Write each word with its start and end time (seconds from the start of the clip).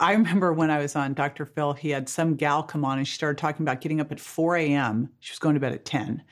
I 0.00 0.12
remember 0.12 0.52
when 0.52 0.70
I 0.70 0.78
was 0.78 0.96
on 0.96 1.14
Dr. 1.14 1.46
Phil, 1.46 1.72
he 1.72 1.90
had 1.90 2.08
some 2.08 2.34
gal 2.34 2.62
come 2.62 2.84
on 2.84 2.98
and 2.98 3.06
she 3.06 3.14
started 3.14 3.38
talking 3.38 3.64
about 3.64 3.80
getting 3.80 4.00
up 4.00 4.10
at 4.10 4.18
4 4.18 4.56
a.m. 4.56 5.10
She 5.20 5.32
was 5.32 5.38
going 5.38 5.54
to 5.54 5.60
bed 5.60 5.72
at 5.72 5.84
10 5.84 6.22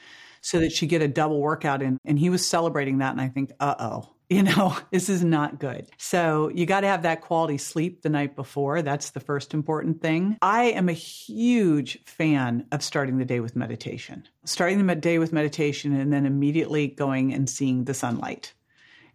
so 0.40 0.58
that 0.58 0.72
she'd 0.72 0.88
get 0.88 1.02
a 1.02 1.08
double 1.08 1.40
workout 1.40 1.82
in. 1.82 1.98
And 2.04 2.18
he 2.18 2.28
was 2.28 2.46
celebrating 2.46 2.98
that. 2.98 3.12
And 3.12 3.20
I 3.20 3.28
think, 3.28 3.52
uh 3.60 3.76
oh, 3.78 4.08
you 4.32 4.42
know, 4.42 4.76
this 4.90 5.08
is 5.08 5.22
not 5.22 5.60
good. 5.60 5.86
So 5.98 6.50
you 6.54 6.66
got 6.66 6.80
to 6.80 6.86
have 6.86 7.02
that 7.02 7.20
quality 7.20 7.58
sleep 7.58 8.02
the 8.02 8.08
night 8.08 8.34
before. 8.34 8.82
That's 8.82 9.10
the 9.10 9.20
first 9.20 9.54
important 9.54 10.00
thing. 10.00 10.38
I 10.40 10.64
am 10.64 10.88
a 10.88 10.94
huge 10.94 12.02
fan 12.04 12.66
of 12.72 12.82
starting 12.82 13.18
the 13.18 13.26
day 13.26 13.40
with 13.40 13.54
meditation, 13.54 14.26
starting 14.44 14.84
the 14.84 14.94
day 14.94 15.18
with 15.18 15.32
meditation 15.32 15.94
and 15.94 16.12
then 16.12 16.26
immediately 16.26 16.88
going 16.88 17.32
and 17.32 17.48
seeing 17.48 17.84
the 17.84 17.94
sunlight 17.94 18.54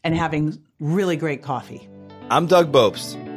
and 0.04 0.16
having 0.16 0.64
really 0.80 1.18
great 1.18 1.42
coffee. 1.42 1.90
I'm 2.30 2.46
Doug 2.46 2.72
Bopst 2.72 3.37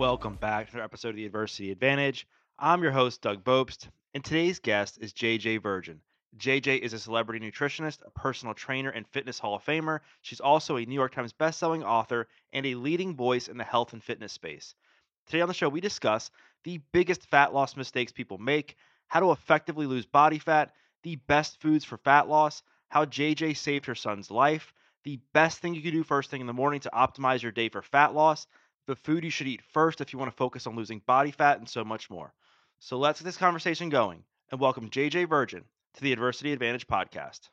Welcome 0.00 0.36
back 0.36 0.68
to 0.68 0.72
another 0.72 0.84
episode 0.86 1.10
of 1.10 1.16
the 1.16 1.26
Adversity 1.26 1.70
Advantage. 1.70 2.26
I'm 2.58 2.82
your 2.82 2.90
host, 2.90 3.20
Doug 3.20 3.44
Bopst, 3.44 3.86
and 4.14 4.24
today's 4.24 4.58
guest 4.58 4.96
is 4.98 5.12
JJ 5.12 5.62
Virgin. 5.62 6.00
JJ 6.38 6.78
is 6.78 6.94
a 6.94 6.98
celebrity 6.98 7.46
nutritionist, 7.46 7.98
a 8.06 8.10
personal 8.10 8.54
trainer, 8.54 8.88
and 8.88 9.06
fitness 9.06 9.38
hall 9.38 9.56
of 9.56 9.62
famer. 9.62 10.00
She's 10.22 10.40
also 10.40 10.78
a 10.78 10.86
New 10.86 10.94
York 10.94 11.14
Times 11.14 11.34
bestselling 11.34 11.84
author 11.84 12.28
and 12.54 12.64
a 12.64 12.76
leading 12.76 13.14
voice 13.14 13.48
in 13.48 13.58
the 13.58 13.62
health 13.62 13.92
and 13.92 14.02
fitness 14.02 14.32
space. 14.32 14.74
Today 15.26 15.42
on 15.42 15.48
the 15.48 15.54
show, 15.54 15.68
we 15.68 15.82
discuss 15.82 16.30
the 16.64 16.80
biggest 16.92 17.28
fat 17.28 17.52
loss 17.52 17.76
mistakes 17.76 18.10
people 18.10 18.38
make, 18.38 18.76
how 19.08 19.20
to 19.20 19.32
effectively 19.32 19.84
lose 19.84 20.06
body 20.06 20.38
fat, 20.38 20.72
the 21.02 21.16
best 21.16 21.60
foods 21.60 21.84
for 21.84 21.98
fat 21.98 22.26
loss, 22.26 22.62
how 22.88 23.04
JJ 23.04 23.54
saved 23.54 23.84
her 23.84 23.94
son's 23.94 24.30
life, 24.30 24.72
the 25.04 25.20
best 25.34 25.58
thing 25.58 25.74
you 25.74 25.82
can 25.82 25.92
do 25.92 26.04
first 26.04 26.30
thing 26.30 26.40
in 26.40 26.46
the 26.46 26.54
morning 26.54 26.80
to 26.80 26.90
optimize 26.94 27.42
your 27.42 27.52
day 27.52 27.68
for 27.68 27.82
fat 27.82 28.14
loss, 28.14 28.46
the 28.90 28.96
food 28.96 29.22
you 29.22 29.30
should 29.30 29.46
eat 29.46 29.62
first 29.72 30.00
if 30.00 30.12
you 30.12 30.18
want 30.18 30.32
to 30.32 30.36
focus 30.36 30.66
on 30.66 30.74
losing 30.74 31.00
body 31.06 31.30
fat, 31.30 31.60
and 31.60 31.68
so 31.68 31.84
much 31.84 32.10
more. 32.10 32.34
So 32.80 32.98
let's 32.98 33.20
get 33.20 33.24
this 33.24 33.36
conversation 33.36 33.88
going 33.88 34.24
and 34.50 34.60
welcome 34.60 34.90
JJ 34.90 35.28
Virgin 35.28 35.62
to 35.94 36.00
the 36.00 36.12
Adversity 36.12 36.52
Advantage 36.52 36.88
podcast. 36.88 37.50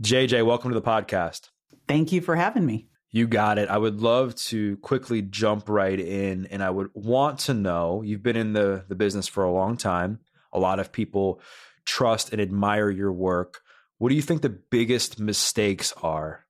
JJ, 0.00 0.46
welcome 0.46 0.70
to 0.70 0.80
the 0.80 0.86
podcast. 0.86 1.50
Thank 1.86 2.12
you 2.12 2.22
for 2.22 2.34
having 2.34 2.64
me. 2.64 2.88
You 3.10 3.26
got 3.26 3.58
it. 3.58 3.68
I 3.68 3.76
would 3.76 4.00
love 4.00 4.36
to 4.36 4.78
quickly 4.78 5.20
jump 5.20 5.68
right 5.68 6.00
in 6.00 6.46
and 6.46 6.62
I 6.62 6.70
would 6.70 6.88
want 6.94 7.40
to 7.40 7.52
know 7.52 8.00
you've 8.00 8.22
been 8.22 8.36
in 8.36 8.54
the, 8.54 8.86
the 8.88 8.94
business 8.94 9.28
for 9.28 9.44
a 9.44 9.52
long 9.52 9.76
time. 9.76 10.20
A 10.50 10.58
lot 10.58 10.80
of 10.80 10.92
people 10.92 11.42
trust 11.84 12.32
and 12.32 12.40
admire 12.40 12.88
your 12.88 13.12
work. 13.12 13.60
What 13.98 14.08
do 14.08 14.14
you 14.14 14.22
think 14.22 14.40
the 14.40 14.48
biggest 14.48 15.20
mistakes 15.20 15.92
are 16.02 16.43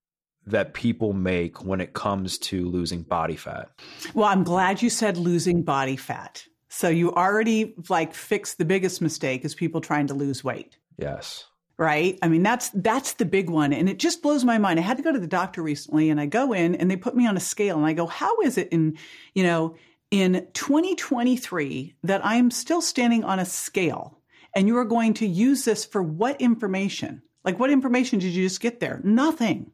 that 0.47 0.75
people 0.75 1.13
make 1.13 1.65
when 1.65 1.81
it 1.81 1.95
comes 1.95 2.39
to 2.39 2.69
losing 2.69 3.03
body 3.03 3.37
fat? 3.37 3.71
Well, 4.15 4.27
I'm 4.27 4.45
glad 4.45 4.83
you 4.83 4.91
said 4.91 5.17
losing 5.17 5.63
body 5.63 5.97
fat. 5.97 6.45
So 6.69 6.89
you 6.89 7.13
already 7.13 7.75
like 7.89 8.15
fixed 8.15 8.59
the 8.59 8.65
biggest 8.65 9.01
mistake 9.01 9.45
is 9.45 9.55
people 9.55 9.81
trying 9.81 10.09
to 10.09 10.15
lose 10.15 10.43
weight. 10.43 10.77
Yes. 10.99 11.45
Right? 11.77 12.19
I 12.21 12.29
mean 12.29 12.43
that's 12.43 12.71
that's 12.71 13.15
the 13.15 13.25
big 13.25 13.49
one 13.49 13.73
and 13.73 13.89
it 13.89 13.99
just 13.99 14.23
blows 14.23 14.45
my 14.45 14.59
mind. 14.59 14.79
I 14.79 14.83
had 14.83 14.97
to 14.97 15.03
go 15.03 15.13
to 15.13 15.19
the 15.19 15.27
doctor 15.27 15.63
recently 15.63 16.11
and 16.11 16.21
I 16.21 16.27
go 16.27 16.53
in 16.53 16.75
and 16.75 16.91
they 16.91 16.97
put 16.97 17.17
me 17.17 17.27
on 17.27 17.37
a 17.37 17.41
scale 17.41 17.77
and 17.77 17.87
I 17.87 17.93
go, 17.93 18.07
"How 18.07 18.41
is 18.41 18.59
it 18.59 18.69
in, 18.71 18.99
you 19.35 19.43
know, 19.45 19.77
in 20.11 20.47
2023 20.53 21.95
that 22.05 22.25
I'm 22.25 22.51
still 22.51 22.83
standing 22.83 23.25
on 23.25 23.39
a 23.39 23.45
scale 23.45 24.19
and 24.55 24.69
you 24.69 24.77
are 24.79 24.85
going 24.85 25.15
to 25.15 25.27
use 25.27 25.65
this 25.65 25.85
for 25.85 26.03
what 26.03 26.41
information? 26.41 27.23
Like 27.45 27.59
what 27.59 27.71
information 27.71 28.19
did 28.19 28.35
you 28.35 28.45
just 28.45 28.61
get 28.61 28.81
there? 28.81 29.01
Nothing 29.05 29.71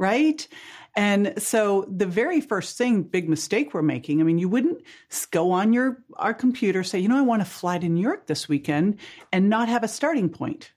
right? 0.00 0.48
And 0.96 1.34
so 1.36 1.86
the 1.88 2.06
very 2.06 2.40
first 2.40 2.76
thing, 2.76 3.02
big 3.02 3.28
mistake 3.28 3.74
we're 3.74 3.82
making, 3.82 4.20
I 4.20 4.24
mean, 4.24 4.38
you 4.38 4.48
wouldn't 4.48 4.82
go 5.30 5.52
on 5.52 5.72
your 5.72 6.02
our 6.16 6.34
computer, 6.34 6.82
say, 6.82 6.98
you 6.98 7.08
know, 7.08 7.18
I 7.18 7.22
want 7.22 7.42
to 7.42 7.48
fly 7.48 7.78
to 7.78 7.88
New 7.88 8.02
York 8.02 8.26
this 8.26 8.48
weekend 8.48 8.96
and 9.32 9.48
not 9.48 9.68
have 9.68 9.84
a 9.84 9.88
starting 9.88 10.28
point. 10.28 10.72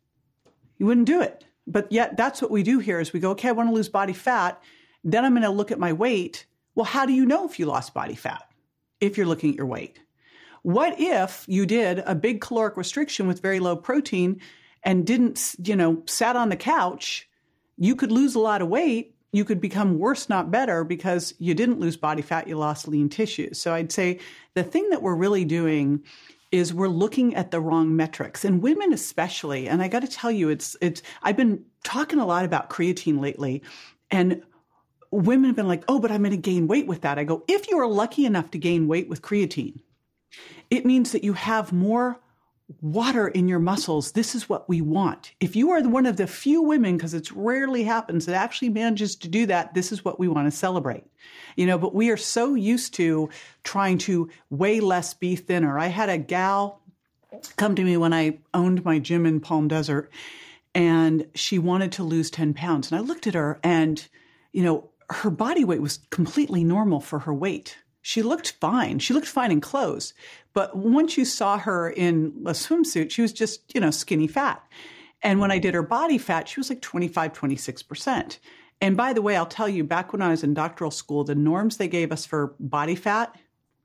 You 0.78 0.86
wouldn't 0.86 1.08
do 1.08 1.22
it. 1.22 1.44
But 1.66 1.92
yet 1.92 2.18
that's 2.18 2.42
what 2.42 2.52
we 2.52 2.62
do 2.62 2.80
here 2.80 3.00
is 3.00 3.14
we 3.14 3.22
go, 3.22 3.32
okay, 3.32 3.48
I 3.48 3.54
want 3.54 3.70
to 3.70 3.74
lose 3.74 3.90
body 3.90 4.14
fat. 4.14 4.62
Then 5.04 5.24
I'm 5.24 5.32
going 5.32 5.44
to 5.44 5.50
look 5.50 5.72
at 5.72 5.80
my 5.80 5.94
weight. 5.94 6.46
Well, 6.76 6.86
how 6.86 7.06
do 7.06 7.14
you 7.14 7.26
know 7.26 7.46
if 7.46 7.58
you 7.58 7.66
lost 7.66 7.94
body 7.94 8.16
fat? 8.16 8.44
If 9.00 9.18
you're 9.18 9.26
looking 9.26 9.52
at 9.52 9.56
your 9.56 9.66
weight. 9.66 10.00
What 10.62 11.00
if 11.00 11.46
you 11.48 11.66
did 11.66 12.00
a 12.00 12.16
big 12.16 12.42
caloric 12.42 12.78
restriction 12.78 13.28
with 13.28 13.42
very 13.42 13.60
low 13.60 13.76
protein 13.76 14.42
and 14.84 15.08
didn't, 15.08 15.56
you 15.64 15.76
know, 15.76 16.04
sat 16.06 16.36
on 16.36 16.50
the 16.50 16.56
couch? 16.56 17.30
You 17.78 17.96
could 17.96 18.12
lose 18.12 18.36
a 18.36 18.40
lot 18.40 18.62
of 18.62 18.68
weight, 18.68 19.13
you 19.34 19.44
could 19.44 19.60
become 19.60 19.98
worse, 19.98 20.30
not 20.30 20.52
better, 20.52 20.84
because 20.84 21.34
you 21.40 21.54
didn't 21.54 21.80
lose 21.80 21.98
body 21.98 22.22
fat, 22.22 22.48
you 22.48 22.56
lost 22.56 22.88
lean 22.88 23.10
tissue. 23.10 23.54
So 23.54 23.74
I'd 23.74 23.92
say 23.92 24.20
the 24.54 24.64
thing 24.64 24.90
that 24.92 25.02
we're 25.02 25.16
really 25.16 25.44
doing 25.44 26.04
is 26.52 26.72
we're 26.72 26.88
looking 26.88 27.34
at 27.34 27.50
the 27.50 27.60
wrong 27.60 27.96
metrics 27.96 28.46
and 28.46 28.62
women 28.62 28.94
especially 28.94 29.68
and 29.68 29.82
i 29.82 29.88
got 29.88 30.02
to 30.02 30.08
tell 30.08 30.30
you 30.30 30.50
it's 30.50 30.78
it's 30.82 31.02
i've 31.24 31.36
been 31.36 31.66
talking 31.84 32.20
a 32.20 32.26
lot 32.28 32.46
about 32.46 32.70
creatine 32.70 33.20
lately 33.20 33.64
and 34.12 34.40
women 35.10 35.46
have 35.46 35.56
been 35.56 35.68
like 35.68 35.84
oh 35.88 35.98
but 35.98 36.12
i'm 36.12 36.22
going 36.22 36.30
to 36.30 36.38
gain 36.38 36.68
weight 36.68 36.86
with 36.86 37.02
that 37.02 37.18
i 37.18 37.24
go 37.24 37.44
if 37.48 37.68
you 37.72 37.80
are 37.80 37.88
lucky 37.88 38.24
enough 38.24 38.52
to 38.52 38.60
gain 38.60 38.88
weight 38.88 39.10
with 39.10 39.24
creatine 39.24 39.80
it 40.70 40.86
means 40.86 41.12
that 41.12 41.24
you 41.24 41.34
have 41.34 41.74
more 41.74 42.20
water 42.82 43.28
in 43.28 43.48
your 43.48 43.60
muscles. 43.60 44.14
This 44.14 44.36
is 44.36 44.48
what 44.48 44.68
we 44.70 44.82
want. 44.82 45.34
If 45.40 45.56
you 45.56 45.72
are 45.72 45.82
one 45.82 46.06
of 46.06 46.18
the 46.18 46.28
few 46.28 46.62
women, 46.62 46.98
because 46.98 47.14
it 47.14 47.32
rarely 47.32 47.84
happens, 47.84 48.26
that 48.26 48.36
actually 48.36 48.70
manages 48.70 49.16
to 49.18 49.28
do 49.28 49.46
that, 49.48 49.74
this 49.74 49.92
is 49.92 50.06
what 50.06 50.20
we 50.20 50.28
want 50.28 50.48
to 50.48 50.52
celebrate. 50.52 51.04
You 51.56 51.66
know, 51.66 51.78
but 51.78 51.94
we 51.94 52.10
are 52.10 52.18
so 52.18 52.56
used 52.56 52.94
to 52.96 53.30
trying 53.64 53.98
to 54.00 54.30
weigh 54.50 54.80
less, 54.80 55.14
be 55.14 55.36
thinner. 55.36 55.78
I 55.78 55.88
had 55.88 56.10
a 56.10 56.18
gal 56.18 56.82
come 57.58 57.76
to 57.76 57.84
me 57.84 57.98
when 57.98 58.14
I 58.14 58.40
owned 58.54 58.86
my 58.86 59.00
gym 59.00 59.26
in 59.26 59.40
Palm 59.40 59.68
Desert, 59.68 60.12
and 60.76 61.28
she 61.36 61.60
wanted 61.60 61.92
to 61.94 62.04
lose 62.04 62.32
10 62.32 62.54
pounds. 62.54 62.92
And 62.92 63.00
I 63.00 63.04
looked 63.04 63.28
at 63.28 63.34
her, 63.34 63.60
and, 63.64 64.08
you 64.52 64.64
know, 64.64 64.90
her 65.10 65.30
body 65.30 65.66
weight 65.66 65.82
was 65.82 66.00
completely 66.10 66.64
normal 66.64 67.00
for 67.00 67.20
her 67.20 67.34
weight. 67.34 67.78
She 68.04 68.22
looked 68.22 68.52
fine. 68.60 69.00
She 69.00 69.14
looked 69.14 69.28
fine 69.28 69.50
in 69.50 69.62
clothes. 69.62 70.14
But 70.54 70.76
once 70.78 71.18
you 71.18 71.24
saw 71.24 71.58
her 71.58 71.90
in 71.90 72.34
a 72.46 72.52
swimsuit, 72.52 73.10
she 73.10 73.22
was 73.22 73.32
just, 73.32 73.74
you 73.74 73.80
know, 73.80 73.92
skinny 73.92 74.28
fat. 74.28 74.62
And 75.24 75.40
when 75.40 75.52
I 75.52 75.58
did 75.58 75.74
her 75.74 75.82
body 75.82 76.18
fat, 76.18 76.50
she 76.50 76.60
was 76.60 76.70
like 76.70 76.82
25, 76.82 77.32
26%. 77.32 78.40
And 78.82 78.98
by 78.98 79.14
the 79.14 79.22
way, 79.22 79.38
I'll 79.38 79.46
tell 79.46 79.70
you, 79.70 79.86
back 79.86 80.12
when 80.12 80.22
I 80.22 80.30
was 80.32 80.44
in 80.44 80.54
doctoral 80.54 80.92
school, 80.92 81.24
the 81.24 81.34
norms 81.34 81.78
they 81.78 81.88
gave 81.88 82.12
us 82.12 82.26
for 82.26 82.56
body 82.60 82.96
fat 82.96 83.38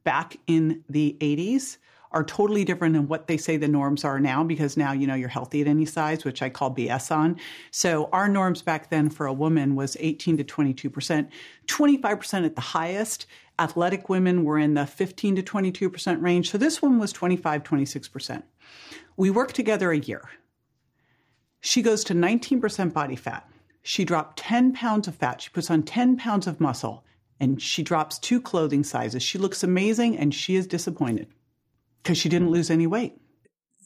back 0.03 0.37
in 0.49 0.83
the 0.89 1.17
80s 1.21 1.77
are 2.11 2.25
totally 2.25 2.65
different 2.65 2.95
than 2.95 3.06
what 3.06 3.29
they 3.29 3.37
say 3.37 3.56
the 3.56 3.69
norms 3.69 4.05
are 4.05 4.19
now 4.19 4.43
because 4.43 4.77
now 4.77 4.93
you 4.93 5.06
know 5.06 5.15
you're 5.15 5.29
healthy 5.29 5.61
at 5.61 5.67
any 5.67 5.85
size 5.85 6.25
which 6.25 6.41
i 6.41 6.49
call 6.49 6.75
bs 6.75 7.15
on 7.15 7.37
so 7.71 8.09
our 8.12 8.29
norms 8.29 8.62
back 8.62 8.89
then 8.89 9.11
for 9.11 9.27
a 9.27 9.33
woman 9.33 9.75
was 9.75 9.97
18 10.00 10.39
to 10.39 10.45
22% 10.45 11.29
25% 11.67 12.45
at 12.47 12.55
the 12.55 12.61
highest 12.62 13.27
athletic 13.58 14.08
women 14.08 14.44
were 14.44 14.58
in 14.58 14.74
the 14.74 14.86
15 14.86 15.36
to 15.36 15.42
22% 15.42 16.22
range. 16.22 16.50
So 16.50 16.58
this 16.58 16.80
one 16.80 16.98
was 16.98 17.12
25 17.12 17.62
26% 17.62 18.43
we 19.19 19.31
worked 19.31 19.56
together 19.56 19.90
a 19.90 19.99
year. 19.99 20.31
She 21.60 21.82
goes 21.82 22.05
to 22.05 22.14
19% 22.14 22.94
body 22.94 23.16
fat. 23.16 23.50
She 23.82 24.05
dropped 24.05 24.38
10 24.38 24.72
pounds 24.72 25.08
of 25.08 25.16
fat. 25.16 25.43
She 25.43 25.50
puts 25.50 25.70
on 25.70 25.82
10 25.82 26.16
pounds 26.16 26.46
of 26.46 26.60
muscle 26.60 27.05
and 27.40 27.60
she 27.60 27.82
drops 27.82 28.19
two 28.19 28.40
clothing 28.40 28.84
sizes. 28.84 29.22
She 29.22 29.37
looks 29.37 29.64
amazing 29.64 30.16
and 30.16 30.32
she 30.32 30.54
is 30.54 30.66
disappointed 30.66 31.26
because 32.02 32.16
she 32.16 32.28
didn't 32.28 32.50
lose 32.50 32.70
any 32.70 32.87
weight. 32.87 33.20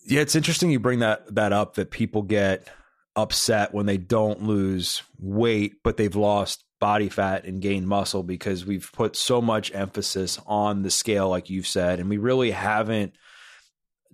Yeah, 0.05 0.21
it's 0.21 0.35
interesting 0.35 0.71
you 0.71 0.79
bring 0.79 0.99
that 0.99 1.35
that 1.35 1.53
up 1.53 1.75
that 1.75 1.91
people 1.91 2.23
get 2.23 2.69
upset 3.17 3.73
when 3.73 3.87
they 3.87 3.97
don't 3.97 4.43
lose 4.43 5.03
weight, 5.19 5.83
but 5.83 5.97
they've 5.97 6.17
lost 6.17 6.65
body 6.83 7.09
fat 7.09 7.45
and 7.45 7.63
gain 7.63 7.87
muscle 7.87 8.25
because 8.25 8.67
we've 8.67 8.91
put 8.93 9.15
so 9.15 9.41
much 9.41 9.73
emphasis 9.73 10.41
on 10.49 10.83
the 10.83 10.91
scale, 10.91 11.29
like 11.29 11.49
you've 11.49 11.67
said, 11.67 12.01
and 12.01 12.11
we 12.11 12.19
really 12.19 12.51
haven't 12.51 13.15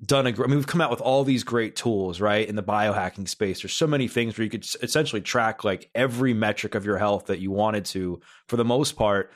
done 0.04 0.26
a. 0.26 0.30
I 0.30 0.46
mean, 0.46 0.56
we've 0.56 0.66
come 0.66 0.82
out 0.82 0.90
with 0.90 1.00
all 1.00 1.24
these 1.24 1.44
great 1.44 1.76
tools, 1.76 2.20
right? 2.20 2.46
In 2.46 2.56
the 2.56 2.62
biohacking 2.62 3.26
space, 3.26 3.62
there's 3.62 3.72
so 3.72 3.86
many 3.86 4.06
things 4.06 4.36
where 4.36 4.44
you 4.44 4.50
could 4.50 4.66
essentially 4.82 5.22
track 5.22 5.64
like 5.64 5.90
every 5.94 6.34
metric 6.34 6.74
of 6.74 6.84
your 6.84 6.98
health 6.98 7.26
that 7.28 7.40
you 7.40 7.50
wanted 7.50 7.86
to, 7.86 8.20
for 8.48 8.58
the 8.58 8.66
most 8.66 8.96
part, 8.96 9.32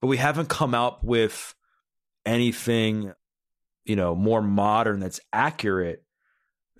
but 0.00 0.06
we 0.06 0.16
haven't 0.16 0.48
come 0.48 0.72
up 0.72 1.02
with 1.02 1.56
anything 2.24 3.12
you 3.84 3.96
know, 3.96 4.14
more 4.14 4.42
modern, 4.42 5.00
that's 5.00 5.18
accurate 5.32 6.04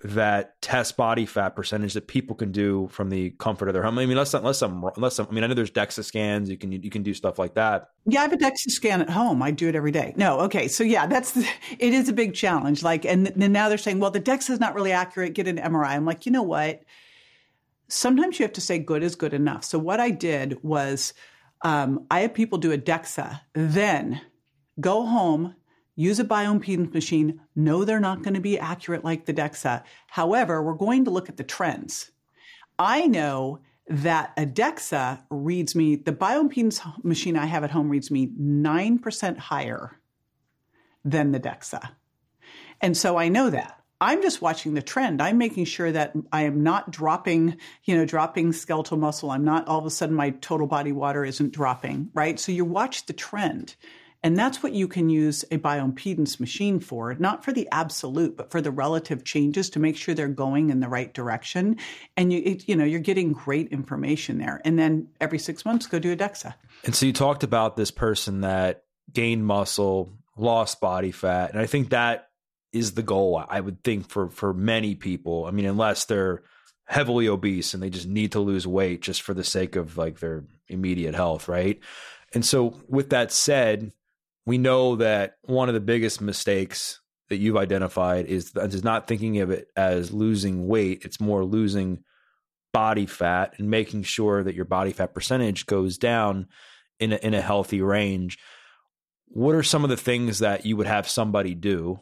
that 0.03 0.59
test 0.61 0.97
body 0.97 1.25
fat 1.25 1.55
percentage 1.55 1.93
that 1.93 2.07
people 2.07 2.35
can 2.35 2.51
do 2.51 2.87
from 2.91 3.09
the 3.09 3.29
comfort 3.31 3.67
of 3.67 3.73
their 3.73 3.83
home. 3.83 3.97
I 3.97 4.01
mean, 4.01 4.11
unless 4.11 4.33
unless 4.33 4.61
I'm 4.61 4.83
unless 4.95 5.19
I'm, 5.19 5.27
I 5.27 5.31
mean, 5.31 5.43
I 5.43 5.47
know 5.47 5.53
there's 5.53 5.71
DEXA 5.71 6.03
scans. 6.03 6.49
You 6.49 6.57
can 6.57 6.71
you 6.71 6.89
can 6.89 7.03
do 7.03 7.13
stuff 7.13 7.37
like 7.37 7.53
that. 7.53 7.89
Yeah, 8.05 8.19
I 8.19 8.23
have 8.23 8.33
a 8.33 8.37
DEXA 8.37 8.71
scan 8.71 9.01
at 9.01 9.09
home. 9.09 9.43
I 9.43 9.51
do 9.51 9.67
it 9.67 9.75
every 9.75 9.91
day. 9.91 10.13
No, 10.15 10.39
okay, 10.41 10.67
so 10.67 10.83
yeah, 10.83 11.05
that's 11.05 11.37
it 11.79 11.93
is 11.93 12.09
a 12.09 12.13
big 12.13 12.33
challenge. 12.33 12.83
Like, 12.83 13.05
and 13.05 13.27
then 13.27 13.51
now 13.51 13.69
they're 13.69 13.77
saying, 13.77 13.99
well, 13.99 14.11
the 14.11 14.21
DEXA 14.21 14.51
is 14.51 14.59
not 14.59 14.73
really 14.73 14.91
accurate. 14.91 15.33
Get 15.33 15.47
an 15.47 15.57
MRI. 15.57 15.89
I'm 15.89 16.05
like, 16.05 16.25
you 16.25 16.31
know 16.31 16.43
what? 16.43 16.81
Sometimes 17.87 18.39
you 18.39 18.43
have 18.43 18.53
to 18.53 18.61
say 18.61 18.79
good 18.79 19.03
is 19.03 19.15
good 19.15 19.33
enough. 19.33 19.65
So 19.65 19.77
what 19.77 19.99
I 19.99 20.11
did 20.11 20.63
was, 20.63 21.13
um, 21.61 22.07
I 22.09 22.21
had 22.21 22.33
people 22.33 22.57
do 22.57 22.71
a 22.71 22.77
DEXA, 22.77 23.41
then 23.53 24.21
go 24.79 25.05
home 25.05 25.55
use 26.01 26.19
a 26.19 26.25
bioimpedance 26.25 26.93
machine, 26.93 27.41
No, 27.55 27.85
they're 27.85 27.99
not 27.99 28.23
going 28.23 28.33
to 28.33 28.41
be 28.41 28.59
accurate 28.59 29.03
like 29.03 29.25
the 29.25 29.33
DEXA. 29.33 29.83
However, 30.07 30.61
we're 30.61 30.73
going 30.73 31.05
to 31.05 31.11
look 31.11 31.29
at 31.29 31.37
the 31.37 31.43
trends. 31.43 32.11
I 32.77 33.07
know 33.07 33.59
that 33.87 34.33
a 34.37 34.45
DEXA 34.45 35.23
reads 35.29 35.75
me, 35.75 35.95
the 35.95 36.13
bioimpedance 36.13 37.03
machine 37.03 37.37
I 37.37 37.45
have 37.45 37.63
at 37.63 37.71
home 37.71 37.89
reads 37.89 38.09
me 38.09 38.27
9% 38.27 39.37
higher 39.37 39.99
than 41.03 41.31
the 41.31 41.39
DEXA. 41.39 41.91
And 42.79 42.95
so 42.95 43.17
I 43.17 43.29
know 43.29 43.49
that. 43.49 43.77
I'm 43.99 44.23
just 44.23 44.41
watching 44.41 44.73
the 44.73 44.81
trend. 44.81 45.21
I'm 45.21 45.37
making 45.37 45.65
sure 45.65 45.91
that 45.91 46.13
I 46.31 46.43
am 46.43 46.63
not 46.63 46.89
dropping, 46.89 47.57
you 47.83 47.95
know, 47.95 48.03
dropping 48.03 48.51
skeletal 48.51 48.97
muscle. 48.97 49.29
I'm 49.29 49.43
not 49.43 49.67
all 49.67 49.77
of 49.77 49.85
a 49.85 49.91
sudden 49.91 50.15
my 50.15 50.31
total 50.31 50.65
body 50.65 50.91
water 50.91 51.23
isn't 51.23 51.53
dropping, 51.53 52.09
right? 52.15 52.39
So 52.39 52.51
you 52.51 52.65
watch 52.65 53.05
the 53.05 53.13
trend. 53.13 53.75
And 54.23 54.37
that's 54.37 54.61
what 54.61 54.73
you 54.73 54.87
can 54.87 55.09
use 55.09 55.43
a 55.51 55.57
bioimpedance 55.57 56.39
machine 56.39 56.79
for, 56.79 57.15
not 57.15 57.43
for 57.43 57.51
the 57.51 57.67
absolute, 57.71 58.37
but 58.37 58.51
for 58.51 58.61
the 58.61 58.69
relative 58.69 59.23
changes 59.23 59.69
to 59.71 59.79
make 59.79 59.97
sure 59.97 60.13
they're 60.13 60.27
going 60.27 60.69
in 60.69 60.79
the 60.79 60.87
right 60.87 61.11
direction. 61.11 61.77
And 62.15 62.31
you, 62.31 62.41
it, 62.45 62.69
you 62.69 62.75
know, 62.75 62.83
you're 62.83 62.99
getting 62.99 63.33
great 63.33 63.69
information 63.69 64.37
there. 64.37 64.61
And 64.63 64.77
then 64.77 65.07
every 65.19 65.39
six 65.39 65.65
months, 65.65 65.87
go 65.87 65.97
do 65.97 66.11
a 66.11 66.15
DEXA. 66.15 66.53
And 66.83 66.93
so 66.93 67.07
you 67.07 67.13
talked 67.13 67.43
about 67.43 67.75
this 67.75 67.89
person 67.89 68.41
that 68.41 68.83
gained 69.11 69.45
muscle, 69.45 70.13
lost 70.37 70.79
body 70.79 71.11
fat, 71.11 71.51
and 71.51 71.59
I 71.59 71.65
think 71.65 71.89
that 71.89 72.29
is 72.71 72.93
the 72.93 73.03
goal. 73.03 73.43
I 73.49 73.59
would 73.59 73.83
think 73.83 74.09
for 74.09 74.29
for 74.29 74.53
many 74.53 74.95
people. 74.95 75.45
I 75.45 75.51
mean, 75.51 75.65
unless 75.65 76.05
they're 76.05 76.43
heavily 76.85 77.27
obese 77.27 77.73
and 77.73 77.81
they 77.81 77.89
just 77.89 78.07
need 78.07 78.33
to 78.33 78.39
lose 78.39 78.67
weight 78.67 79.01
just 79.01 79.21
for 79.21 79.33
the 79.33 79.43
sake 79.43 79.75
of 79.75 79.97
like 79.97 80.19
their 80.19 80.43
immediate 80.67 81.15
health, 81.15 81.47
right? 81.47 81.79
And 82.33 82.45
so, 82.45 82.79
with 82.87 83.09
that 83.09 83.31
said, 83.31 83.91
we 84.51 84.57
know 84.57 84.97
that 84.97 85.37
one 85.43 85.69
of 85.69 85.73
the 85.73 85.79
biggest 85.79 86.19
mistakes 86.19 86.99
that 87.29 87.37
you've 87.37 87.55
identified 87.55 88.25
is, 88.25 88.51
is 88.53 88.83
not 88.83 89.07
thinking 89.07 89.39
of 89.39 89.49
it 89.49 89.69
as 89.77 90.11
losing 90.11 90.67
weight. 90.67 91.03
It's 91.05 91.21
more 91.21 91.45
losing 91.45 92.03
body 92.73 93.05
fat 93.05 93.53
and 93.57 93.69
making 93.69 94.03
sure 94.03 94.43
that 94.43 94.53
your 94.53 94.65
body 94.65 94.91
fat 94.91 95.13
percentage 95.13 95.67
goes 95.67 95.97
down 95.97 96.47
in 96.99 97.13
a, 97.13 97.15
in 97.15 97.33
a 97.33 97.39
healthy 97.39 97.81
range. 97.81 98.39
What 99.27 99.55
are 99.55 99.63
some 99.63 99.85
of 99.85 99.89
the 99.89 99.95
things 99.95 100.39
that 100.39 100.65
you 100.65 100.75
would 100.75 100.85
have 100.85 101.07
somebody 101.07 101.55
do 101.55 102.01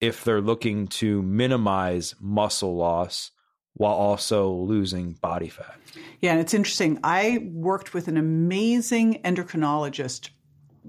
if 0.00 0.22
they're 0.22 0.40
looking 0.40 0.86
to 0.86 1.22
minimize 1.22 2.14
muscle 2.20 2.76
loss 2.76 3.32
while 3.74 3.94
also 3.94 4.52
losing 4.52 5.14
body 5.14 5.48
fat? 5.48 5.76
Yeah, 6.20 6.30
and 6.30 6.40
it's 6.40 6.54
interesting. 6.54 7.00
I 7.02 7.48
worked 7.50 7.94
with 7.94 8.06
an 8.06 8.16
amazing 8.16 9.22
endocrinologist 9.24 10.30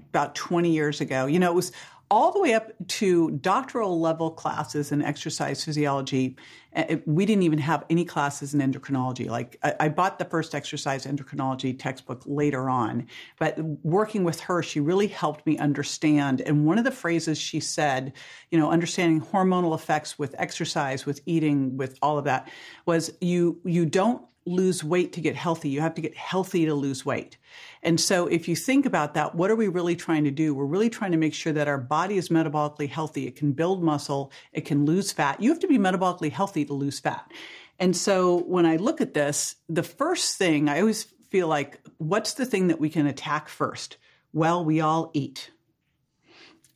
about 0.08 0.34
20 0.34 0.70
years 0.70 1.00
ago. 1.00 1.26
You 1.26 1.38
know, 1.38 1.50
it 1.50 1.54
was 1.54 1.72
all 2.10 2.32
the 2.32 2.40
way 2.40 2.54
up 2.54 2.72
to 2.88 3.30
doctoral 3.30 4.00
level 4.00 4.32
classes 4.32 4.90
in 4.90 5.00
exercise 5.00 5.64
physiology. 5.64 6.36
Uh, 6.74 6.96
we 7.06 7.24
didn't 7.24 7.44
even 7.44 7.58
have 7.58 7.84
any 7.88 8.04
classes 8.04 8.52
in 8.52 8.60
endocrinology. 8.60 9.28
Like 9.28 9.56
I, 9.62 9.88
bought 9.88 10.18
the 10.18 10.24
first 10.24 10.54
exercise 10.54 11.06
endocrinology 11.06 11.78
textbook 11.78 12.22
later 12.26 12.68
on, 12.68 13.06
but 13.38 13.58
working 13.84 14.24
with 14.24 14.40
her, 14.40 14.60
she 14.60 14.80
really 14.80 15.06
helped 15.06 15.46
me 15.46 15.56
understand. 15.58 16.40
And 16.40 16.66
one 16.66 16.78
of 16.78 16.84
the 16.84 16.90
phrases 16.90 17.38
she 17.38 17.60
said, 17.60 18.12
you 18.50 18.58
know, 18.58 18.70
understanding 18.72 19.20
hormonal 19.20 19.74
effects 19.74 20.18
with 20.18 20.34
exercise, 20.36 21.06
with 21.06 21.20
eating, 21.26 21.76
with 21.76 21.96
all 22.02 22.18
of 22.18 22.24
that, 22.24 22.50
was 22.86 23.12
you 23.20 23.60
you 23.64 23.86
don't 23.86 24.24
lose 24.46 24.82
weight 24.82 25.12
to 25.12 25.20
get 25.20 25.36
healthy. 25.36 25.68
You 25.68 25.80
have 25.80 25.94
to 25.94 26.00
get 26.00 26.16
healthy 26.16 26.64
to 26.64 26.74
lose 26.74 27.04
weight. 27.04 27.36
And 27.82 28.00
so 28.00 28.26
if 28.26 28.48
you 28.48 28.56
think 28.56 28.86
about 28.86 29.14
that, 29.14 29.34
what 29.34 29.50
are 29.50 29.56
we 29.56 29.68
really 29.68 29.96
trying 29.96 30.24
to 30.24 30.30
do? 30.30 30.54
We're 30.54 30.64
really 30.64 30.90
trying 30.90 31.12
to 31.12 31.18
make 31.18 31.34
sure 31.34 31.52
that 31.52 31.68
our 31.68 31.78
body 31.78 32.16
is 32.16 32.30
metabolically 32.30 32.88
healthy. 32.88 33.26
It 33.26 33.36
can 33.36 33.52
build 33.52 33.82
muscle. 33.82 34.32
It 34.52 34.62
can 34.62 34.86
lose 34.86 35.12
fat. 35.12 35.40
You 35.40 35.50
have 35.50 35.60
to 35.60 35.68
be 35.68 35.78
metabolically 35.78 36.32
healthy 36.32 36.64
to 36.64 36.72
lose 36.72 36.98
fat. 37.00 37.30
And 37.78 37.96
so 37.96 38.42
when 38.42 38.66
I 38.66 38.76
look 38.76 39.00
at 39.00 39.14
this, 39.14 39.56
the 39.68 39.82
first 39.82 40.36
thing 40.36 40.68
I 40.68 40.80
always 40.80 41.04
feel 41.30 41.48
like, 41.48 41.80
what's 41.98 42.34
the 42.34 42.46
thing 42.46 42.68
that 42.68 42.80
we 42.80 42.90
can 42.90 43.06
attack 43.06 43.48
first? 43.48 43.96
Well, 44.32 44.64
we 44.64 44.80
all 44.80 45.10
eat, 45.14 45.50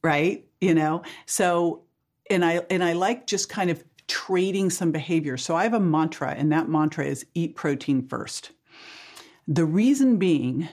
right? 0.03 0.47
You 0.61 0.75
know, 0.75 1.03
so, 1.27 1.83
and 2.31 2.45
I, 2.45 2.63
and 2.71 2.83
I 2.83 2.95
like 2.95 3.27
just 3.27 3.49
kind 3.49 3.71
of 3.71 3.85
trading 4.09 4.71
some 4.71 4.93
behavior. 4.93 5.37
So 5.37 5.57
I 5.57 5.65
have 5.65 5.75
a 5.75 5.81
mantra, 5.81 6.33
and 6.33 6.53
that 6.53 6.69
mantra 6.69 7.07
is 7.07 7.27
eat 7.35 7.57
protein 7.57 8.07
first. 8.07 8.51
The 9.47 9.65
reason 9.65 10.17
being 10.19 10.69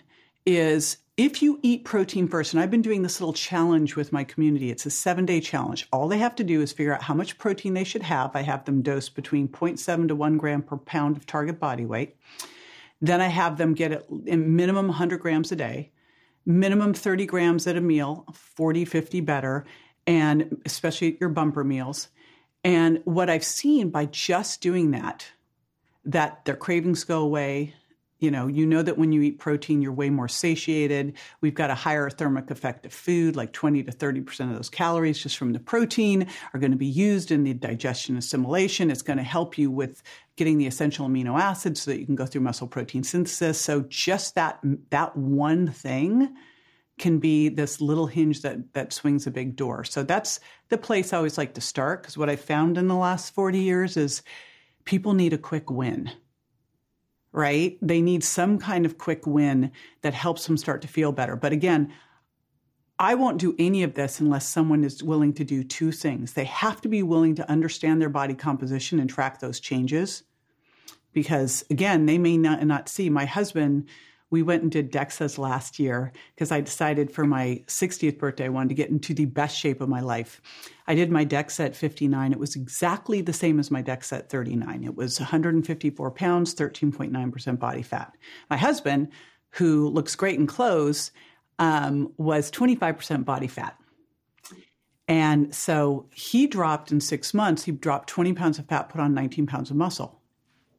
is 0.45 0.97
if 1.17 1.41
you 1.41 1.59
eat 1.61 1.85
protein 1.85 2.27
first, 2.27 2.53
and 2.53 2.61
I've 2.61 2.71
been 2.71 2.81
doing 2.81 3.03
this 3.03 3.19
little 3.19 3.33
challenge 3.33 3.95
with 3.95 4.11
my 4.11 4.23
community, 4.23 4.71
it's 4.71 4.85
a 4.85 4.89
seven 4.89 5.25
day 5.25 5.39
challenge. 5.39 5.87
All 5.91 6.07
they 6.07 6.17
have 6.17 6.35
to 6.37 6.43
do 6.43 6.61
is 6.61 6.71
figure 6.71 6.93
out 6.93 7.03
how 7.03 7.13
much 7.13 7.37
protein 7.37 7.73
they 7.73 7.83
should 7.83 8.01
have. 8.03 8.35
I 8.35 8.41
have 8.41 8.65
them 8.65 8.81
dose 8.81 9.09
between 9.09 9.47
0.7 9.47 10.07
to 10.07 10.15
1 10.15 10.37
gram 10.37 10.61
per 10.61 10.77
pound 10.77 11.17
of 11.17 11.25
target 11.25 11.59
body 11.59 11.85
weight. 11.85 12.15
Then 13.01 13.21
I 13.21 13.27
have 13.27 13.57
them 13.57 13.73
get 13.73 14.07
in 14.25 14.55
minimum 14.55 14.87
100 14.87 15.19
grams 15.19 15.51
a 15.51 15.55
day, 15.55 15.91
minimum 16.45 16.93
30 16.93 17.25
grams 17.25 17.67
at 17.67 17.75
a 17.75 17.81
meal, 17.81 18.25
40, 18.33 18.85
50 18.85 19.21
better, 19.21 19.65
and 20.07 20.61
especially 20.65 21.13
at 21.13 21.19
your 21.19 21.29
bumper 21.29 21.63
meals. 21.63 22.09
And 22.63 23.01
what 23.05 23.29
I've 23.29 23.43
seen 23.43 23.89
by 23.89 24.05
just 24.05 24.61
doing 24.61 24.91
that, 24.91 25.25
that 26.05 26.45
their 26.45 26.55
cravings 26.55 27.03
go 27.03 27.21
away. 27.21 27.73
You 28.19 28.29
know, 28.29 28.45
you 28.45 28.67
know 28.67 28.83
that 28.83 28.99
when 28.99 29.11
you 29.11 29.23
eat 29.23 29.39
protein, 29.39 29.81
you're 29.81 29.91
way 29.91 30.11
more 30.11 30.27
satiated. 30.27 31.13
We've 31.41 31.55
got 31.55 31.71
a 31.71 31.75
higher 31.75 32.07
thermic 32.07 32.51
effect 32.51 32.85
of 32.85 32.93
food, 32.93 33.35
like 33.35 33.51
20 33.51 33.81
to 33.83 33.91
30% 33.91 34.49
of 34.51 34.55
those 34.55 34.69
calories 34.69 35.23
just 35.23 35.37
from 35.37 35.53
the 35.53 35.59
protein 35.59 36.27
are 36.53 36.59
going 36.59 36.71
to 36.71 36.77
be 36.77 36.85
used 36.85 37.31
in 37.31 37.43
the 37.43 37.55
digestion 37.55 38.17
assimilation. 38.17 38.91
It's 38.91 39.01
going 39.01 39.17
to 39.17 39.23
help 39.23 39.57
you 39.57 39.71
with 39.71 40.03
getting 40.35 40.59
the 40.59 40.67
essential 40.67 41.07
amino 41.07 41.39
acids 41.39 41.81
so 41.81 41.91
that 41.91 41.99
you 41.99 42.05
can 42.05 42.15
go 42.15 42.27
through 42.27 42.41
muscle 42.41 42.67
protein 42.67 43.03
synthesis. 43.03 43.59
So 43.59 43.81
just 43.89 44.35
that, 44.35 44.59
that 44.91 45.17
one 45.17 45.71
thing 45.71 46.35
can 47.01 47.17
be 47.17 47.49
this 47.49 47.81
little 47.81 48.07
hinge 48.07 48.41
that 48.43 48.73
that 48.73 48.93
swings 48.93 49.27
a 49.27 49.31
big 49.31 49.55
door. 49.57 49.83
So 49.83 50.03
that's 50.03 50.39
the 50.69 50.77
place 50.77 51.11
I 51.11 51.17
always 51.17 51.37
like 51.37 51.55
to 51.55 51.61
start 51.61 52.01
because 52.01 52.17
what 52.17 52.29
I 52.29 52.37
found 52.37 52.77
in 52.77 52.87
the 52.87 52.95
last 52.95 53.33
40 53.33 53.59
years 53.59 53.97
is 53.97 54.21
people 54.85 55.13
need 55.13 55.33
a 55.33 55.37
quick 55.37 55.69
win. 55.69 56.11
Right? 57.33 57.77
They 57.81 58.01
need 58.01 58.23
some 58.23 58.59
kind 58.59 58.85
of 58.85 58.97
quick 58.97 59.25
win 59.25 59.71
that 60.01 60.13
helps 60.13 60.45
them 60.45 60.57
start 60.57 60.81
to 60.83 60.87
feel 60.87 61.11
better. 61.11 61.35
But 61.35 61.53
again, 61.53 61.91
I 62.99 63.15
won't 63.15 63.39
do 63.39 63.55
any 63.57 63.83
of 63.83 63.95
this 63.95 64.19
unless 64.19 64.47
someone 64.47 64.83
is 64.83 65.01
willing 65.01 65.33
to 65.33 65.43
do 65.43 65.63
two 65.63 65.91
things. 65.91 66.33
They 66.33 66.43
have 66.43 66.81
to 66.81 66.89
be 66.89 67.01
willing 67.01 67.35
to 67.35 67.49
understand 67.49 67.99
their 67.99 68.09
body 68.09 68.35
composition 68.35 68.99
and 68.99 69.09
track 69.09 69.39
those 69.39 69.59
changes. 69.59 70.23
Because 71.13 71.65
again, 71.71 72.05
they 72.05 72.19
may 72.19 72.37
not, 72.37 72.63
not 72.63 72.89
see. 72.89 73.09
My 73.09 73.25
husband 73.25 73.87
we 74.31 74.41
went 74.41 74.63
and 74.63 74.71
did 74.71 74.91
DEXAs 74.91 75.37
last 75.37 75.77
year 75.77 76.11
because 76.33 76.51
I 76.51 76.61
decided 76.61 77.11
for 77.11 77.25
my 77.25 77.61
60th 77.67 78.17
birthday 78.17 78.45
I 78.45 78.49
wanted 78.49 78.69
to 78.69 78.75
get 78.75 78.89
into 78.89 79.13
the 79.13 79.25
best 79.25 79.57
shape 79.57 79.81
of 79.81 79.89
my 79.89 79.99
life. 79.99 80.41
I 80.87 80.95
did 80.95 81.11
my 81.11 81.25
DEXA 81.25 81.65
at 81.65 81.75
59. 81.75 82.31
It 82.31 82.39
was 82.39 82.55
exactly 82.55 83.21
the 83.21 83.33
same 83.33 83.59
as 83.59 83.69
my 83.69 83.83
DEXA 83.83 84.19
at 84.19 84.29
39. 84.29 84.85
It 84.85 84.95
was 84.95 85.19
154 85.19 86.11
pounds, 86.11 86.55
13.9% 86.55 87.59
body 87.59 87.81
fat. 87.83 88.15
My 88.49 88.57
husband, 88.57 89.09
who 89.51 89.89
looks 89.89 90.15
great 90.15 90.39
in 90.39 90.47
clothes, 90.47 91.11
um, 91.59 92.11
was 92.17 92.49
25% 92.49 93.25
body 93.25 93.47
fat. 93.47 93.77
And 95.09 95.53
so 95.53 96.07
he 96.13 96.47
dropped 96.47 96.89
in 96.93 97.01
six 97.01 97.33
months, 97.33 97.65
he 97.65 97.73
dropped 97.73 98.07
20 98.07 98.31
pounds 98.31 98.59
of 98.59 98.67
fat, 98.67 98.87
put 98.87 99.01
on 99.01 99.13
19 99.13 99.45
pounds 99.45 99.69
of 99.69 99.75
muscle 99.75 100.20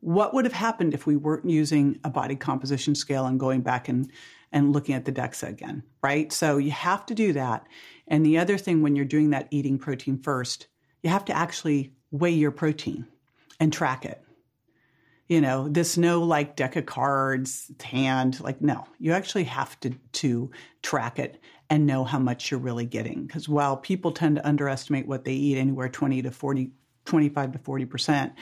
what 0.02 0.34
would 0.34 0.44
have 0.44 0.52
happened 0.52 0.94
if 0.94 1.06
we 1.06 1.16
weren't 1.16 1.48
using 1.48 1.96
a 2.02 2.10
body 2.10 2.34
composition 2.34 2.92
scale 2.92 3.24
and 3.24 3.38
going 3.38 3.60
back 3.60 3.88
and, 3.88 4.10
and 4.50 4.72
looking 4.72 4.96
at 4.96 5.04
the 5.04 5.12
DEXA 5.12 5.48
again, 5.48 5.84
right? 6.02 6.32
So 6.32 6.58
you 6.58 6.72
have 6.72 7.06
to 7.06 7.14
do 7.14 7.32
that. 7.34 7.64
And 8.08 8.26
the 8.26 8.36
other 8.36 8.58
thing 8.58 8.82
when 8.82 8.96
you're 8.96 9.04
doing 9.04 9.30
that 9.30 9.46
eating 9.52 9.78
protein 9.78 10.18
first, 10.18 10.66
you 11.04 11.10
have 11.10 11.24
to 11.26 11.36
actually 11.36 11.92
weigh 12.10 12.32
your 12.32 12.50
protein 12.50 13.06
and 13.60 13.72
track 13.72 14.04
it. 14.04 14.20
You 15.28 15.40
know, 15.40 15.68
this 15.68 15.96
no 15.96 16.20
like 16.20 16.56
deck 16.56 16.74
of 16.74 16.84
cards, 16.84 17.70
hand, 17.80 18.40
like 18.40 18.60
no, 18.60 18.84
you 18.98 19.12
actually 19.12 19.44
have 19.44 19.78
to 19.80 19.90
to 19.90 20.50
track 20.82 21.20
it 21.20 21.40
and 21.70 21.86
know 21.86 22.02
how 22.02 22.18
much 22.18 22.50
you're 22.50 22.58
really 22.58 22.86
getting. 22.86 23.24
Because 23.24 23.48
while 23.48 23.76
people 23.76 24.10
tend 24.10 24.34
to 24.34 24.46
underestimate 24.46 25.06
what 25.06 25.24
they 25.24 25.32
eat, 25.32 25.58
anywhere 25.58 25.88
20 25.88 26.22
to 26.22 26.32
40, 26.32 26.72
25 27.04 27.52
to 27.52 27.58
40%, 27.60 28.32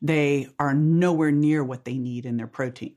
they 0.00 0.48
are 0.58 0.74
nowhere 0.74 1.32
near 1.32 1.64
what 1.64 1.84
they 1.84 1.98
need 1.98 2.26
in 2.26 2.36
their 2.36 2.46
protein. 2.46 2.94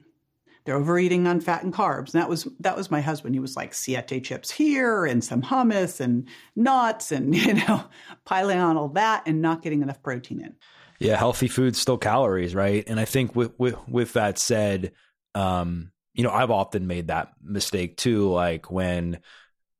They're 0.64 0.76
overeating 0.76 1.26
on 1.26 1.42
fat 1.42 1.64
and 1.64 1.74
carbs. 1.74 2.14
And 2.14 2.22
that 2.22 2.30
was 2.30 2.48
that 2.60 2.78
was 2.78 2.92
my 2.92 3.02
husband. 3.02 3.34
He 3.34 3.40
was 3.40 3.56
like 3.56 3.74
siete 3.74 4.24
chips 4.24 4.52
here 4.52 5.06
and 5.06 5.24
some 5.24 5.42
hummus 5.42 6.00
and 6.00 6.28
nuts 6.56 7.12
and 7.12 7.36
you 7.36 7.56
know 7.56 7.84
piling 8.26 8.60
on 8.60 8.78
all 8.78 8.90
that 8.90 9.24
and 9.26 9.42
not 9.42 9.64
getting 9.64 9.82
enough 9.82 10.04
protein 10.04 10.42
in. 10.42 10.56
Yeah, 11.00 11.16
healthy 11.16 11.48
food's 11.48 11.80
still 11.80 11.98
calories, 11.98 12.54
right? 12.54 12.84
And 12.86 13.00
I 13.00 13.06
think 13.06 13.36
with 13.36 13.54
with 13.58 13.76
with 13.88 14.14
that 14.14 14.38
said, 14.38 14.92
um, 15.34 15.92
you 16.14 16.24
know, 16.24 16.32
I've 16.32 16.52
often 16.52 16.86
made 16.86 17.08
that 17.08 17.34
mistake 17.42 17.98
too. 17.98 18.30
Like 18.30 18.70
when, 18.70 19.20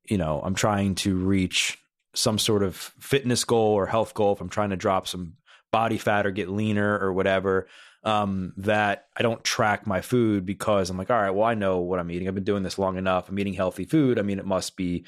you 0.08 0.18
know, 0.18 0.40
I'm 0.42 0.56
trying 0.56 0.96
to 0.96 1.14
reach 1.14 1.78
some 2.14 2.38
sort 2.38 2.62
of 2.62 2.74
fitness 2.76 3.44
goal 3.44 3.72
or 3.72 3.86
health 3.86 4.14
goal, 4.14 4.32
if 4.32 4.40
I'm 4.40 4.48
trying 4.48 4.70
to 4.70 4.76
drop 4.76 5.06
some 5.06 5.34
body 5.72 5.98
fat 5.98 6.26
or 6.26 6.30
get 6.30 6.48
leaner 6.48 6.98
or 6.98 7.12
whatever, 7.12 7.66
um, 8.04 8.52
that 8.58 9.06
I 9.16 9.22
don't 9.22 9.42
track 9.42 9.86
my 9.86 10.00
food 10.00 10.44
because 10.44 10.90
I'm 10.90 10.98
like, 10.98 11.10
all 11.10 11.20
right, 11.20 11.30
well, 11.30 11.46
I 11.46 11.54
know 11.54 11.78
what 11.78 11.98
I'm 11.98 12.10
eating. 12.10 12.28
I've 12.28 12.34
been 12.34 12.44
doing 12.44 12.62
this 12.62 12.78
long 12.78 12.96
enough. 12.96 13.28
I'm 13.28 13.38
eating 13.38 13.54
healthy 13.54 13.84
food. 13.84 14.18
I 14.18 14.22
mean, 14.22 14.38
it 14.38 14.44
must 14.44 14.76
be, 14.76 15.04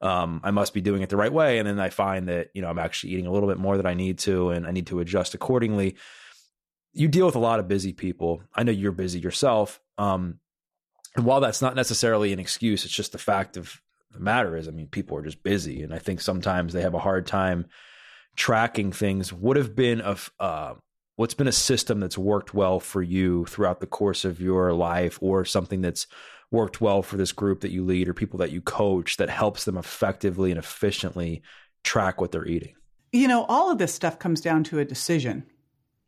um, 0.00 0.40
I 0.42 0.50
must 0.50 0.74
be 0.74 0.80
doing 0.80 1.02
it 1.02 1.08
the 1.08 1.16
right 1.16 1.32
way. 1.32 1.58
And 1.58 1.68
then 1.68 1.78
I 1.78 1.90
find 1.90 2.28
that, 2.28 2.48
you 2.54 2.62
know, 2.62 2.68
I'm 2.68 2.78
actually 2.78 3.12
eating 3.12 3.26
a 3.26 3.32
little 3.32 3.48
bit 3.48 3.58
more 3.58 3.76
than 3.76 3.86
I 3.86 3.94
need 3.94 4.18
to, 4.20 4.50
and 4.50 4.66
I 4.66 4.70
need 4.70 4.86
to 4.88 5.00
adjust 5.00 5.34
accordingly. 5.34 5.96
You 6.92 7.06
deal 7.08 7.26
with 7.26 7.36
a 7.36 7.40
lot 7.40 7.60
of 7.60 7.68
busy 7.68 7.92
people. 7.92 8.42
I 8.54 8.62
know 8.62 8.72
you're 8.72 8.92
busy 8.92 9.20
yourself. 9.20 9.80
Um, 9.98 10.40
and 11.16 11.26
while 11.26 11.40
that's 11.40 11.62
not 11.62 11.76
necessarily 11.76 12.32
an 12.32 12.38
excuse, 12.38 12.84
it's 12.84 12.94
just 12.94 13.12
the 13.12 13.18
fact 13.18 13.56
of 13.56 13.80
the 14.10 14.20
matter 14.20 14.56
is, 14.56 14.68
I 14.68 14.70
mean, 14.70 14.86
people 14.86 15.16
are 15.18 15.22
just 15.22 15.42
busy. 15.42 15.82
And 15.82 15.92
I 15.92 15.98
think 15.98 16.20
sometimes 16.20 16.72
they 16.72 16.82
have 16.82 16.94
a 16.94 16.98
hard 16.98 17.26
time 17.26 17.66
tracking 18.38 18.92
things. 18.92 19.32
Would 19.32 19.56
have 19.56 19.74
been 19.74 20.00
a, 20.00 20.16
uh, 20.40 20.74
what's 21.16 21.34
been 21.34 21.48
a 21.48 21.52
system 21.52 22.00
that's 22.00 22.16
worked 22.16 22.54
well 22.54 22.78
for 22.80 23.02
you 23.02 23.44
throughout 23.46 23.80
the 23.80 23.86
course 23.86 24.24
of 24.24 24.40
your 24.40 24.72
life 24.72 25.18
or 25.20 25.44
something 25.44 25.82
that's 25.82 26.06
worked 26.50 26.80
well 26.80 27.02
for 27.02 27.16
this 27.16 27.32
group 27.32 27.60
that 27.60 27.72
you 27.72 27.84
lead 27.84 28.08
or 28.08 28.14
people 28.14 28.38
that 28.38 28.52
you 28.52 28.62
coach 28.62 29.16
that 29.18 29.28
helps 29.28 29.64
them 29.64 29.76
effectively 29.76 30.50
and 30.50 30.58
efficiently 30.58 31.42
track 31.82 32.20
what 32.20 32.32
they're 32.32 32.46
eating? 32.46 32.74
You 33.12 33.26
know, 33.26 33.44
all 33.44 33.70
of 33.70 33.78
this 33.78 33.92
stuff 33.92 34.18
comes 34.18 34.40
down 34.40 34.64
to 34.64 34.78
a 34.78 34.84
decision, 34.84 35.44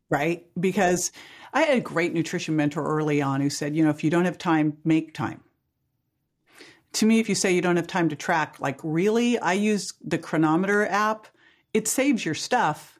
right? 0.09 0.45
Because 0.59 1.11
I 1.53 1.63
had 1.63 1.77
a 1.77 1.81
great 1.81 2.13
nutrition 2.13 2.55
mentor 2.55 2.83
early 2.83 3.21
on 3.21 3.41
who 3.41 3.49
said, 3.49 3.75
you 3.75 3.83
know, 3.83 3.89
if 3.89 4.03
you 4.03 4.09
don't 4.09 4.25
have 4.25 4.37
time, 4.37 4.77
make 4.85 5.13
time. 5.13 5.41
To 6.93 7.05
me, 7.05 7.19
if 7.19 7.27
you 7.27 7.35
say 7.35 7.53
you 7.53 7.61
don't 7.61 7.77
have 7.77 7.87
time 7.87 8.09
to 8.09 8.15
track, 8.15 8.59
like 8.59 8.79
really, 8.83 9.37
I 9.39 9.53
use 9.53 9.93
the 10.03 10.17
Cronometer 10.17 10.87
app. 10.87 11.27
It 11.73 11.87
saves 11.87 12.25
your 12.25 12.35
stuff 12.35 12.99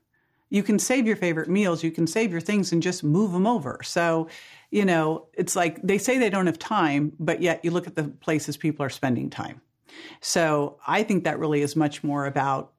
you 0.51 0.63
can 0.63 0.77
save 0.77 1.07
your 1.07 1.15
favorite 1.15 1.49
meals, 1.49 1.81
you 1.81 1.91
can 1.91 2.05
save 2.05 2.31
your 2.31 2.41
things 2.41 2.73
and 2.73 2.83
just 2.83 3.05
move 3.05 3.31
them 3.31 3.47
over. 3.47 3.79
So, 3.83 4.27
you 4.69 4.83
know, 4.83 5.27
it's 5.33 5.55
like 5.55 5.81
they 5.81 5.97
say 5.97 6.19
they 6.19 6.29
don't 6.29 6.45
have 6.45 6.59
time, 6.59 7.13
but 7.19 7.41
yet 7.41 7.63
you 7.63 7.71
look 7.71 7.87
at 7.87 7.95
the 7.95 8.03
places 8.03 8.57
people 8.57 8.85
are 8.85 8.89
spending 8.89 9.29
time. 9.29 9.61
So 10.19 10.77
I 10.85 11.03
think 11.03 11.23
that 11.23 11.39
really 11.39 11.61
is 11.61 11.77
much 11.77 12.03
more 12.03 12.25
about 12.25 12.73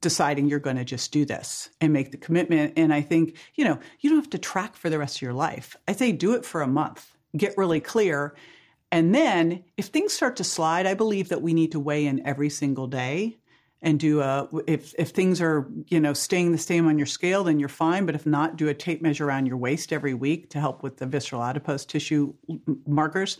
deciding 0.00 0.48
you're 0.48 0.58
going 0.58 0.76
to 0.76 0.84
just 0.84 1.12
do 1.12 1.24
this 1.24 1.70
and 1.80 1.92
make 1.92 2.10
the 2.10 2.16
commitment. 2.16 2.72
And 2.76 2.92
I 2.92 3.02
think, 3.02 3.36
you 3.54 3.64
know, 3.64 3.78
you 4.00 4.10
don't 4.10 4.18
have 4.18 4.30
to 4.30 4.38
track 4.38 4.74
for 4.74 4.90
the 4.90 4.98
rest 4.98 5.18
of 5.18 5.22
your 5.22 5.32
life. 5.32 5.76
I 5.86 5.92
say 5.92 6.10
do 6.10 6.34
it 6.34 6.44
for 6.44 6.60
a 6.60 6.66
month, 6.66 7.16
get 7.36 7.56
really 7.56 7.80
clear. 7.80 8.34
And 8.90 9.14
then 9.14 9.62
if 9.76 9.86
things 9.86 10.12
start 10.12 10.36
to 10.36 10.44
slide, 10.44 10.86
I 10.86 10.94
believe 10.94 11.28
that 11.28 11.40
we 11.40 11.54
need 11.54 11.70
to 11.72 11.80
weigh 11.80 12.06
in 12.06 12.26
every 12.26 12.50
single 12.50 12.88
day 12.88 13.38
and 13.82 13.98
do 13.98 14.20
a 14.20 14.48
if 14.66 14.94
if 14.98 15.10
things 15.10 15.40
are 15.40 15.68
you 15.88 16.00
know 16.00 16.12
staying 16.12 16.52
the 16.52 16.58
same 16.58 16.86
on 16.86 16.98
your 16.98 17.06
scale 17.06 17.44
then 17.44 17.58
you're 17.58 17.68
fine. 17.68 18.06
But 18.06 18.14
if 18.14 18.24
not 18.26 18.56
do 18.56 18.68
a 18.68 18.74
tape 18.74 19.02
measure 19.02 19.26
around 19.26 19.46
your 19.46 19.56
waist 19.56 19.92
every 19.92 20.14
week 20.14 20.50
to 20.50 20.60
help 20.60 20.82
with 20.82 20.96
the 20.98 21.06
visceral 21.06 21.42
adipose 21.42 21.84
tissue 21.84 22.34
markers. 22.86 23.38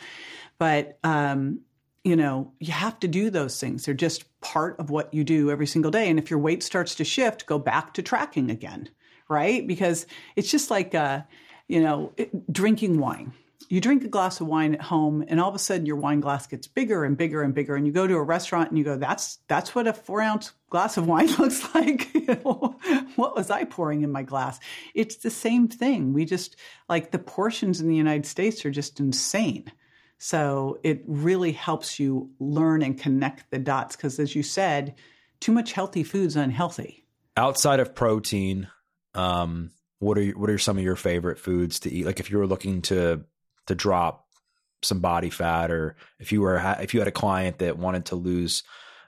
But 0.58 0.98
um, 1.04 1.60
you 2.04 2.16
know 2.16 2.52
you 2.58 2.72
have 2.72 2.98
to 3.00 3.08
do 3.08 3.30
those 3.30 3.58
things. 3.58 3.86
They're 3.86 3.94
just 3.94 4.24
part 4.40 4.78
of 4.78 4.90
what 4.90 5.14
you 5.14 5.24
do 5.24 5.50
every 5.50 5.66
single 5.66 5.90
day. 5.90 6.10
And 6.10 6.18
if 6.18 6.30
your 6.30 6.40
weight 6.40 6.62
starts 6.62 6.94
to 6.96 7.04
shift 7.04 7.46
go 7.46 7.58
back 7.58 7.94
to 7.94 8.02
tracking 8.02 8.50
again 8.50 8.88
right? 9.32 9.66
Because 9.66 10.06
it's 10.36 10.50
just 10.50 10.70
like 10.70 10.94
uh, 10.94 11.22
you 11.68 11.80
know 11.80 12.12
drinking 12.50 12.98
wine 12.98 13.32
you 13.68 13.80
drink 13.80 14.04
a 14.04 14.08
glass 14.08 14.40
of 14.40 14.46
wine 14.46 14.74
at 14.74 14.82
home 14.82 15.24
and 15.28 15.40
all 15.40 15.48
of 15.48 15.54
a 15.54 15.58
sudden 15.58 15.86
your 15.86 15.96
wine 15.96 16.20
glass 16.20 16.46
gets 16.46 16.66
bigger 16.66 17.04
and 17.04 17.16
bigger 17.16 17.42
and 17.42 17.54
bigger 17.54 17.74
and 17.74 17.86
you 17.86 17.92
go 17.92 18.06
to 18.06 18.14
a 18.14 18.22
restaurant 18.22 18.68
and 18.68 18.78
you 18.78 18.84
go 18.84 18.96
that's 18.96 19.38
that's 19.48 19.74
what 19.74 19.86
a 19.86 19.92
four 19.92 20.20
ounce 20.20 20.52
glass 20.70 20.96
of 20.96 21.06
wine 21.06 21.26
looks 21.38 21.74
like. 21.74 22.08
What 23.16 23.36
was 23.36 23.50
i 23.50 23.64
pouring 23.64 24.02
in 24.02 24.10
my 24.10 24.22
glass? 24.22 24.58
It's 24.94 25.16
the 25.16 25.30
same 25.30 25.68
thing. 25.68 26.12
We 26.12 26.24
just 26.24 26.56
like 26.88 27.10
the 27.10 27.18
portions 27.18 27.80
in 27.80 27.88
the 27.88 27.96
united 27.96 28.26
states 28.26 28.64
are 28.64 28.70
just 28.70 29.00
insane. 29.00 29.70
So 30.18 30.78
it 30.82 31.02
really 31.06 31.52
helps 31.52 31.98
you 31.98 32.30
learn 32.38 32.82
and 32.82 32.98
connect 32.98 33.50
the 33.50 33.58
dots 33.58 33.96
because 33.96 34.18
as 34.18 34.34
you 34.34 34.42
said 34.42 34.94
too 35.40 35.52
much 35.52 35.72
healthy 35.72 36.04
food's 36.04 36.36
unhealthy. 36.36 37.04
Outside 37.36 37.80
of 37.80 37.94
protein 37.94 38.68
um, 39.14 39.70
what 40.02 40.18
are 40.18 40.26
what 40.30 40.50
are 40.50 40.58
some 40.58 40.78
of 40.78 40.84
your 40.84 40.96
favorite 40.96 41.38
foods 41.38 41.80
to 41.80 41.92
eat? 41.92 42.06
Like 42.06 42.20
if 42.20 42.30
you 42.30 42.38
were 42.38 42.46
looking 42.46 42.82
to 42.82 43.24
to 43.66 43.74
drop 43.74 44.26
some 44.82 45.00
body 45.00 45.30
fat 45.30 45.70
or 45.70 45.96
if 46.18 46.32
you 46.32 46.40
were 46.40 46.56
if 46.80 46.92
you 46.92 47.00
had 47.00 47.08
a 47.08 47.12
client 47.12 47.58
that 47.58 47.78
wanted 47.78 48.04
to 48.06 48.16
lose 48.16 48.62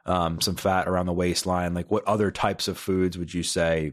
um, 0.07 0.41
some 0.41 0.55
fat 0.55 0.87
around 0.87 1.07
the 1.07 1.13
waistline 1.13 1.75
like 1.75 1.91
what 1.91 2.05
other 2.05 2.31
types 2.31 2.69
of 2.69 2.79
foods 2.79 3.19
would 3.19 3.33
you 3.33 3.43
say 3.43 3.93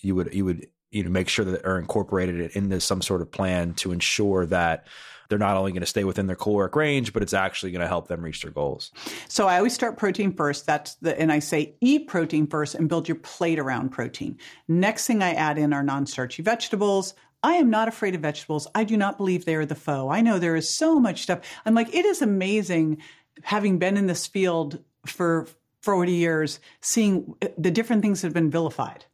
you 0.00 0.14
would 0.14 0.32
you 0.32 0.44
would 0.44 0.68
you 0.90 1.02
know 1.02 1.10
make 1.10 1.28
sure 1.28 1.44
that 1.44 1.64
are 1.64 1.78
incorporated 1.78 2.52
into 2.52 2.80
some 2.80 3.02
sort 3.02 3.20
of 3.20 3.30
plan 3.30 3.74
to 3.74 3.92
ensure 3.92 4.46
that 4.46 4.86
they're 5.28 5.38
not 5.38 5.56
only 5.56 5.72
going 5.72 5.80
to 5.80 5.86
stay 5.86 6.04
within 6.04 6.26
their 6.26 6.36
caloric 6.36 6.74
range, 6.74 7.12
but 7.12 7.22
it's 7.22 7.34
actually 7.34 7.70
going 7.70 7.82
to 7.82 7.88
help 7.88 8.08
them 8.08 8.22
reach 8.22 8.42
their 8.42 8.50
goals. 8.50 8.90
So 9.28 9.46
I 9.46 9.58
always 9.58 9.74
start 9.74 9.98
protein 9.98 10.32
first. 10.32 10.66
That's 10.66 10.94
the, 10.96 11.18
and 11.20 11.30
I 11.30 11.38
say 11.38 11.74
eat 11.80 12.08
protein 12.08 12.46
first 12.46 12.74
and 12.74 12.88
build 12.88 13.08
your 13.08 13.16
plate 13.16 13.58
around 13.58 13.90
protein. 13.90 14.38
Next 14.68 15.06
thing 15.06 15.22
I 15.22 15.34
add 15.34 15.58
in 15.58 15.72
are 15.72 15.82
non 15.82 16.06
starchy 16.06 16.42
vegetables, 16.42 17.14
I 17.42 17.54
am 17.54 17.70
not 17.70 17.88
afraid 17.88 18.14
of 18.14 18.20
vegetables. 18.20 18.66
I 18.74 18.84
do 18.84 18.96
not 18.96 19.16
believe 19.16 19.44
they 19.44 19.54
are 19.54 19.66
the 19.66 19.74
foe. 19.74 20.08
I 20.08 20.20
know 20.20 20.38
there 20.38 20.56
is 20.56 20.76
so 20.76 20.98
much 20.98 21.22
stuff. 21.22 21.40
I'm 21.64 21.74
like, 21.74 21.94
it 21.94 22.04
is 22.04 22.22
amazing 22.22 22.98
having 23.42 23.78
been 23.78 23.96
in 23.96 24.06
this 24.06 24.26
field 24.26 24.82
for 25.06 25.46
40 25.82 26.12
years, 26.12 26.60
seeing 26.80 27.34
uh, 27.40 27.48
the 27.56 27.70
different 27.70 28.02
things 28.02 28.20
that 28.20 28.28
have 28.28 28.34
been 28.34 28.50
vilified. 28.50 29.04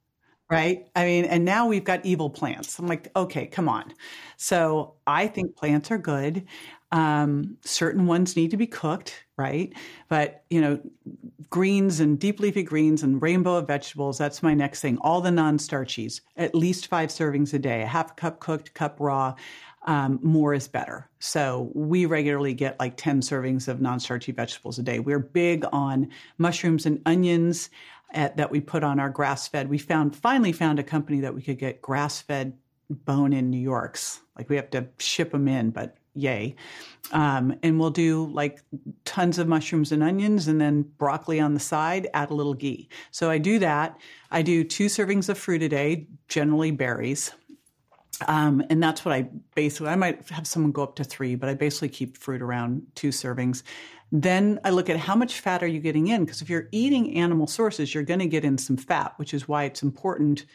Right. 0.50 0.87
I 0.95 1.04
mean, 1.07 1.25
and 1.25 1.45
now 1.45 1.66
we've 1.66 1.85
got 1.85 2.04
evil 2.04 2.28
plants. 2.28 2.78
I'm 2.78 2.87
like, 2.87 3.11
okay, 3.16 3.47
come 3.47 3.69
on. 3.69 3.95
So 4.37 4.95
I 5.07 5.26
think 5.26 5.57
plants 5.57 5.90
are 5.90 5.99
good. 5.99 6.45
Um, 6.95 7.59
certain 7.65 8.07
ones 8.07 8.37
need 8.37 8.53
to 8.53 8.57
be 8.57 8.69
cooked, 8.69 9.25
right? 9.37 9.73
But, 10.09 10.45
you 10.49 10.61
know, 10.61 10.81
greens 11.51 11.99
and 11.99 12.21
deep 12.21 12.39
leafy 12.39 12.63
greens 12.63 13.03
and 13.03 13.21
rainbow 13.21 13.57
of 13.57 13.67
vegetables, 13.67 14.17
that's 14.17 14.45
my 14.45 14.55
next 14.55 14.81
thing. 14.81 14.99
All 14.99 15.21
the 15.21 15.33
non 15.33 15.59
starchies, 15.59 16.21
at 16.37 16.55
least 16.55 16.87
five 16.87 17.09
servings 17.09 17.53
a 17.53 17.59
day, 17.59 17.83
a 17.83 17.87
half 17.87 18.13
a 18.13 18.15
cup 18.15 18.39
cooked, 18.39 18.75
cup 18.75 19.01
raw. 19.01 19.35
Um, 19.87 20.21
more 20.23 20.55
is 20.55 20.69
better. 20.69 21.11
So 21.19 21.73
we 21.75 22.07
regularly 22.07 22.55
get 22.55 22.79
like 22.79 22.97
10 22.97 23.23
servings 23.23 23.67
of 23.67 23.81
non 23.81 23.99
starchy 23.99 24.31
vegetables 24.31 24.79
a 24.79 24.85
day. 24.85 25.01
We're 25.01 25.19
big 25.19 25.65
on 25.73 26.11
mushrooms 26.39 26.87
and 26.87 27.03
onions 27.07 27.71
at, 28.13 28.37
that 28.37 28.53
we 28.53 28.61
put 28.61 28.85
on 28.85 29.01
our 29.01 29.11
grass 29.11 29.49
fed. 29.49 29.69
We 29.69 29.79
found, 29.79 30.15
finally 30.15 30.53
found 30.53 30.79
a 30.79 30.85
company 30.85 31.23
that 31.23 31.35
we 31.35 31.43
could 31.43 31.59
get 31.59 31.83
grass 31.83 32.21
fed 32.21 32.57
bone 32.89 33.33
in 33.33 33.51
New 33.51 33.59
York's. 33.59 34.21
Like 34.39 34.49
we 34.49 34.55
have 34.55 34.71
to 34.71 34.87
ship 34.99 35.33
them 35.33 35.49
in, 35.49 35.71
but 35.71 35.97
yay. 36.14 36.54
Um, 37.12 37.56
and 37.62 37.78
we'll 37.78 37.90
do 37.90 38.30
like 38.33 38.62
tons 39.04 39.38
of 39.38 39.47
mushrooms 39.47 39.92
and 39.92 40.02
onions 40.02 40.49
and 40.49 40.61
then 40.61 40.83
broccoli 40.99 41.40
on 41.40 41.54
the 41.54 41.61
side, 41.61 42.09
add 42.14 42.30
a 42.30 42.35
little 42.35 42.54
ghee. 42.54 42.88
So 43.11 43.30
I 43.30 43.38
do 43.38 43.59
that. 43.59 43.99
I 44.30 44.42
do 44.42 44.64
two 44.64 44.87
servings 44.87 45.28
of 45.28 45.38
fruit 45.38 45.62
a 45.62 45.68
day, 45.68 46.06
generally 46.28 46.71
berries. 46.71 47.33
Um, 48.28 48.64
and 48.71 48.83
that's 48.83 49.04
what 49.04 49.12
I 49.12 49.28
basically, 49.54 49.88
I 49.88 49.97
might 49.97 50.28
have 50.30 50.47
someone 50.47 50.73
go 50.73 50.83
up 50.83 50.97
to 50.97 51.04
three, 51.04 51.35
but 51.35 51.49
I 51.49 51.54
basically 51.54 51.88
keep 51.88 52.16
fruit 52.16 52.42
around 52.42 52.83
two 52.94 53.09
servings. 53.09 53.62
Then 54.12 54.61
I 54.64 54.71
look 54.71 54.88
at 54.88 54.97
how 54.97 55.16
much 55.16 55.40
fat 55.40 55.62
are 55.62 55.66
you 55.66 55.80
getting 55.80 56.06
in? 56.09 56.25
Because 56.25 56.40
if 56.40 56.49
you're 56.49 56.68
eating 56.71 57.16
animal 57.16 57.49
sources, 57.49 57.92
you're 57.92 58.04
going 58.04 58.21
to 58.21 58.26
get 58.26 58.44
in 58.44 58.56
some 58.56 58.76
fat, 58.76 59.14
which 59.16 59.35
is 59.35 59.49
why 59.49 59.64
it's 59.64 59.83
important 59.83 60.47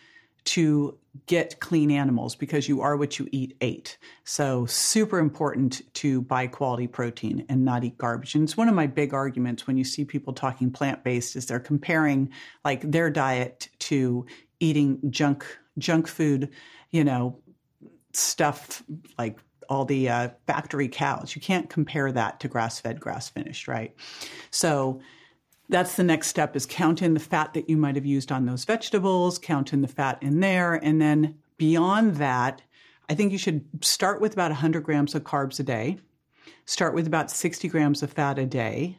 to 0.45 0.97
get 1.25 1.59
clean 1.59 1.91
animals 1.91 2.35
because 2.35 2.69
you 2.69 2.81
are 2.81 2.95
what 2.95 3.19
you 3.19 3.27
eat 3.31 3.55
ate. 3.61 3.97
So 4.23 4.65
super 4.65 5.19
important 5.19 5.81
to 5.95 6.21
buy 6.21 6.47
quality 6.47 6.87
protein 6.87 7.45
and 7.49 7.65
not 7.65 7.83
eat 7.83 7.97
garbage. 7.97 8.35
And 8.35 8.43
it's 8.43 8.55
one 8.55 8.69
of 8.69 8.75
my 8.75 8.87
big 8.87 9.13
arguments 9.13 9.67
when 9.67 9.77
you 9.77 9.83
see 9.83 10.05
people 10.05 10.33
talking 10.33 10.71
plant-based 10.71 11.35
is 11.35 11.47
they're 11.47 11.59
comparing 11.59 12.29
like 12.63 12.89
their 12.89 13.09
diet 13.09 13.69
to 13.79 14.25
eating 14.59 14.99
junk 15.09 15.45
junk 15.77 16.07
food, 16.07 16.49
you 16.91 17.03
know, 17.03 17.39
stuff 18.13 18.83
like 19.17 19.39
all 19.69 19.85
the 19.85 20.09
uh, 20.09 20.29
factory 20.47 20.87
cows. 20.87 21.35
You 21.35 21.41
can't 21.41 21.69
compare 21.69 22.11
that 22.11 22.39
to 22.39 22.47
grass-fed, 22.47 22.99
grass-finished, 22.99 23.67
right? 23.67 23.95
So 24.51 25.01
that's 25.69 25.95
the 25.95 26.03
next 26.03 26.27
step 26.27 26.55
is 26.55 26.65
count 26.65 27.01
in 27.01 27.13
the 27.13 27.19
fat 27.19 27.53
that 27.53 27.69
you 27.69 27.77
might 27.77 27.95
have 27.95 28.05
used 28.05 28.31
on 28.31 28.45
those 28.45 28.65
vegetables, 28.65 29.37
count 29.37 29.71
in 29.71 29.81
the 29.81 29.87
fat 29.87 30.17
in 30.21 30.39
there. 30.39 30.73
And 30.73 30.99
then 30.99 31.37
beyond 31.57 32.15
that, 32.15 32.61
I 33.07 33.13
think 33.13 33.31
you 33.31 33.37
should 33.37 33.65
start 33.81 34.19
with 34.19 34.33
about 34.33 34.51
100 34.51 34.83
grams 34.83 35.15
of 35.15 35.23
carbs 35.23 35.59
a 35.59 35.63
day, 35.63 35.99
start 36.65 36.93
with 36.93 37.07
about 37.07 37.31
60 37.31 37.67
grams 37.67 38.03
of 38.03 38.11
fat 38.11 38.39
a 38.39 38.45
day, 38.45 38.97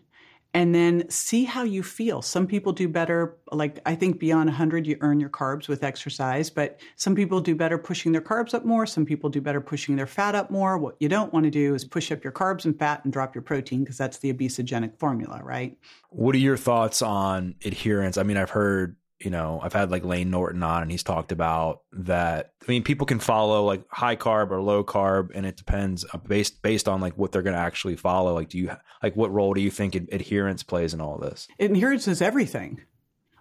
and 0.52 0.75
then 0.75 1.09
see 1.09 1.45
how 1.45 1.62
you 1.62 1.83
feel. 1.83 2.23
Some 2.23 2.47
people 2.47 2.73
do 2.73 2.88
better, 2.88 3.37
like 3.52 3.78
I 3.87 3.95
think 3.95 4.19
beyond 4.19 4.49
100, 4.49 4.87
you 4.87 4.97
earn 5.00 5.21
your 5.21 5.30
carbs 5.30 5.69
with 5.69 5.85
exercise, 5.85 6.50
but 6.50 6.80
some 6.97 7.14
people 7.14 7.40
do 7.40 7.54
better 7.54 7.78
pushing 7.78 8.11
their 8.11 8.21
carbs 8.21 8.52
up 8.52 8.64
more. 8.64 8.85
Some 8.85 9.04
people 9.04 9.30
do 9.30 9.40
better 9.40 9.61
pushing 9.61 9.95
their 9.95 10.09
fat 10.09 10.35
up 10.35 10.50
more. 10.50 10.76
What 10.76 10.97
you 10.99 11.09
don't 11.09 11.33
want 11.33 11.45
to 11.45 11.50
do 11.50 11.75
is 11.75 11.85
push 11.85 12.11
up 12.11 12.25
your 12.25 12.33
carbs 12.33 12.64
and 12.64 12.76
fat 12.76 13.04
and 13.04 13.12
drop 13.12 13.35
your 13.35 13.42
protein 13.42 13.85
because 13.85 13.97
that's 13.97 14.19
the 14.19 14.33
obesogenic 14.33 14.99
formula, 14.99 15.40
right? 15.42 15.76
What 16.09 16.35
are 16.35 16.38
your 16.38 16.57
thoughts 16.57 17.00
on 17.00 17.54
adherence? 17.64 18.19
I 18.19 18.25
mean, 18.25 18.37
I've 18.37 18.50
heard 18.50 18.97
you 19.20 19.30
know, 19.30 19.60
I've 19.62 19.74
had 19.74 19.90
like 19.90 20.04
Layne 20.04 20.30
Norton 20.30 20.62
on 20.62 20.82
and 20.82 20.90
he's 20.90 21.02
talked 21.02 21.30
about 21.30 21.82
that. 21.92 22.52
I 22.66 22.70
mean, 22.70 22.82
people 22.82 23.06
can 23.06 23.18
follow 23.18 23.64
like 23.64 23.84
high 23.90 24.16
carb 24.16 24.50
or 24.50 24.62
low 24.62 24.82
carb 24.82 25.30
and 25.34 25.44
it 25.44 25.56
depends 25.56 26.06
uh, 26.12 26.18
based, 26.18 26.62
based 26.62 26.88
on 26.88 27.00
like 27.00 27.18
what 27.18 27.30
they're 27.30 27.42
going 27.42 27.56
to 27.56 27.60
actually 27.60 27.96
follow. 27.96 28.34
Like, 28.34 28.48
do 28.48 28.58
you, 28.58 28.70
like, 29.02 29.16
what 29.16 29.30
role 29.30 29.52
do 29.52 29.60
you 29.60 29.70
think 29.70 29.94
adherence 29.94 30.62
plays 30.62 30.94
in 30.94 31.00
all 31.00 31.18
this? 31.18 31.48
Adherence 31.58 32.08
is 32.08 32.22
everything. 32.22 32.80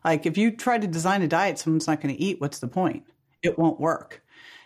Like, 0.03 0.25
if 0.25 0.37
you 0.37 0.51
try 0.51 0.77
to 0.77 0.87
design 0.87 1.21
a 1.21 1.27
diet 1.27 1.59
someone's 1.59 1.87
not 1.87 2.01
going 2.01 2.13
to 2.13 2.21
eat, 2.21 2.41
what's 2.41 2.59
the 2.59 2.67
point? 2.67 3.03
It 3.41 3.57
won't 3.57 3.79
work, 3.79 4.21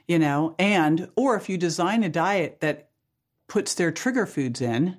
you 0.07 0.17
know? 0.17 0.55
And, 0.57 1.09
or 1.15 1.35
if 1.35 1.47
you 1.47 1.59
design 1.59 2.03
a 2.03 2.09
diet 2.09 2.59
that 2.61 2.89
puts 3.47 3.75
their 3.75 3.91
trigger 3.91 4.25
foods 4.25 4.61
in 4.61 4.97